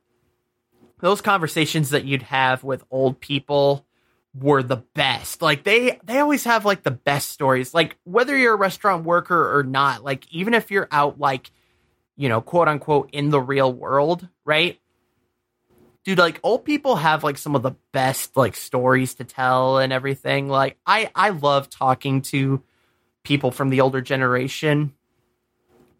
those 0.99 1.21
conversations 1.21 1.91
that 1.91 2.05
you'd 2.05 2.23
have 2.23 2.63
with 2.63 2.83
old 2.89 3.19
people 3.19 3.85
were 4.33 4.63
the 4.63 4.77
best. 4.77 5.43
Like 5.43 5.63
they 5.63 5.99
they 6.03 6.17
always 6.17 6.45
have 6.45 6.65
like 6.65 6.81
the 6.81 6.91
best 6.91 7.29
stories. 7.29 7.71
Like 7.73 7.97
whether 8.03 8.35
you're 8.35 8.55
a 8.55 8.57
restaurant 8.57 9.05
worker 9.05 9.55
or 9.55 9.63
not, 9.63 10.03
like 10.03 10.25
even 10.31 10.55
if 10.55 10.71
you're 10.71 10.87
out 10.91 11.19
like 11.19 11.51
you 12.15 12.29
know, 12.29 12.41
quote 12.41 12.67
unquote 12.67 13.09
in 13.11 13.29
the 13.29 13.41
real 13.41 13.71
world, 13.71 14.27
right? 14.43 14.79
Dude 16.03 16.17
like 16.17 16.39
old 16.43 16.65
people 16.65 16.95
have 16.97 17.23
like 17.23 17.37
some 17.37 17.55
of 17.55 17.63
the 17.63 17.75
best 17.91 18.35
like 18.35 18.55
stories 18.55 19.15
to 19.15 19.23
tell 19.23 19.77
and 19.77 19.93
everything. 19.93 20.49
Like 20.49 20.77
i 20.85 21.09
i 21.15 21.29
love 21.29 21.69
talking 21.69 22.21
to 22.23 22.61
people 23.23 23.51
from 23.51 23.69
the 23.69 23.81
older 23.81 24.01
generation 24.01 24.93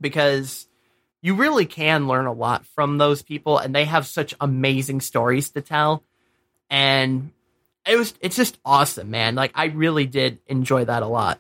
because 0.02 0.68
you 1.22 1.36
really 1.36 1.66
can 1.66 2.08
learn 2.08 2.26
a 2.26 2.34
lot 2.34 2.66
from 2.66 2.98
those 2.98 3.22
people 3.22 3.58
and 3.58 3.74
they 3.74 3.86
have 3.86 4.06
such 4.06 4.36
amazing 4.42 5.00
stories 5.00 5.52
to 5.52 5.62
tell. 5.62 6.04
And 6.70 7.32
it 7.88 7.96
was 7.96 8.14
it's 8.20 8.36
just 8.36 8.60
awesome 8.66 9.10
man. 9.10 9.36
Like 9.36 9.52
i 9.56 9.66
really 9.66 10.06
did 10.06 10.40
enjoy 10.48 10.86
that 10.86 11.04
a 11.04 11.08
lot. 11.08 11.40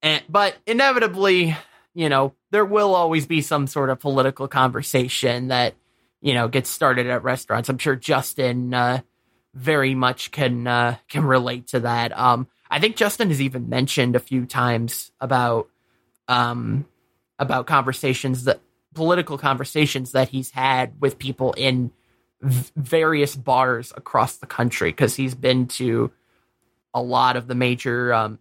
And 0.00 0.22
but 0.28 0.56
inevitably 0.64 1.56
you 1.94 2.08
know, 2.08 2.32
there 2.50 2.64
will 2.64 2.94
always 2.94 3.26
be 3.26 3.40
some 3.40 3.66
sort 3.66 3.90
of 3.90 4.00
political 4.00 4.48
conversation 4.48 5.48
that, 5.48 5.74
you 6.20 6.34
know, 6.34 6.48
gets 6.48 6.70
started 6.70 7.06
at 7.06 7.22
restaurants. 7.22 7.68
I'm 7.68 7.78
sure 7.78 7.96
Justin 7.96 8.72
uh, 8.72 9.00
very 9.54 9.94
much 9.94 10.30
can 10.30 10.66
uh, 10.66 10.96
can 11.08 11.24
relate 11.24 11.68
to 11.68 11.80
that. 11.80 12.16
Um, 12.18 12.48
I 12.70 12.80
think 12.80 12.96
Justin 12.96 13.28
has 13.28 13.40
even 13.40 13.68
mentioned 13.68 14.16
a 14.16 14.20
few 14.20 14.46
times 14.46 15.10
about 15.20 15.68
um, 16.26 16.86
about 17.38 17.66
conversations 17.66 18.44
that 18.44 18.60
political 18.94 19.38
conversations 19.38 20.12
that 20.12 20.28
he's 20.28 20.50
had 20.50 21.00
with 21.00 21.18
people 21.18 21.52
in 21.54 21.90
v- 22.40 22.70
various 22.76 23.36
bars 23.36 23.92
across 23.96 24.36
the 24.36 24.46
country 24.46 24.90
because 24.90 25.14
he's 25.14 25.34
been 25.34 25.66
to 25.66 26.10
a 26.94 27.02
lot 27.02 27.36
of 27.36 27.46
the 27.46 27.54
major 27.54 28.12
um, 28.12 28.38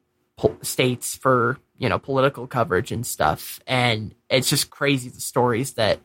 states 0.61 1.15
for 1.15 1.57
you 1.77 1.89
know 1.89 1.99
political 1.99 2.47
coverage 2.47 2.91
and 2.91 3.05
stuff. 3.05 3.59
And 3.67 4.13
it's 4.29 4.49
just 4.49 4.69
crazy 4.69 5.09
the 5.09 5.21
stories 5.21 5.73
that 5.73 5.99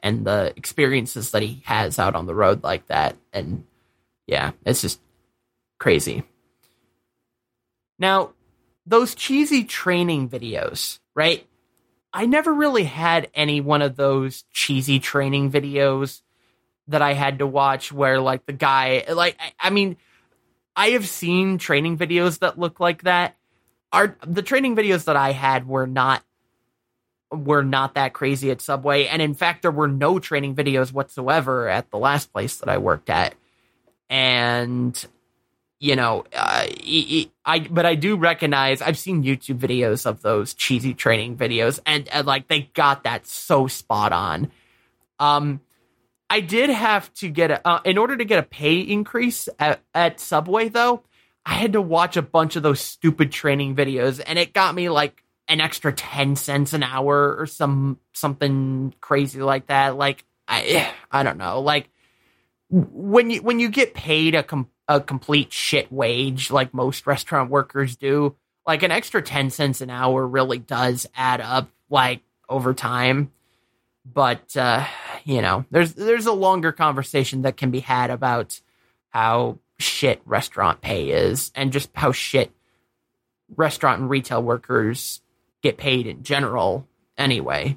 and 0.00 0.26
the 0.26 0.52
experiences 0.56 1.30
that 1.30 1.42
he 1.42 1.62
has 1.64 1.98
out 1.98 2.14
on 2.14 2.26
the 2.26 2.34
road 2.34 2.62
like 2.62 2.86
that. 2.88 3.16
And 3.32 3.64
yeah 4.26 4.52
it's 4.64 4.82
just 4.82 5.00
crazy. 5.78 6.24
Now 7.98 8.32
those 8.86 9.14
cheesy 9.14 9.64
training 9.64 10.28
videos 10.28 10.98
right? 11.14 11.46
I 12.12 12.26
never 12.26 12.52
really 12.52 12.84
had 12.84 13.30
any 13.34 13.60
one 13.60 13.82
of 13.82 13.96
those 13.96 14.44
cheesy 14.52 14.98
training 14.98 15.50
videos 15.50 16.20
that 16.88 17.02
i 17.02 17.12
had 17.12 17.38
to 17.38 17.46
watch 17.46 17.92
where 17.92 18.20
like 18.20 18.44
the 18.44 18.52
guy 18.52 19.04
like 19.12 19.36
i, 19.38 19.68
I 19.68 19.70
mean 19.70 19.96
i 20.74 20.90
have 20.90 21.06
seen 21.06 21.58
training 21.58 21.96
videos 21.96 22.40
that 22.40 22.58
look 22.58 22.80
like 22.80 23.02
that 23.04 23.36
our 23.92 24.16
the 24.26 24.42
training 24.42 24.76
videos 24.76 25.04
that 25.04 25.16
I 25.16 25.32
had 25.32 25.66
were 25.66 25.86
not 25.86 26.22
were 27.30 27.64
not 27.64 27.94
that 27.94 28.12
crazy 28.12 28.50
at 28.50 28.60
Subway, 28.60 29.06
and 29.06 29.22
in 29.22 29.34
fact, 29.34 29.62
there 29.62 29.70
were 29.70 29.88
no 29.88 30.18
training 30.18 30.54
videos 30.54 30.92
whatsoever 30.92 31.68
at 31.68 31.90
the 31.90 31.98
last 31.98 32.32
place 32.32 32.56
that 32.58 32.68
I 32.68 32.78
worked 32.78 33.10
at, 33.10 33.34
and 34.10 35.06
you 35.82 35.96
know, 35.96 36.24
uh, 36.32 36.66
I 37.44 37.66
but 37.68 37.84
I 37.84 37.96
do 37.96 38.16
recognize 38.16 38.80
I've 38.80 38.96
seen 38.96 39.24
YouTube 39.24 39.58
videos 39.58 40.06
of 40.06 40.22
those 40.22 40.54
cheesy 40.54 40.94
training 40.94 41.36
videos, 41.36 41.80
and, 41.84 42.08
and 42.08 42.24
like 42.24 42.46
they 42.46 42.70
got 42.72 43.02
that 43.02 43.26
so 43.26 43.66
spot 43.66 44.12
on. 44.12 44.52
Um, 45.18 45.60
I 46.30 46.38
did 46.40 46.70
have 46.70 47.12
to 47.14 47.28
get 47.28 47.50
a 47.50 47.68
uh, 47.68 47.80
in 47.84 47.98
order 47.98 48.16
to 48.16 48.24
get 48.24 48.38
a 48.38 48.44
pay 48.44 48.78
increase 48.78 49.48
at, 49.58 49.80
at 49.92 50.20
Subway 50.20 50.68
though. 50.68 51.02
I 51.44 51.54
had 51.54 51.72
to 51.72 51.80
watch 51.80 52.16
a 52.16 52.22
bunch 52.22 52.56
of 52.56 52.62
those 52.62 52.80
stupid 52.80 53.32
training 53.32 53.74
videos, 53.74 54.22
and 54.24 54.38
it 54.38 54.52
got 54.52 54.74
me 54.74 54.88
like 54.88 55.22
an 55.48 55.60
extra 55.60 55.92
ten 55.92 56.36
cents 56.36 56.72
an 56.72 56.82
hour 56.82 57.36
or 57.36 57.46
some 57.46 57.98
something 58.12 58.94
crazy 59.00 59.42
like 59.42 59.66
that. 59.66 59.96
Like 59.96 60.24
I 60.46 60.92
I 61.10 61.22
don't 61.22 61.38
know, 61.38 61.60
like 61.60 61.88
when 62.70 63.30
you 63.30 63.42
when 63.42 63.58
you 63.60 63.68
get 63.68 63.94
paid 63.94 64.34
a 64.34 64.42
com- 64.42 64.70
a 64.88 65.00
complete 65.00 65.52
shit 65.52 65.92
wage 65.92 66.50
like 66.50 66.74
most 66.74 67.06
restaurant 67.06 67.50
workers 67.50 67.96
do, 67.96 68.36
like 68.66 68.82
an 68.82 68.90
extra 68.90 69.22
10 69.22 69.50
cents 69.50 69.80
an 69.80 69.90
hour 69.90 70.26
really 70.26 70.58
does 70.58 71.06
add 71.14 71.40
up 71.40 71.70
like 71.90 72.20
over 72.48 72.74
time. 72.74 73.32
But 74.04 74.56
uh, 74.56 74.84
you 75.24 75.42
know, 75.42 75.64
there's 75.70 75.94
there's 75.94 76.26
a 76.26 76.32
longer 76.32 76.72
conversation 76.72 77.42
that 77.42 77.56
can 77.56 77.70
be 77.70 77.80
had 77.80 78.10
about 78.10 78.60
how 79.10 79.58
shit 79.82 80.22
restaurant 80.24 80.80
pay 80.80 81.10
is 81.10 81.52
and 81.54 81.72
just 81.72 81.90
how 81.94 82.12
shit 82.12 82.52
restaurant 83.56 84.00
and 84.00 84.10
retail 84.10 84.42
workers 84.42 85.20
get 85.62 85.76
paid 85.76 86.06
in 86.06 86.22
general 86.22 86.86
anyway. 87.16 87.76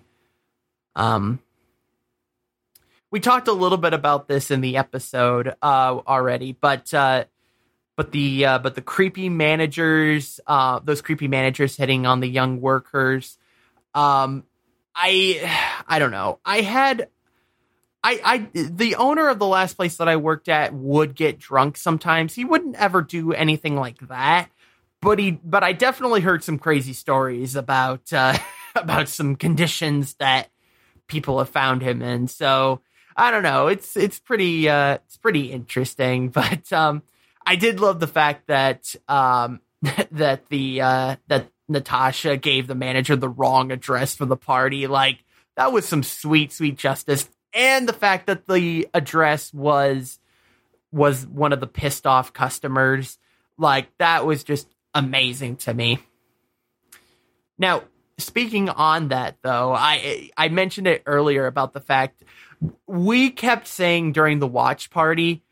Um 0.96 1.40
we 3.16 3.22
talked 3.22 3.48
a 3.48 3.54
little 3.54 3.78
bit 3.78 3.94
about 3.94 4.28
this 4.28 4.52
in 4.52 4.60
the 4.60 4.76
episode 4.76 5.56
uh, 5.62 6.00
already, 6.06 6.52
but 6.52 6.94
uh, 6.94 7.24
but 7.96 8.12
the 8.12 8.46
uh, 8.46 8.60
but 8.60 8.76
the 8.76 8.82
creepy 8.82 9.30
managers, 9.30 10.42
uh, 10.48 10.80
those 10.84 11.02
creepy 11.02 11.30
managers 11.30 11.78
hitting 11.78 12.06
on 12.06 12.20
the 12.20 12.28
young 12.28 12.60
workers. 12.60 13.38
Um, 13.94 14.44
I 14.94 15.84
I 15.88 16.00
don't 16.00 16.12
know. 16.12 16.40
I 16.46 16.60
had 16.60 17.08
I 18.06 18.20
I 18.24 18.50
the 18.54 18.96
owner 18.96 19.30
of 19.30 19.40
the 19.40 19.48
last 19.48 19.74
place 19.74 19.98
that 19.98 20.08
I 20.08 20.16
worked 20.18 20.48
at 20.48 20.74
would 20.76 21.16
get 21.16 21.40
drunk 21.40 21.76
sometimes. 21.76 22.36
He 22.36 22.46
wouldn't 22.46 22.76
ever 22.76 23.02
do 23.02 23.34
anything 23.34 23.76
like 23.76 23.98
that, 24.10 24.52
but 25.02 25.18
he 25.18 25.32
but 25.32 25.64
I 25.64 25.74
definitely 25.74 26.22
heard 26.22 26.44
some 26.44 26.60
crazy 26.60 26.94
stories 26.94 27.56
about 27.56 28.14
uh, 28.14 28.38
about 28.76 29.10
some 29.10 29.36
conditions 29.36 30.14
that 30.16 30.52
people 31.08 31.40
have 31.40 31.50
found 31.50 31.82
him 31.82 32.04
in. 32.04 32.28
So 32.28 32.82
I 33.18 33.32
don't 33.32 33.42
know. 33.42 33.70
It's 33.70 33.98
it's 33.98 34.20
pretty 34.20 34.70
uh, 34.70 35.00
it's 35.06 35.18
pretty 35.18 35.52
interesting, 35.52 36.30
but 36.30 36.72
um, 36.72 37.02
I 37.44 37.56
did 37.56 37.80
love 37.80 38.00
the 38.00 38.08
fact 38.08 38.46
that 38.48 38.94
um, 39.08 39.62
that 40.12 40.48
the 40.50 40.82
uh, 40.82 41.16
that 41.28 41.50
Natasha 41.68 42.38
gave 42.38 42.68
the 42.68 42.76
manager 42.76 43.16
the 43.16 43.30
wrong 43.30 43.72
address 43.72 44.14
for 44.14 44.26
the 44.26 44.38
party. 44.38 44.86
Like 44.86 45.24
that 45.58 45.72
was 45.72 45.88
some 45.88 46.04
sweet 46.04 46.52
sweet 46.52 46.78
justice, 46.78 47.28
and 47.56 47.88
the 47.88 47.94
fact 47.94 48.28
that 48.28 48.46
the 48.46 48.88
address 48.94 49.54
was 49.54 50.20
was 50.92 51.26
one 51.26 51.54
of 51.54 51.60
the 51.60 51.68
pissed 51.68 52.06
off 52.06 52.34
customers. 52.34 53.18
Like 53.58 53.88
that 53.98 54.26
was 54.26 54.44
just 54.44 54.68
amazing 54.94 55.58
to 55.58 55.74
me. 55.74 56.00
Now, 57.58 57.84
speaking 58.18 58.70
on 58.70 59.08
that 59.08 59.38
though, 59.42 59.74
I 59.74 60.30
I 60.38 60.50
mentioned 60.50 60.88
it 60.88 61.04
earlier 61.06 61.48
about 61.48 61.74
the 61.74 61.80
fact 61.80 62.24
we 62.88 63.30
kept 63.32 63.68
saying 63.68 64.12
during 64.12 64.40
the 64.40 64.48
watch 64.48 64.90
party, 64.90 65.44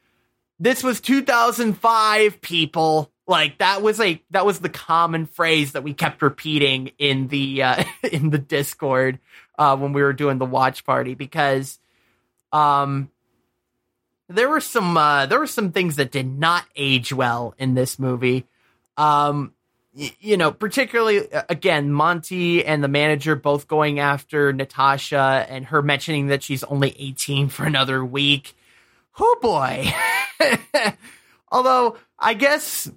this 0.60 0.84
was 0.84 1.02
2005 1.02 2.42
people. 2.42 3.12
Like 3.26 3.60
that 3.60 3.82
was 3.82 4.02
a 4.02 4.22
that 4.32 4.46
was 4.46 4.60
the 4.60 4.70
common 4.70 5.26
phrase 5.26 5.72
that 5.72 5.84
we 5.84 5.94
kept 5.94 6.22
repeating 6.22 6.92
in 6.98 7.30
the 7.30 7.64
uh, 7.64 7.84
in 8.12 8.30
the 8.30 8.38
Discord 8.38 9.20
uh, 9.58 9.78
when 9.78 9.94
we 9.94 10.02
were 10.02 10.14
doing 10.14 10.38
the 10.38 10.46
watch 10.46 10.86
party 10.86 11.16
because 11.16 11.80
um 12.54 13.10
there 14.30 14.50
were 14.50 14.62
some 14.62 14.98
uh, 14.98 15.26
there 15.26 15.40
were 15.40 15.48
some 15.48 15.72
things 15.72 15.98
that 15.98 16.12
did 16.12 16.40
not 16.40 16.66
age 16.76 17.14
well 17.14 17.54
in 17.58 17.76
this 17.76 18.00
movie. 18.00 18.46
Um, 18.98 19.54
you 19.94 20.38
know, 20.38 20.52
particularly 20.52 21.32
uh, 21.32 21.44
again, 21.50 21.92
Monty 21.92 22.66
and 22.66 22.84
the 22.84 22.88
manager 22.88 23.36
both 23.36 23.68
going 23.68 24.00
after 24.00 24.54
Natasha 24.54 25.46
and 25.50 25.66
her 25.66 25.82
mentioning 25.82 26.28
that 26.28 26.44
she's 26.44 26.64
only 26.64 26.96
18 26.98 27.50
for 27.50 27.66
another 27.66 28.04
week. 28.04 28.56
Oh 29.20 29.38
boy. 29.42 29.92
Although 31.52 31.98
I 32.18 32.34
guess 32.34 32.92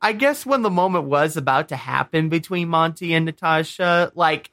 I 0.00 0.12
guess 0.12 0.44
when 0.44 0.62
the 0.62 0.70
moment 0.70 1.04
was 1.04 1.36
about 1.36 1.68
to 1.68 1.76
happen 1.76 2.28
between 2.28 2.68
Monty 2.68 3.14
and 3.14 3.24
Natasha, 3.24 4.10
like 4.14 4.50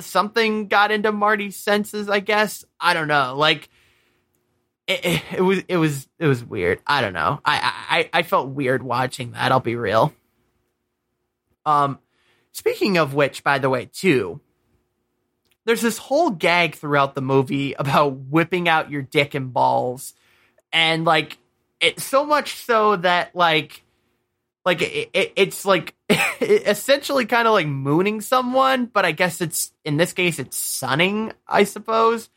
something 0.00 0.68
got 0.68 0.90
into 0.90 1.12
Marty's 1.12 1.56
senses, 1.56 2.08
I 2.08 2.20
guess. 2.20 2.64
I 2.80 2.94
don't 2.94 3.08
know. 3.08 3.34
Like 3.36 3.68
it, 4.86 5.04
it, 5.04 5.22
it 5.36 5.40
was 5.42 5.62
it 5.68 5.76
was 5.76 6.08
it 6.18 6.26
was 6.26 6.44
weird. 6.44 6.80
I 6.86 7.00
don't 7.00 7.12
know. 7.12 7.40
I, 7.44 8.08
I 8.12 8.20
I 8.20 8.22
felt 8.22 8.48
weird 8.48 8.82
watching 8.82 9.32
that, 9.32 9.52
I'll 9.52 9.60
be 9.60 9.76
real. 9.76 10.12
Um, 11.64 11.98
speaking 12.52 12.98
of 12.98 13.14
which, 13.14 13.44
by 13.44 13.58
the 13.58 13.70
way, 13.70 13.88
too, 13.92 14.40
there's 15.64 15.80
this 15.80 15.98
whole 15.98 16.30
gag 16.30 16.74
throughout 16.74 17.14
the 17.14 17.22
movie 17.22 17.74
about 17.74 18.16
whipping 18.16 18.68
out 18.68 18.90
your 18.90 19.02
dick 19.02 19.34
and 19.34 19.52
balls, 19.52 20.14
and 20.72 21.04
like 21.04 21.38
it 21.80 22.00
so 22.00 22.24
much 22.24 22.56
so 22.56 22.96
that 22.96 23.34
like 23.34 23.81
like 24.64 24.82
it, 24.82 25.10
it, 25.12 25.32
it's 25.36 25.64
like 25.64 25.94
essentially 26.40 27.26
kind 27.26 27.46
of 27.48 27.54
like 27.54 27.66
mooning 27.66 28.20
someone, 28.20 28.86
but 28.86 29.04
I 29.04 29.12
guess 29.12 29.40
it's 29.40 29.72
in 29.84 29.96
this 29.96 30.12
case 30.12 30.38
it's 30.38 30.56
sunning, 30.56 31.32
I 31.46 31.64
suppose. 31.64 32.30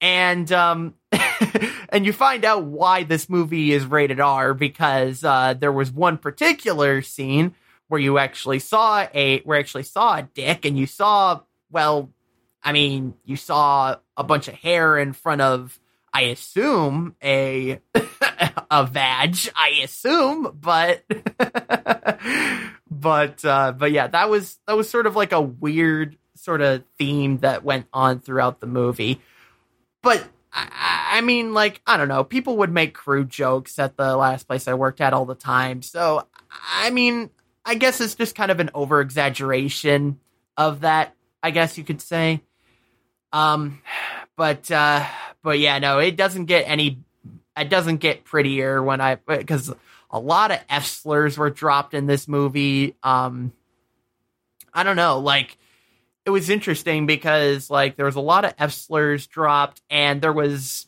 And 0.00 0.50
um 0.52 0.94
and 1.90 2.06
you 2.06 2.12
find 2.12 2.44
out 2.44 2.64
why 2.64 3.02
this 3.04 3.28
movie 3.28 3.72
is 3.72 3.84
rated 3.84 4.20
R 4.20 4.54
because 4.54 5.24
uh 5.24 5.54
there 5.54 5.72
was 5.72 5.90
one 5.90 6.18
particular 6.18 7.02
scene 7.02 7.54
where 7.90 8.00
you 8.00 8.18
actually 8.18 8.60
saw 8.60 9.06
a 9.12 9.40
where 9.40 9.58
actually 9.58 9.82
saw 9.82 10.18
a 10.18 10.22
dick 10.22 10.64
and 10.64 10.78
you 10.78 10.86
saw 10.86 11.40
well 11.72 12.08
i 12.62 12.72
mean 12.72 13.14
you 13.24 13.36
saw 13.36 13.96
a 14.16 14.22
bunch 14.22 14.46
of 14.46 14.54
hair 14.54 14.96
in 14.96 15.12
front 15.12 15.40
of 15.40 15.78
i 16.14 16.22
assume 16.22 17.16
a 17.22 17.80
a 18.70 18.86
vag 18.86 19.36
i 19.56 19.80
assume 19.82 20.56
but 20.60 21.04
but 22.90 23.44
uh 23.44 23.72
but 23.72 23.92
yeah 23.92 24.06
that 24.06 24.30
was 24.30 24.58
that 24.66 24.76
was 24.76 24.88
sort 24.88 25.06
of 25.06 25.16
like 25.16 25.32
a 25.32 25.40
weird 25.40 26.16
sort 26.36 26.60
of 26.60 26.82
theme 26.98 27.38
that 27.38 27.64
went 27.64 27.86
on 27.92 28.20
throughout 28.20 28.60
the 28.60 28.66
movie 28.66 29.20
but 30.02 30.26
I, 30.52 31.18
I 31.18 31.20
mean, 31.20 31.54
like, 31.54 31.80
I 31.86 31.96
don't 31.96 32.08
know. 32.08 32.24
People 32.24 32.58
would 32.58 32.72
make 32.72 32.94
crude 32.94 33.30
jokes 33.30 33.78
at 33.78 33.96
the 33.96 34.16
last 34.16 34.46
place 34.46 34.66
I 34.68 34.74
worked 34.74 35.00
at 35.00 35.12
all 35.12 35.24
the 35.24 35.34
time. 35.34 35.82
So, 35.82 36.26
I 36.74 36.90
mean, 36.90 37.30
I 37.64 37.74
guess 37.74 38.00
it's 38.00 38.14
just 38.14 38.34
kind 38.34 38.50
of 38.50 38.60
an 38.60 38.70
over 38.74 39.00
exaggeration 39.00 40.18
of 40.56 40.80
that, 40.80 41.14
I 41.42 41.50
guess 41.50 41.78
you 41.78 41.84
could 41.84 42.00
say. 42.00 42.42
Um, 43.32 43.80
but, 44.36 44.70
uh, 44.70 45.06
but 45.42 45.58
yeah, 45.58 45.78
no, 45.78 45.98
it 45.98 46.16
doesn't 46.16 46.46
get 46.46 46.64
any, 46.66 47.02
it 47.60 47.68
doesn't 47.68 47.98
get 47.98 48.24
prettier 48.24 48.82
when 48.82 49.00
I, 49.00 49.14
because 49.14 49.72
a 50.10 50.18
lot 50.18 50.50
of 50.50 50.58
F 50.68 50.86
slurs 50.86 51.38
were 51.38 51.50
dropped 51.50 51.94
in 51.94 52.06
this 52.06 52.26
movie. 52.26 52.96
Um, 53.02 53.52
I 54.72 54.82
don't 54.82 54.96
know, 54.96 55.18
like, 55.18 55.56
it 56.26 56.30
was 56.30 56.50
interesting 56.50 57.06
because, 57.06 57.70
like, 57.70 57.96
there 57.96 58.06
was 58.06 58.16
a 58.16 58.20
lot 58.20 58.44
of 58.44 58.54
F 58.58 58.72
slurs 58.72 59.26
dropped, 59.26 59.80
and 59.88 60.20
there 60.20 60.32
was, 60.32 60.86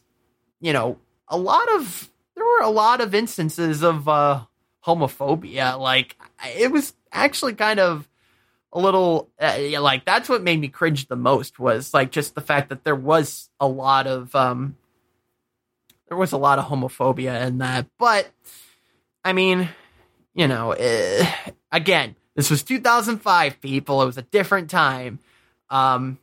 you 0.61 0.73
know, 0.73 0.99
a 1.29 1.37
lot 1.37 1.73
of, 1.73 2.11
there 2.35 2.45
were 2.45 2.61
a 2.61 2.71
lot 2.71 3.01
of 3.01 3.15
instances 3.15 3.83
of, 3.83 4.09
uh, 4.09 4.43
homophobia. 4.85 5.79
Like 5.79 6.17
it 6.57 6.71
was 6.71 6.95
actually 7.13 7.55
kind 7.55 7.81
of 7.81 8.09
a 8.73 8.81
little 8.81 9.29
uh, 9.39 9.81
like 9.81 10.05
that's 10.05 10.29
what 10.29 10.43
made 10.43 10.61
me 10.61 10.69
cringe 10.69 11.07
the 11.09 11.17
most 11.17 11.59
was 11.59 11.93
like 11.93 12.11
just 12.11 12.35
the 12.35 12.41
fact 12.41 12.71
that 12.71 12.85
there 12.85 12.97
was 12.97 13.51
a 13.61 13.69
lot 13.69 14.07
of 14.07 14.35
um 14.35 14.77
there 16.13 16.19
was 16.19 16.33
a 16.33 16.37
lot 16.37 16.59
of 16.59 16.67
homophobia 16.67 17.47
in 17.47 17.57
that. 17.59 17.87
But 17.99 18.31
I 19.25 19.33
mean, 19.33 19.71
you 20.35 20.47
know, 20.47 20.75
uh, 20.75 21.27
again, 21.73 22.17
this 22.35 22.51
was 22.51 22.63
2005 22.63 23.63
people. 23.63 24.03
It 24.03 24.07
was 24.07 24.19
a 24.19 24.23
different 24.23 24.69
time. 24.69 25.21
Um 25.71 26.19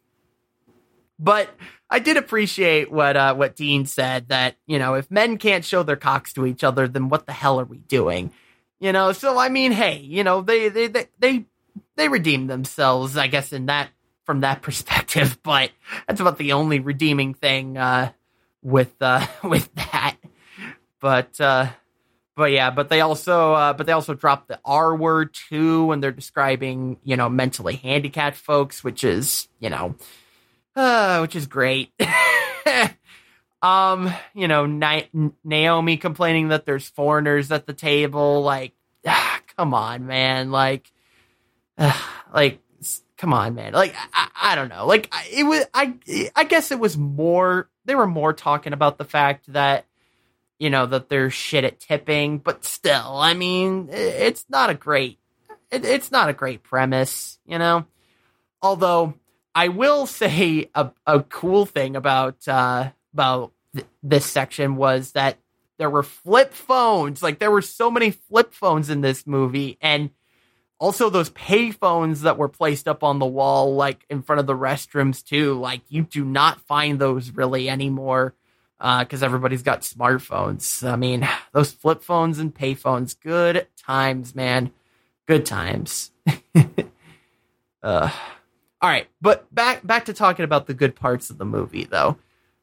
but 1.18 1.50
I 1.90 1.98
did 1.98 2.18
appreciate 2.18 2.92
what 2.92 3.18
uh, 3.18 3.34
what 3.34 3.56
Dean 3.56 3.88
said 3.88 4.28
that 4.28 4.58
you 4.68 4.78
know 4.78 4.94
if 4.94 5.10
men 5.10 5.40
can't 5.40 5.66
show 5.66 5.82
their 5.82 5.96
cocks 5.96 6.34
to 6.34 6.46
each 6.46 6.64
other, 6.64 6.88
then 6.88 7.10
what 7.10 7.26
the 7.26 7.34
hell 7.34 7.60
are 7.60 7.66
we 7.66 7.80
doing? 7.80 8.32
You 8.80 8.92
know, 8.92 9.12
so 9.12 9.40
I 9.40 9.50
mean, 9.50 9.72
hey, 9.72 9.98
you 9.98 10.24
know, 10.24 10.42
they 10.42 10.70
they 10.70 10.86
they 10.86 11.08
they, 11.18 11.46
they 11.96 12.10
redeemed 12.10 12.48
themselves, 12.48 13.18
I 13.18 13.26
guess, 13.26 13.52
in 13.52 13.66
that 13.66 13.90
from 14.24 14.42
that 14.42 14.62
perspective. 14.68 15.40
But 15.42 15.72
that's 16.08 16.22
about 16.22 16.38
the 16.38 16.52
only 16.52 16.80
redeeming 16.80 17.34
thing 17.34 17.76
uh, 17.76 18.12
with 18.62 18.93
uh, 19.01 19.26
with 19.43 19.74
that. 19.76 20.18
But 20.99 21.39
uh, 21.39 21.70
but 22.36 22.51
yeah, 22.51 22.72
but 22.72 22.89
they 22.89 23.01
also 23.01 23.53
uh, 23.53 23.74
but 23.74 23.86
they 23.86 23.93
also 23.93 24.14
drop 24.14 24.47
the 24.47 24.60
R 24.66 24.95
word 24.95 25.34
too 25.34 25.86
when 25.86 25.99
they're 25.99 26.12
describing 26.12 26.97
you 27.03 27.18
know 27.18 27.30
mentally 27.30 27.76
handicapped 27.76 28.38
folks, 28.38 28.84
which 28.84 29.03
is 29.03 29.47
you 29.60 29.70
know, 29.70 29.95
uh, 30.76 31.20
which 31.20 31.36
is 31.36 31.47
great. 31.47 31.91
um, 33.62 34.14
you 34.34 34.47
know, 34.47 34.66
Na- 34.66 35.01
Naomi 35.43 35.97
complaining 35.97 36.49
that 36.49 36.66
there's 36.66 36.88
foreigners 36.88 37.51
at 37.51 37.66
the 37.66 37.74
table, 37.74 38.41
like, 38.41 38.74
ah, 39.05 39.41
come 39.57 39.74
on, 39.74 40.05
man, 40.05 40.51
like, 40.51 40.91
like, 42.34 42.60
come 43.18 43.34
on, 43.34 43.55
man, 43.55 43.74
like, 43.74 43.93
I, 44.14 44.30
I 44.41 44.55
don't 44.55 44.70
know, 44.70 44.86
like, 44.86 45.14
it 45.32 45.43
was, 45.43 45.66
I, 45.74 45.93
I 46.36 46.43
guess 46.45 46.72
it 46.72 46.80
was 46.80 46.97
more, 46.97 47.70
they 47.90 47.96
were 47.96 48.08
more 48.08 48.32
talking 48.32 48.72
about 48.72 48.98
the 48.98 49.06
fact 49.06 49.52
that 49.52 49.86
you 50.60 50.70
know, 50.70 50.86
that 50.86 51.10
they're 51.10 51.30
shit 51.30 51.64
at 51.64 51.80
tipping, 51.80 52.38
but 52.38 52.66
still, 52.66 53.18
I 53.18 53.34
mean, 53.34 53.88
it's 53.92 54.46
not 54.50 54.70
a 54.70 54.74
great, 54.74 55.18
it, 55.72 55.86
it's 55.86 56.12
not 56.12 56.30
a 56.30 56.34
great 56.34 56.64
premise, 56.64 57.40
you 57.46 57.58
know? 57.58 57.86
Although 58.62 59.16
I 59.56 59.70
will 59.70 60.06
say 60.06 60.70
a, 60.76 60.92
a 61.08 61.22
cool 61.22 61.66
thing 61.66 61.96
about, 61.96 62.46
uh, 62.48 62.92
about 63.14 63.54
th- 63.74 63.88
this 64.04 64.26
section 64.26 64.76
was 64.76 65.14
that 65.14 65.40
there 65.78 65.90
were 65.90 66.04
flip 66.04 66.54
phones. 66.54 67.24
Like 67.24 67.40
there 67.40 67.52
were 67.52 67.62
so 67.62 67.90
many 67.90 68.12
flip 68.12 68.54
phones 68.54 68.90
in 68.90 69.00
this 69.00 69.26
movie 69.26 69.78
and 69.82 70.10
also 70.80 71.10
those 71.10 71.30
pay 71.30 71.72
phones 71.72 72.22
that 72.22 72.38
were 72.38 72.48
placed 72.48 72.88
up 72.88 73.04
on 73.04 73.20
the 73.20 73.26
wall, 73.26 73.76
like 73.76 74.06
in 74.10 74.22
front 74.22 74.40
of 74.40 74.48
the 74.48 74.56
restrooms 74.56 75.24
too. 75.24 75.54
Like 75.60 75.82
you 75.90 76.04
do 76.04 76.24
not 76.24 76.62
find 76.62 76.98
those 76.98 77.32
really 77.32 77.70
anymore 77.70 78.34
because 78.78 79.22
uh, 79.22 79.26
everybody's 79.26 79.62
got 79.62 79.82
smartphones. 79.82 80.90
I 80.90 80.96
mean, 80.96 81.28
those 81.52 81.72
flip 81.72 82.02
phones 82.02 82.40
and 82.40 82.56
pay 82.56 82.74
phones, 82.74 83.14
good 83.14 83.68
times, 83.78 84.34
man. 84.34 84.72
Good 85.28 85.46
times. 85.46 86.12
uh, 87.84 88.10
all 88.82 88.90
right, 88.90 89.08
but 89.22 89.54
back 89.54 89.86
back 89.86 90.06
to 90.06 90.14
talking 90.14 90.46
about 90.46 90.66
the 90.66 90.74
good 90.74 90.96
parts 90.96 91.30
of 91.30 91.38
the 91.38 91.46
movie, 91.46 91.84
though. 91.84 92.18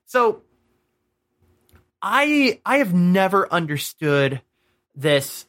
So, 0.07 0.41
I 2.01 2.61
I 2.65 2.79
have 2.79 2.95
never 2.95 3.53
understood 3.53 4.41
this 4.97 5.47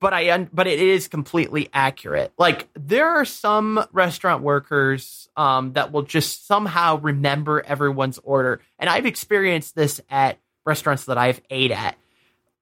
but 0.00 0.12
I 0.12 0.48
but 0.52 0.66
it 0.66 0.78
is 0.78 1.08
completely 1.08 1.68
accurate. 1.72 2.32
Like 2.38 2.68
there 2.74 3.08
are 3.08 3.24
some 3.24 3.84
restaurant 3.92 4.42
workers 4.42 5.28
um, 5.36 5.72
that 5.74 5.92
will 5.92 6.02
just 6.02 6.46
somehow 6.46 6.98
remember 6.98 7.62
everyone's 7.64 8.18
order, 8.18 8.60
and 8.78 8.90
I've 8.90 9.06
experienced 9.06 9.74
this 9.74 10.00
at 10.10 10.38
restaurants 10.64 11.04
that 11.04 11.18
I've 11.18 11.40
ate 11.50 11.70
at. 11.70 11.96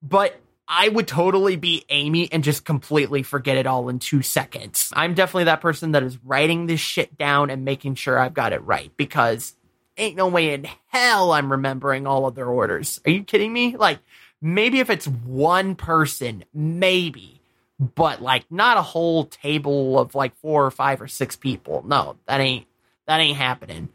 But 0.02 0.38
I 0.66 0.88
would 0.88 1.06
totally 1.06 1.56
be 1.56 1.84
Amy 1.90 2.30
and 2.32 2.42
just 2.42 2.64
completely 2.64 3.22
forget 3.22 3.56
it 3.56 3.66
all 3.66 3.88
in 3.88 3.98
two 3.98 4.22
seconds. 4.22 4.90
I'm 4.94 5.14
definitely 5.14 5.44
that 5.44 5.60
person 5.60 5.92
that 5.92 6.02
is 6.02 6.18
writing 6.24 6.66
this 6.66 6.80
shit 6.80 7.18
down 7.18 7.50
and 7.50 7.64
making 7.64 7.96
sure 7.96 8.18
I've 8.18 8.34
got 8.34 8.52
it 8.52 8.62
right 8.64 8.90
because 8.96 9.54
ain't 9.96 10.16
no 10.16 10.28
way 10.28 10.54
in 10.54 10.66
hell 10.88 11.32
I'm 11.32 11.50
remembering 11.50 12.06
all 12.06 12.26
of 12.26 12.34
their 12.34 12.48
orders. 12.48 13.00
Are 13.04 13.10
you 13.10 13.24
kidding 13.24 13.52
me? 13.52 13.76
Like 13.76 13.98
maybe 14.44 14.78
if 14.78 14.90
it's 14.90 15.08
one 15.08 15.74
person, 15.74 16.44
maybe, 16.52 17.40
but 17.80 18.20
like 18.20 18.44
not 18.50 18.76
a 18.76 18.82
whole 18.82 19.24
table 19.24 19.98
of 19.98 20.14
like 20.14 20.36
four 20.36 20.66
or 20.66 20.70
five 20.70 21.00
or 21.00 21.08
six 21.08 21.34
people. 21.34 21.82
No, 21.86 22.16
that 22.26 22.40
ain't 22.40 22.66
that 23.06 23.18
ain't 23.20 23.38
happening. 23.38 23.88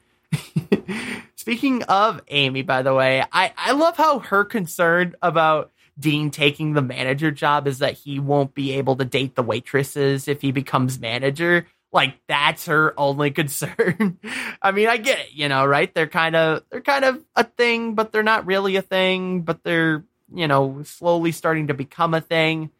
Speaking 1.35 1.83
of 1.83 2.21
Amy, 2.27 2.63
by 2.63 2.81
the 2.81 2.93
way, 2.93 3.23
I, 3.31 3.53
I 3.55 3.71
love 3.71 3.95
how 3.95 4.19
her 4.19 4.43
concern 4.43 5.15
about 5.21 5.71
Dean 5.97 6.31
taking 6.31 6.73
the 6.73 6.81
manager 6.81 7.31
job 7.31 7.67
is 7.67 7.79
that 7.79 7.93
he 7.93 8.19
won't 8.19 8.53
be 8.53 8.73
able 8.73 8.95
to 8.97 9.05
date 9.05 9.35
the 9.35 9.43
waitresses 9.43 10.27
if 10.27 10.41
he 10.41 10.51
becomes 10.51 10.99
manager. 10.99 11.65
Like 11.91 12.15
that's 12.27 12.65
her 12.65 12.93
only 12.97 13.31
concern. 13.31 14.17
I 14.61 14.71
mean, 14.71 14.87
I 14.87 14.97
get 14.97 15.19
it, 15.19 15.33
you 15.33 15.47
know, 15.47 15.65
right? 15.65 15.93
They're 15.93 16.07
kind 16.07 16.35
of 16.35 16.63
they're 16.71 16.81
kind 16.81 17.05
of 17.05 17.23
a 17.35 17.43
thing, 17.43 17.93
but 17.93 18.11
they're 18.11 18.23
not 18.23 18.45
really 18.45 18.75
a 18.75 18.81
thing, 18.81 19.41
but 19.41 19.63
they're 19.63 20.03
you 20.33 20.47
know, 20.47 20.83
slowly 20.83 21.31
starting 21.31 21.67
to 21.67 21.73
become 21.73 22.13
a 22.13 22.21
thing. 22.21 22.71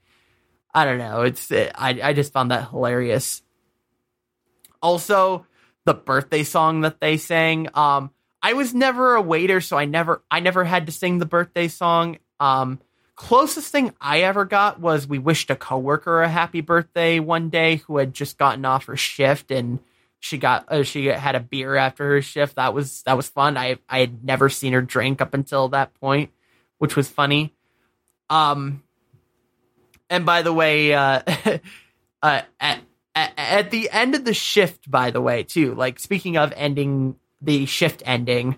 I 0.73 0.85
don't 0.85 0.97
know. 0.99 1.21
It's 1.21 1.51
it, 1.51 1.71
I 1.75 1.99
I 2.01 2.13
just 2.13 2.33
found 2.33 2.51
that 2.51 2.69
hilarious. 2.69 3.41
Also, 4.81 5.45
the 5.85 5.93
birthday 5.93 6.43
song 6.43 6.81
that 6.81 6.99
they 6.99 7.17
sang. 7.17 7.67
Um, 7.73 8.11
I 8.41 8.53
was 8.53 8.73
never 8.73 9.15
a 9.15 9.21
waiter, 9.21 9.61
so 9.61 9.77
I 9.77 9.85
never 9.85 10.21
I 10.29 10.39
never 10.39 10.63
had 10.63 10.85
to 10.85 10.91
sing 10.91 11.17
the 11.17 11.25
birthday 11.25 11.67
song. 11.67 12.17
Um, 12.39 12.79
closest 13.15 13.71
thing 13.71 13.93
I 13.99 14.21
ever 14.21 14.45
got 14.45 14.79
was 14.79 15.07
we 15.07 15.19
wished 15.19 15.49
a 15.49 15.55
coworker 15.55 16.21
a 16.21 16.29
happy 16.29 16.61
birthday 16.61 17.19
one 17.19 17.49
day 17.49 17.77
who 17.77 17.97
had 17.97 18.13
just 18.13 18.37
gotten 18.37 18.63
off 18.63 18.85
her 18.85 18.95
shift 18.95 19.51
and 19.51 19.79
she 20.19 20.37
got 20.37 20.71
uh, 20.71 20.83
she 20.83 21.07
had 21.07 21.35
a 21.35 21.39
beer 21.39 21.75
after 21.75 22.07
her 22.11 22.21
shift. 22.21 22.55
That 22.55 22.73
was 22.73 23.03
that 23.03 23.17
was 23.17 23.27
fun. 23.27 23.57
I 23.57 23.77
I 23.89 23.99
had 23.99 24.23
never 24.23 24.49
seen 24.49 24.73
her 24.73 24.81
drink 24.81 25.21
up 25.21 25.33
until 25.33 25.69
that 25.69 25.93
point 25.95 26.31
which 26.79 26.95
was 26.95 27.07
funny. 27.07 27.53
Um, 28.29 28.83
and 30.09 30.25
by 30.25 30.41
the 30.41 30.51
way, 30.51 30.93
uh, 30.93 31.21
uh, 32.21 32.41
at, 32.59 32.79
at, 33.15 33.33
at 33.37 33.71
the 33.71 33.89
end 33.91 34.15
of 34.15 34.25
the 34.25 34.33
shift, 34.33 34.89
by 34.89 35.11
the 35.11 35.21
way, 35.21 35.43
too, 35.43 35.75
like 35.75 35.99
speaking 35.99 36.37
of 36.37 36.51
ending 36.55 37.15
the 37.41 37.65
shift 37.65 38.01
ending, 38.05 38.57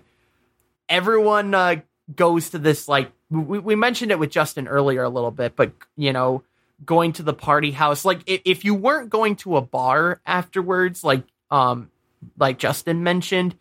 everyone 0.88 1.54
uh, 1.54 1.76
goes 2.14 2.50
to 2.50 2.58
this 2.58 2.88
like 2.88 3.12
we, 3.30 3.58
we 3.58 3.74
mentioned 3.74 4.10
it 4.10 4.18
with 4.18 4.30
Justin 4.30 4.68
earlier 4.68 5.02
a 5.02 5.08
little 5.08 5.30
bit, 5.30 5.56
but 5.56 5.72
you 5.96 6.12
know, 6.12 6.42
going 6.84 7.12
to 7.14 7.22
the 7.22 7.34
party 7.34 7.70
house, 7.70 8.04
like 8.04 8.20
if, 8.26 8.40
if 8.44 8.64
you 8.64 8.74
weren't 8.74 9.10
going 9.10 9.36
to 9.36 9.56
a 9.56 9.62
bar 9.62 10.20
afterwards, 10.26 11.04
like 11.04 11.22
um, 11.50 11.90
like 12.38 12.58
Justin 12.58 13.02
mentioned, 13.02 13.56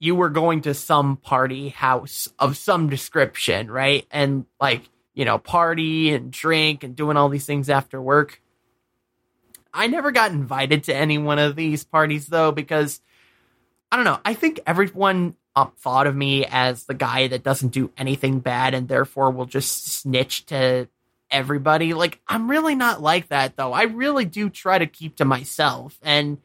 you 0.00 0.14
were 0.14 0.30
going 0.30 0.62
to 0.62 0.74
some 0.74 1.16
party 1.16 1.70
house 1.70 2.28
of 2.38 2.56
some 2.56 2.88
description, 2.88 3.70
right? 3.70 4.06
And 4.10 4.46
like, 4.60 4.88
you 5.14 5.24
know, 5.24 5.38
party 5.38 6.14
and 6.14 6.30
drink 6.30 6.84
and 6.84 6.94
doing 6.94 7.16
all 7.16 7.28
these 7.28 7.46
things 7.46 7.68
after 7.68 8.00
work. 8.00 8.40
I 9.74 9.88
never 9.88 10.12
got 10.12 10.30
invited 10.30 10.84
to 10.84 10.94
any 10.94 11.18
one 11.18 11.38
of 11.38 11.56
these 11.56 11.84
parties 11.84 12.26
though, 12.26 12.52
because 12.52 13.00
I 13.90 13.96
don't 13.96 14.04
know. 14.04 14.20
I 14.24 14.34
think 14.34 14.60
everyone 14.66 15.34
thought 15.78 16.06
of 16.06 16.14
me 16.14 16.46
as 16.46 16.84
the 16.84 16.94
guy 16.94 17.26
that 17.26 17.42
doesn't 17.42 17.70
do 17.70 17.90
anything 17.98 18.38
bad 18.38 18.74
and 18.74 18.86
therefore 18.86 19.32
will 19.32 19.46
just 19.46 19.88
snitch 19.88 20.46
to 20.46 20.88
everybody. 21.32 21.94
Like, 21.94 22.20
I'm 22.28 22.48
really 22.48 22.76
not 22.76 23.02
like 23.02 23.28
that 23.28 23.56
though. 23.56 23.72
I 23.72 23.82
really 23.82 24.24
do 24.24 24.48
try 24.50 24.78
to 24.78 24.86
keep 24.86 25.16
to 25.16 25.24
myself. 25.24 25.98
And 26.02 26.38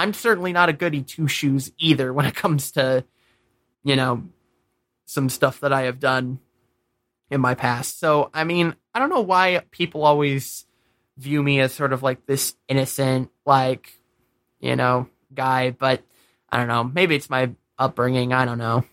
I'm 0.00 0.14
certainly 0.14 0.54
not 0.54 0.70
a 0.70 0.72
goody 0.72 1.02
two 1.02 1.28
shoes 1.28 1.70
either 1.76 2.10
when 2.10 2.24
it 2.24 2.34
comes 2.34 2.72
to, 2.72 3.04
you 3.84 3.96
know, 3.96 4.22
some 5.04 5.28
stuff 5.28 5.60
that 5.60 5.74
I 5.74 5.82
have 5.82 6.00
done 6.00 6.38
in 7.30 7.42
my 7.42 7.54
past. 7.54 8.00
So, 8.00 8.30
I 8.32 8.44
mean, 8.44 8.74
I 8.94 8.98
don't 8.98 9.10
know 9.10 9.20
why 9.20 9.60
people 9.70 10.04
always 10.04 10.64
view 11.18 11.42
me 11.42 11.60
as 11.60 11.74
sort 11.74 11.92
of 11.92 12.02
like 12.02 12.24
this 12.24 12.54
innocent, 12.66 13.30
like, 13.44 13.92
you 14.58 14.74
know, 14.74 15.06
guy, 15.34 15.70
but 15.70 16.02
I 16.48 16.56
don't 16.56 16.68
know. 16.68 16.82
Maybe 16.82 17.14
it's 17.14 17.28
my 17.28 17.50
upbringing. 17.78 18.32
I 18.32 18.46
don't 18.46 18.56
know. 18.56 18.84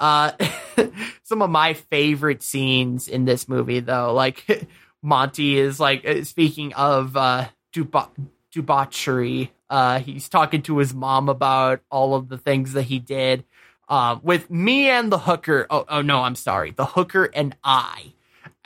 Uh, 0.00 0.32
some 1.22 1.42
of 1.42 1.50
my 1.50 1.74
favorite 1.74 2.42
scenes 2.42 3.08
in 3.08 3.26
this 3.26 3.46
movie, 3.46 3.80
though, 3.80 4.14
like 4.14 4.66
Monty 5.02 5.58
is 5.58 5.78
like 5.78 6.06
uh, 6.06 6.24
speaking 6.24 6.72
of 6.72 7.14
uh, 7.14 7.48
deba- 7.74 8.08
debauchery 8.50 9.52
uh, 9.70 10.00
he's 10.00 10.28
talking 10.28 10.62
to 10.62 10.78
his 10.78 10.94
mom 10.94 11.28
about 11.28 11.80
all 11.90 12.14
of 12.14 12.28
the 12.28 12.38
things 12.38 12.72
that 12.72 12.84
he 12.84 12.98
did. 12.98 13.44
Uh, 13.88 14.18
with 14.22 14.50
me 14.50 14.88
and 14.88 15.10
the 15.10 15.18
hooker. 15.18 15.66
Oh, 15.70 15.84
oh 15.88 16.02
no, 16.02 16.22
I'm 16.22 16.34
sorry. 16.34 16.72
The 16.72 16.84
hooker 16.84 17.24
and 17.24 17.56
I. 17.64 18.12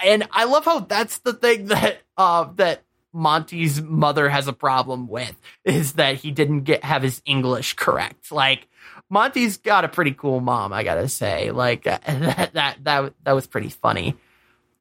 And 0.04 0.26
I 0.32 0.44
love 0.44 0.64
how 0.64 0.80
that's 0.80 1.18
the 1.18 1.32
thing 1.32 1.66
that 1.66 1.98
uh, 2.16 2.48
that 2.56 2.82
Monty's 3.12 3.80
mother 3.80 4.28
has 4.28 4.48
a 4.48 4.52
problem 4.52 5.06
with 5.06 5.38
is 5.64 5.94
that 5.94 6.16
he 6.16 6.30
didn't 6.30 6.62
get 6.62 6.84
have 6.84 7.02
his 7.02 7.22
English 7.24 7.74
correct. 7.74 8.32
Like 8.32 8.68
Monty's 9.10 9.58
got 9.58 9.84
a 9.84 9.88
pretty 9.88 10.12
cool 10.12 10.40
mom, 10.40 10.72
I 10.72 10.82
gotta 10.82 11.08
say. 11.08 11.50
Like 11.50 11.84
that 11.84 12.50
that 12.54 12.78
that 12.82 13.12
that 13.22 13.32
was 13.32 13.46
pretty 13.46 13.68
funny. 13.68 14.16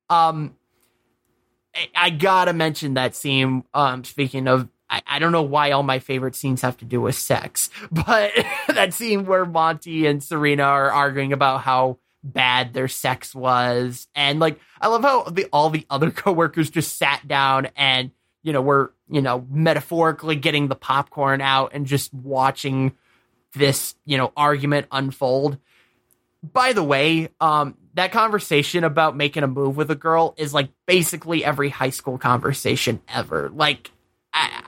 Um, 0.09 0.55
I 1.95 2.09
gotta 2.09 2.53
mention 2.53 2.95
that 2.95 3.15
scene. 3.15 3.63
Um, 3.74 4.03
speaking 4.03 4.47
of 4.47 4.69
I, 4.92 5.02
I 5.08 5.20
don't 5.20 5.32
know 5.32 5.42
why 5.42 5.72
all 5.72 5.84
my 5.84 6.00
favorite 6.00 6.36
scenes 6.36 6.62
have 6.62 6.78
to 6.78 6.86
do 6.86 7.02
with 7.02 7.16
sex, 7.16 7.70
but 7.92 8.32
that 8.68 8.94
scene 8.94 9.26
where 9.26 9.46
Monty 9.46 10.06
and 10.06 10.24
Serena 10.24 10.64
are 10.64 10.92
arguing 10.92 11.34
about 11.34 11.62
how 11.62 11.98
bad 12.24 12.74
their 12.74 12.88
sex 12.88 13.34
was, 13.34 14.08
and 14.14 14.39
like 14.39 14.60
I 14.80 14.88
love 14.88 15.02
how 15.02 15.24
the 15.24 15.48
all 15.52 15.70
the 15.70 15.88
other 15.89 16.12
coworkers 16.12 16.70
just 16.70 16.98
sat 16.98 17.28
down 17.28 17.70
and 17.76 18.12
you 18.44 18.54
know 18.54 18.62
were 18.62 18.94
you 19.10 19.22
know 19.22 19.46
metaphorically 19.50 20.36
getting 20.36 20.68
the 20.68 20.76
popcorn 20.76 21.42
out 21.42 21.72
and 21.74 21.86
just 21.86 22.14
watching 22.14 22.94
this 23.54 23.96
you 24.06 24.18
know 24.18 24.34
argument 24.36 24.88
unfold. 24.92 25.58
By 26.44 26.74
the 26.74 26.84
way, 26.84 27.30
um, 27.39 27.78
that 27.94 28.12
conversation 28.12 28.84
about 28.84 29.16
making 29.16 29.44
a 29.44 29.48
move 29.48 29.78
with 29.78 29.92
a 29.92 29.96
girl 29.96 30.34
is 30.38 30.54
like 30.54 30.70
basically 30.86 31.44
every 31.44 31.70
high 31.70 31.89
school 31.89 32.18
conversation 32.18 33.02
ever. 33.08 33.50
Like, 33.50 33.92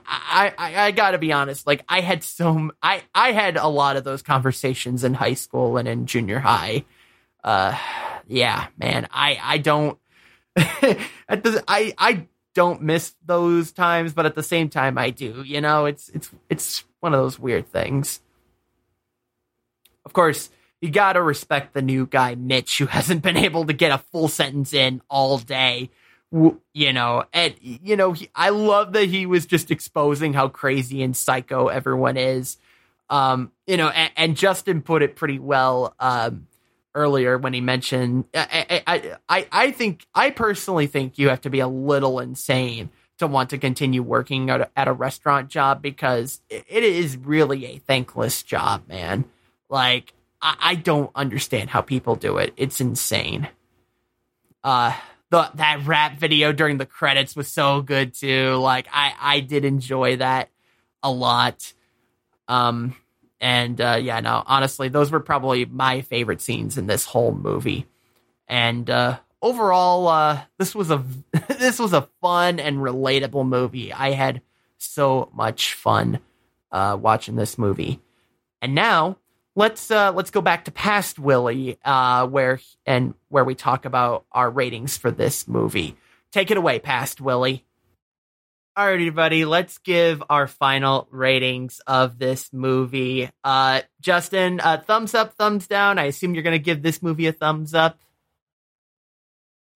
I, 0.06 0.52
I, 0.56 0.86
I, 0.86 0.90
gotta 0.90 1.18
be 1.18 1.32
honest. 1.32 1.66
Like, 1.66 1.84
I 1.88 2.00
had 2.00 2.22
so, 2.22 2.70
I, 2.82 3.02
I 3.14 3.32
had 3.32 3.56
a 3.56 3.68
lot 3.68 3.96
of 3.96 4.04
those 4.04 4.22
conversations 4.22 5.04
in 5.04 5.14
high 5.14 5.34
school 5.34 5.76
and 5.76 5.88
in 5.88 6.06
junior 6.06 6.38
high. 6.38 6.84
Uh, 7.42 7.76
yeah, 8.26 8.68
man, 8.78 9.08
I, 9.10 9.38
I 9.42 9.58
don't, 9.58 9.98
at 10.56 11.42
the, 11.42 11.62
I, 11.66 11.94
I 11.98 12.26
don't 12.54 12.82
miss 12.82 13.14
those 13.24 13.72
times, 13.72 14.12
but 14.12 14.26
at 14.26 14.34
the 14.34 14.42
same 14.42 14.68
time, 14.68 14.96
I 14.98 15.10
do. 15.10 15.42
You 15.44 15.60
know, 15.60 15.86
it's, 15.86 16.08
it's, 16.10 16.30
it's 16.48 16.84
one 17.00 17.14
of 17.14 17.20
those 17.20 17.38
weird 17.38 17.68
things. 17.68 18.20
Of 20.04 20.12
course, 20.12 20.50
you 20.80 20.90
got 20.90 21.14
to 21.14 21.22
respect 21.22 21.72
the 21.72 21.82
new 21.82 22.06
guy, 22.06 22.34
Mitch, 22.34 22.78
who 22.78 22.86
hasn't 22.86 23.22
been 23.22 23.36
able 23.36 23.64
to 23.66 23.72
get 23.72 23.92
a 23.92 23.98
full 23.98 24.28
sentence 24.28 24.72
in 24.72 25.02
all 25.08 25.38
day. 25.38 25.90
You 26.72 26.92
know, 26.92 27.24
and, 27.32 27.54
you 27.62 27.94
know, 27.94 28.12
he, 28.12 28.28
I 28.34 28.48
love 28.48 28.92
that 28.94 29.04
he 29.04 29.24
was 29.24 29.46
just 29.46 29.70
exposing 29.70 30.32
how 30.32 30.48
crazy 30.48 31.00
and 31.04 31.16
psycho 31.16 31.68
everyone 31.68 32.16
is. 32.16 32.56
Um, 33.08 33.52
you 33.68 33.76
know, 33.76 33.88
and, 33.90 34.10
and 34.16 34.36
Justin 34.36 34.82
put 34.82 35.02
it 35.02 35.14
pretty 35.14 35.38
well 35.38 35.94
um, 36.00 36.48
earlier 36.92 37.38
when 37.38 37.54
he 37.54 37.60
mentioned. 37.60 38.24
I, 38.34 38.82
I, 38.84 39.16
I, 39.28 39.48
I 39.52 39.70
think, 39.70 40.08
I 40.12 40.30
personally 40.30 40.88
think 40.88 41.18
you 41.18 41.28
have 41.28 41.42
to 41.42 41.50
be 41.50 41.60
a 41.60 41.68
little 41.68 42.18
insane 42.18 42.90
to 43.18 43.28
want 43.28 43.50
to 43.50 43.58
continue 43.58 44.02
working 44.02 44.50
at 44.50 44.62
a, 44.62 44.70
at 44.74 44.88
a 44.88 44.92
restaurant 44.92 45.50
job 45.50 45.80
because 45.80 46.40
it 46.50 46.64
is 46.82 47.16
really 47.16 47.64
a 47.66 47.78
thankless 47.78 48.42
job, 48.42 48.88
man. 48.88 49.24
Like, 49.68 50.12
I, 50.42 50.56
I 50.60 50.74
don't 50.74 51.12
understand 51.14 51.70
how 51.70 51.80
people 51.80 52.16
do 52.16 52.38
it. 52.38 52.52
It's 52.56 52.80
insane. 52.80 53.46
Uh, 54.64 54.96
the 55.30 55.50
that 55.54 55.86
rap 55.86 56.18
video 56.18 56.52
during 56.52 56.78
the 56.78 56.86
credits 56.86 57.34
was 57.34 57.48
so 57.48 57.82
good 57.82 58.14
too. 58.14 58.54
Like, 58.56 58.86
I 58.92 59.14
I 59.20 59.40
did 59.40 59.64
enjoy 59.64 60.16
that 60.16 60.50
a 61.02 61.10
lot. 61.10 61.72
Um, 62.48 62.96
and 63.40 63.80
uh, 63.80 63.98
yeah, 64.00 64.20
no, 64.20 64.42
honestly, 64.46 64.88
those 64.88 65.10
were 65.10 65.20
probably 65.20 65.64
my 65.64 66.00
favorite 66.00 66.40
scenes 66.40 66.78
in 66.78 66.86
this 66.86 67.04
whole 67.04 67.34
movie. 67.34 67.86
And 68.48 68.88
uh, 68.88 69.18
overall, 69.42 70.08
uh, 70.08 70.42
this 70.58 70.74
was 70.74 70.90
a 70.90 71.04
this 71.58 71.78
was 71.78 71.92
a 71.92 72.08
fun 72.20 72.58
and 72.58 72.78
relatable 72.78 73.46
movie. 73.46 73.92
I 73.92 74.12
had 74.12 74.40
so 74.78 75.30
much 75.34 75.74
fun 75.74 76.20
uh, 76.72 76.96
watching 77.00 77.36
this 77.36 77.58
movie. 77.58 78.00
And 78.62 78.74
now 78.74 79.18
let's 79.56 79.90
uh, 79.90 80.12
let's 80.12 80.30
go 80.30 80.40
back 80.40 80.64
to 80.66 80.72
past 80.72 81.18
Willie, 81.18 81.78
uh, 81.84 82.26
where 82.26 82.60
and 82.86 83.14
where 83.28 83.44
we 83.44 83.54
talk 83.54 83.84
about 83.84 84.24
our 84.32 84.50
ratings 84.50 84.96
for 84.96 85.10
this 85.10 85.48
movie. 85.48 85.96
Take 86.32 86.50
it 86.50 86.56
away, 86.56 86.78
past 86.78 87.20
Willie. 87.20 87.64
All 88.76 88.84
right, 88.84 88.94
everybody, 88.94 89.44
let's 89.44 89.78
give 89.78 90.20
our 90.28 90.48
final 90.48 91.06
ratings 91.12 91.80
of 91.86 92.18
this 92.18 92.52
movie. 92.52 93.30
Uh, 93.44 93.82
Justin, 94.00 94.58
uh, 94.58 94.82
thumbs 94.84 95.14
up, 95.14 95.34
thumbs 95.34 95.68
down. 95.68 95.96
I 95.96 96.06
assume 96.06 96.34
you're 96.34 96.42
going 96.42 96.58
to 96.58 96.64
give 96.64 96.82
this 96.82 97.00
movie 97.00 97.28
a 97.28 97.32
thumbs 97.32 97.72
up. 97.72 98.00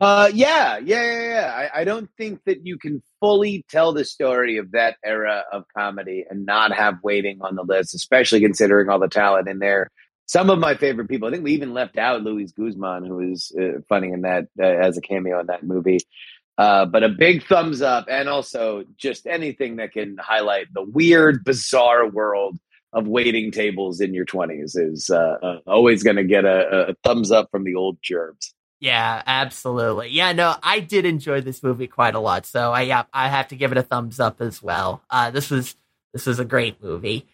Uh, 0.01 0.31
yeah, 0.33 0.79
yeah, 0.79 1.03
yeah, 1.03 1.29
yeah. 1.29 1.69
I, 1.75 1.81
I 1.81 1.85
don't 1.85 2.09
think 2.17 2.45
that 2.45 2.65
you 2.65 2.79
can 2.79 3.03
fully 3.19 3.65
tell 3.69 3.93
the 3.93 4.05
story 4.05 4.59
of 4.59 4.71
that 4.71 4.97
era 5.05 5.43
of 5.53 5.65
comedy 5.77 6.25
and 6.29 6.47
not 6.47 6.73
have 6.73 7.03
waiting 7.03 7.39
on 7.41 7.57
the 7.57 7.65
list, 7.65 7.95
especially 7.95 8.41
considering 8.41 8.89
all 8.89 9.01
the 9.01 9.09
talent 9.09 9.49
in 9.49 9.59
there. 9.59 9.91
Some 10.27 10.51
of 10.51 10.59
my 10.61 10.77
favorite 10.77 11.09
people. 11.09 11.27
I 11.27 11.33
think 11.33 11.43
we 11.43 11.55
even 11.55 11.75
left 11.75 11.99
out 11.99 12.23
Luis 12.23 12.53
Guzman, 12.53 13.07
who 13.07 13.33
is 13.33 13.51
uh, 13.59 13.81
funny 13.89 14.13
in 14.13 14.23
that 14.23 14.47
uh, 14.61 14.63
as 14.63 14.97
a 14.99 15.01
cameo 15.01 15.41
in 15.41 15.47
that 15.47 15.65
movie. 15.65 15.99
Uh, 16.59 16.85
but 16.85 17.03
a 17.03 17.09
big 17.09 17.45
thumbs 17.47 17.83
up, 17.83 18.07
and 18.11 18.29
also 18.29 18.85
just 18.97 19.27
anything 19.27 19.77
that 19.77 19.93
can 19.93 20.17
highlight 20.19 20.67
the 20.75 20.83
weird, 20.83 21.45
bizarre 21.45 22.09
world 22.09 22.57
of 22.93 23.07
waiting 23.07 23.51
tables 23.51 24.01
in 24.01 24.13
your 24.13 24.25
twenties 24.25 24.75
is 24.77 25.09
uh, 25.11 25.39
uh, 25.43 25.59
always 25.67 26.03
going 26.03 26.17
to 26.17 26.25
get 26.25 26.45
a, 26.45 26.91
a 26.91 26.95
thumbs 27.05 27.31
up 27.31 27.49
from 27.51 27.65
the 27.65 27.75
old 27.75 27.97
germs. 28.03 28.55
Yeah, 28.81 29.23
absolutely. 29.27 30.11
Yeah, 30.11 30.33
no, 30.33 30.55
I 30.63 30.81
did 30.81 31.05
enjoy 31.05 31.41
this 31.41 31.63
movie 31.63 31.89
quite 31.89 32.15
a 32.15 32.21
lot. 32.21 32.47
So 32.47 32.73
I 32.73 32.83
yeah, 32.83 33.05
I 33.13 33.29
have 33.29 33.49
to 33.49 33.57
give 33.57 33.73
it 33.73 33.79
a 33.79 33.83
thumbs 33.83 34.21
up 34.21 34.41
as 34.41 34.63
well. 34.63 35.03
Uh, 35.11 35.31
this 35.31 35.51
was 35.51 35.75
this 36.13 36.27
was 36.27 36.39
a 36.39 36.45
great 36.45 36.83
movie. 36.83 37.27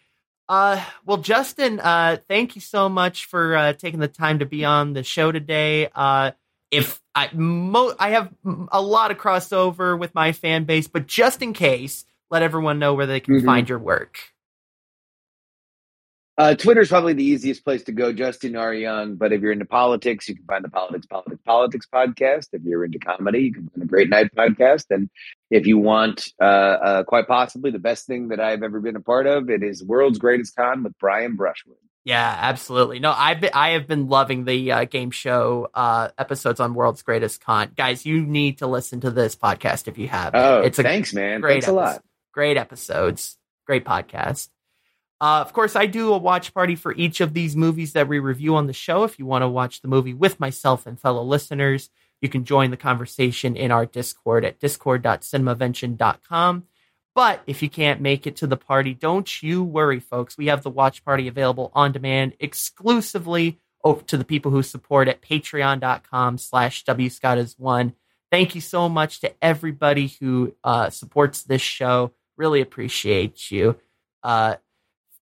Uh, 0.47 0.83
well, 1.05 1.17
Justin, 1.17 1.79
uh, 1.79 2.17
thank 2.27 2.55
you 2.55 2.61
so 2.61 2.87
much 2.87 3.25
for 3.25 3.55
uh, 3.55 3.73
taking 3.73 3.99
the 3.99 4.07
time 4.07 4.39
to 4.39 4.45
be 4.45 4.63
on 4.65 4.93
the 4.93 5.03
show 5.03 5.31
today. 5.31 5.89
Uh, 5.93 6.31
if 6.71 7.01
I 7.13 7.29
mo- 7.33 7.95
I 7.99 8.11
have 8.11 8.31
a 8.71 8.81
lot 8.81 9.11
of 9.11 9.17
crossover 9.17 9.97
with 9.97 10.13
my 10.13 10.31
fan 10.31 10.65
base, 10.65 10.87
but 10.87 11.07
just 11.07 11.41
in 11.41 11.53
case, 11.53 12.05
let 12.29 12.41
everyone 12.41 12.79
know 12.79 12.93
where 12.93 13.05
they 13.05 13.19
can 13.19 13.35
mm-hmm. 13.35 13.45
find 13.45 13.69
your 13.69 13.79
work. 13.79 14.19
Uh, 16.37 16.53
Twitter 16.53 16.81
is 16.81 16.89
probably 16.89 17.13
the 17.13 17.23
easiest 17.23 17.63
place 17.63 17.83
to 17.83 17.93
go, 17.93 18.11
Justin 18.11 18.57
R. 18.57 18.73
Young. 18.73 19.15
But 19.15 19.31
if 19.31 19.41
you're 19.41 19.53
into 19.53 19.65
politics, 19.65 20.27
you 20.27 20.35
can 20.35 20.43
find 20.45 20.65
the 20.65 20.69
Politics, 20.69 21.05
Politics, 21.05 21.41
Politics 21.45 21.87
podcast. 21.93 22.47
If 22.51 22.63
you're 22.63 22.83
into 22.83 22.99
comedy, 22.99 23.39
you 23.43 23.53
can 23.53 23.69
find 23.69 23.81
the 23.81 23.87
Great 23.87 24.09
Night 24.09 24.35
podcast. 24.35 24.85
And 24.89 25.09
if 25.49 25.65
you 25.65 25.77
want, 25.77 26.27
uh, 26.41 26.43
uh, 26.43 27.03
quite 27.03 27.27
possibly 27.27 27.71
the 27.71 27.79
best 27.79 28.05
thing 28.05 28.29
that 28.29 28.41
I've 28.41 28.63
ever 28.63 28.81
been 28.81 28.97
a 28.97 29.01
part 29.01 29.27
of, 29.27 29.49
it 29.49 29.63
is 29.63 29.81
World's 29.81 30.19
Greatest 30.19 30.55
Con 30.57 30.83
with 30.83 30.97
Brian 30.99 31.35
Brushwood. 31.37 31.77
Yeah, 32.03 32.37
absolutely. 32.39 32.99
No, 32.99 33.13
I've 33.15 33.41
been, 33.41 33.49
I 33.53 33.69
have 33.69 33.87
been 33.87 34.09
loving 34.09 34.45
the 34.45 34.71
uh, 34.73 34.83
game 34.85 35.09
show 35.09 35.69
uh, 35.73 36.09
episodes 36.17 36.59
on 36.59 36.75
World's 36.75 37.01
Greatest 37.01 37.41
Con. 37.41 37.71
Guys, 37.75 38.05
you 38.05 38.23
need 38.23 38.59
to 38.59 38.67
listen 38.67 38.99
to 39.01 39.09
this 39.09 39.35
podcast 39.35 39.87
if 39.87 39.97
you 39.97 40.09
have. 40.09 40.35
Oh, 40.35 40.61
it's 40.61 40.77
a 40.77 40.83
thanks, 40.83 41.13
man. 41.13 41.41
Great 41.41 41.53
thanks 41.53 41.67
episode. 41.67 41.79
a 41.79 41.81
lot. 41.81 42.03
Great 42.31 42.57
episodes. 42.57 43.37
Great 43.65 43.85
podcast. 43.85 44.49
Uh, 45.25 45.41
of 45.41 45.51
course, 45.53 45.75
I 45.75 45.87
do 45.87 46.13
a 46.13 46.19
watch 46.19 46.53
party 46.53 46.75
for 46.75 46.93
each 46.93 47.19
of 47.19 47.33
these 47.33 47.55
movies 47.55 47.93
that 47.93 48.07
we 48.07 48.19
review 48.19 48.55
on 48.55 48.67
the 48.67 48.73
show. 48.73 49.05
If 49.05 49.17
you 49.17 49.25
want 49.25 49.41
to 49.41 49.49
watch 49.49 49.81
the 49.81 49.87
movie 49.87 50.13
with 50.13 50.39
myself 50.39 50.85
and 50.85 51.01
fellow 51.01 51.23
listeners, 51.23 51.89
you 52.21 52.29
can 52.29 52.45
join 52.45 52.69
the 52.69 52.77
conversation 52.77 53.55
in 53.55 53.71
our 53.71 53.87
Discord 53.87 54.45
at 54.45 54.59
discord.cinemavention.com. 54.59 56.63
But 57.15 57.41
if 57.47 57.63
you 57.63 57.71
can't 57.71 58.01
make 58.01 58.27
it 58.27 58.35
to 58.35 58.45
the 58.45 58.55
party, 58.55 58.93
don't 58.93 59.41
you 59.41 59.63
worry, 59.63 59.99
folks. 59.99 60.37
We 60.37 60.45
have 60.45 60.61
the 60.61 60.69
watch 60.69 61.03
party 61.03 61.27
available 61.27 61.71
on 61.73 61.91
demand 61.91 62.35
exclusively 62.39 63.57
to 64.05 64.17
the 64.17 64.25
people 64.25 64.51
who 64.51 64.61
support 64.61 65.07
at 65.07 65.23
patreon.com 65.23 66.37
slash 66.37 66.85
wscottis1. 66.85 67.93
Thank 68.29 68.53
you 68.53 68.61
so 68.61 68.87
much 68.87 69.21
to 69.21 69.33
everybody 69.43 70.15
who 70.19 70.55
uh, 70.63 70.91
supports 70.91 71.41
this 71.41 71.63
show. 71.63 72.11
Really 72.37 72.61
appreciate 72.61 73.49
you. 73.49 73.77
Uh, 74.21 74.57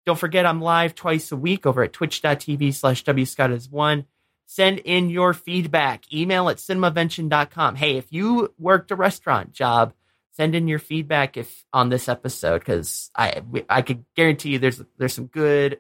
don't 0.06 0.20
forget, 0.20 0.45
I'm 0.45 0.62
live 0.62 0.95
twice 0.95 1.32
a 1.32 1.38
week 1.38 1.66
over 1.66 1.84
at 1.84 1.93
twitch.tv 1.93 2.74
slash 2.74 3.04
wscottis1. 3.04 4.06
Send 4.47 4.80
in 4.80 5.10
your 5.10 5.34
feedback. 5.34 6.12
Email 6.14 6.49
at 6.49 6.58
cinemavention.com. 6.58 7.76
Hey, 7.76 7.97
if 7.97 8.12
you 8.12 8.54
worked 8.58 8.91
a 8.91 8.95
restaurant 8.95 9.54
job, 9.54 9.93
send 10.34 10.56
in 10.56 10.68
your 10.68 10.80
feedback 10.80 11.38
if 11.38 11.66
on 11.72 11.89
this 11.89 12.10
episode 12.10 12.60
because 12.60 13.12
I 13.16 13.41
I 13.70 13.82
could 13.82 14.04
guarantee 14.16 14.49
you 14.49 14.60
there's 14.60 14.82
there's 14.97 15.14
some 15.14 15.28
good 15.28 15.80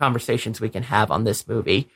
conversations 0.00 0.60
we 0.60 0.68
can 0.68 0.82
have 0.82 1.10
on 1.10 1.24
this 1.24 1.46
movie. 1.46 1.88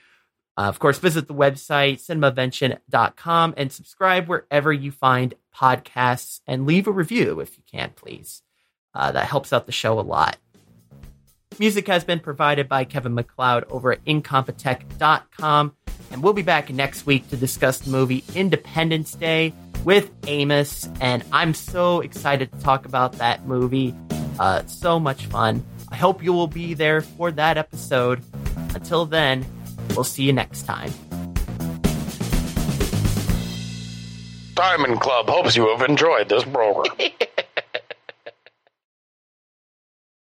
Uh, 0.56 0.62
of 0.62 0.78
course, 0.78 0.98
visit 0.98 1.28
the 1.28 1.34
website 1.34 1.96
cinemavention.com 1.96 3.54
and 3.56 3.70
subscribe 3.70 4.26
wherever 4.26 4.72
you 4.72 4.90
find 4.90 5.34
podcasts 5.54 6.40
and 6.46 6.66
leave 6.66 6.86
a 6.86 6.92
review 6.92 7.40
if 7.40 7.58
you 7.58 7.64
can, 7.70 7.90
please. 7.94 8.42
Uh, 8.94 9.12
that 9.12 9.26
helps 9.26 9.52
out 9.52 9.66
the 9.66 9.72
show 9.72 9.98
a 9.98 10.00
lot. 10.00 10.38
Music 11.58 11.86
has 11.86 12.04
been 12.04 12.20
provided 12.20 12.68
by 12.68 12.84
Kevin 12.84 13.14
MacLeod 13.14 13.64
over 13.70 13.92
at 13.92 14.04
Incompetech.com. 14.04 15.74
And 16.10 16.22
we'll 16.22 16.34
be 16.34 16.42
back 16.42 16.70
next 16.70 17.06
week 17.06 17.28
to 17.30 17.36
discuss 17.36 17.78
the 17.78 17.90
movie 17.90 18.22
Independence 18.34 19.12
Day 19.12 19.52
with 19.84 20.10
Amos. 20.26 20.88
And 21.00 21.24
I'm 21.32 21.54
so 21.54 22.00
excited 22.00 22.52
to 22.52 22.58
talk 22.60 22.84
about 22.86 23.12
that 23.14 23.46
movie. 23.46 23.94
Uh, 24.38 24.64
so 24.66 25.00
much 25.00 25.26
fun. 25.26 25.64
I 25.90 25.96
hope 25.96 26.22
you 26.22 26.32
will 26.32 26.46
be 26.46 26.74
there 26.74 27.00
for 27.00 27.30
that 27.32 27.56
episode. 27.56 28.22
Until 28.74 29.06
then, 29.06 29.46
we'll 29.94 30.04
see 30.04 30.24
you 30.24 30.32
next 30.32 30.62
time. 30.64 30.92
Diamond 34.54 35.00
Club 35.00 35.28
hopes 35.28 35.56
you 35.56 35.68
have 35.68 35.82
enjoyed 35.88 36.28
this 36.28 36.44
program. 36.44 36.96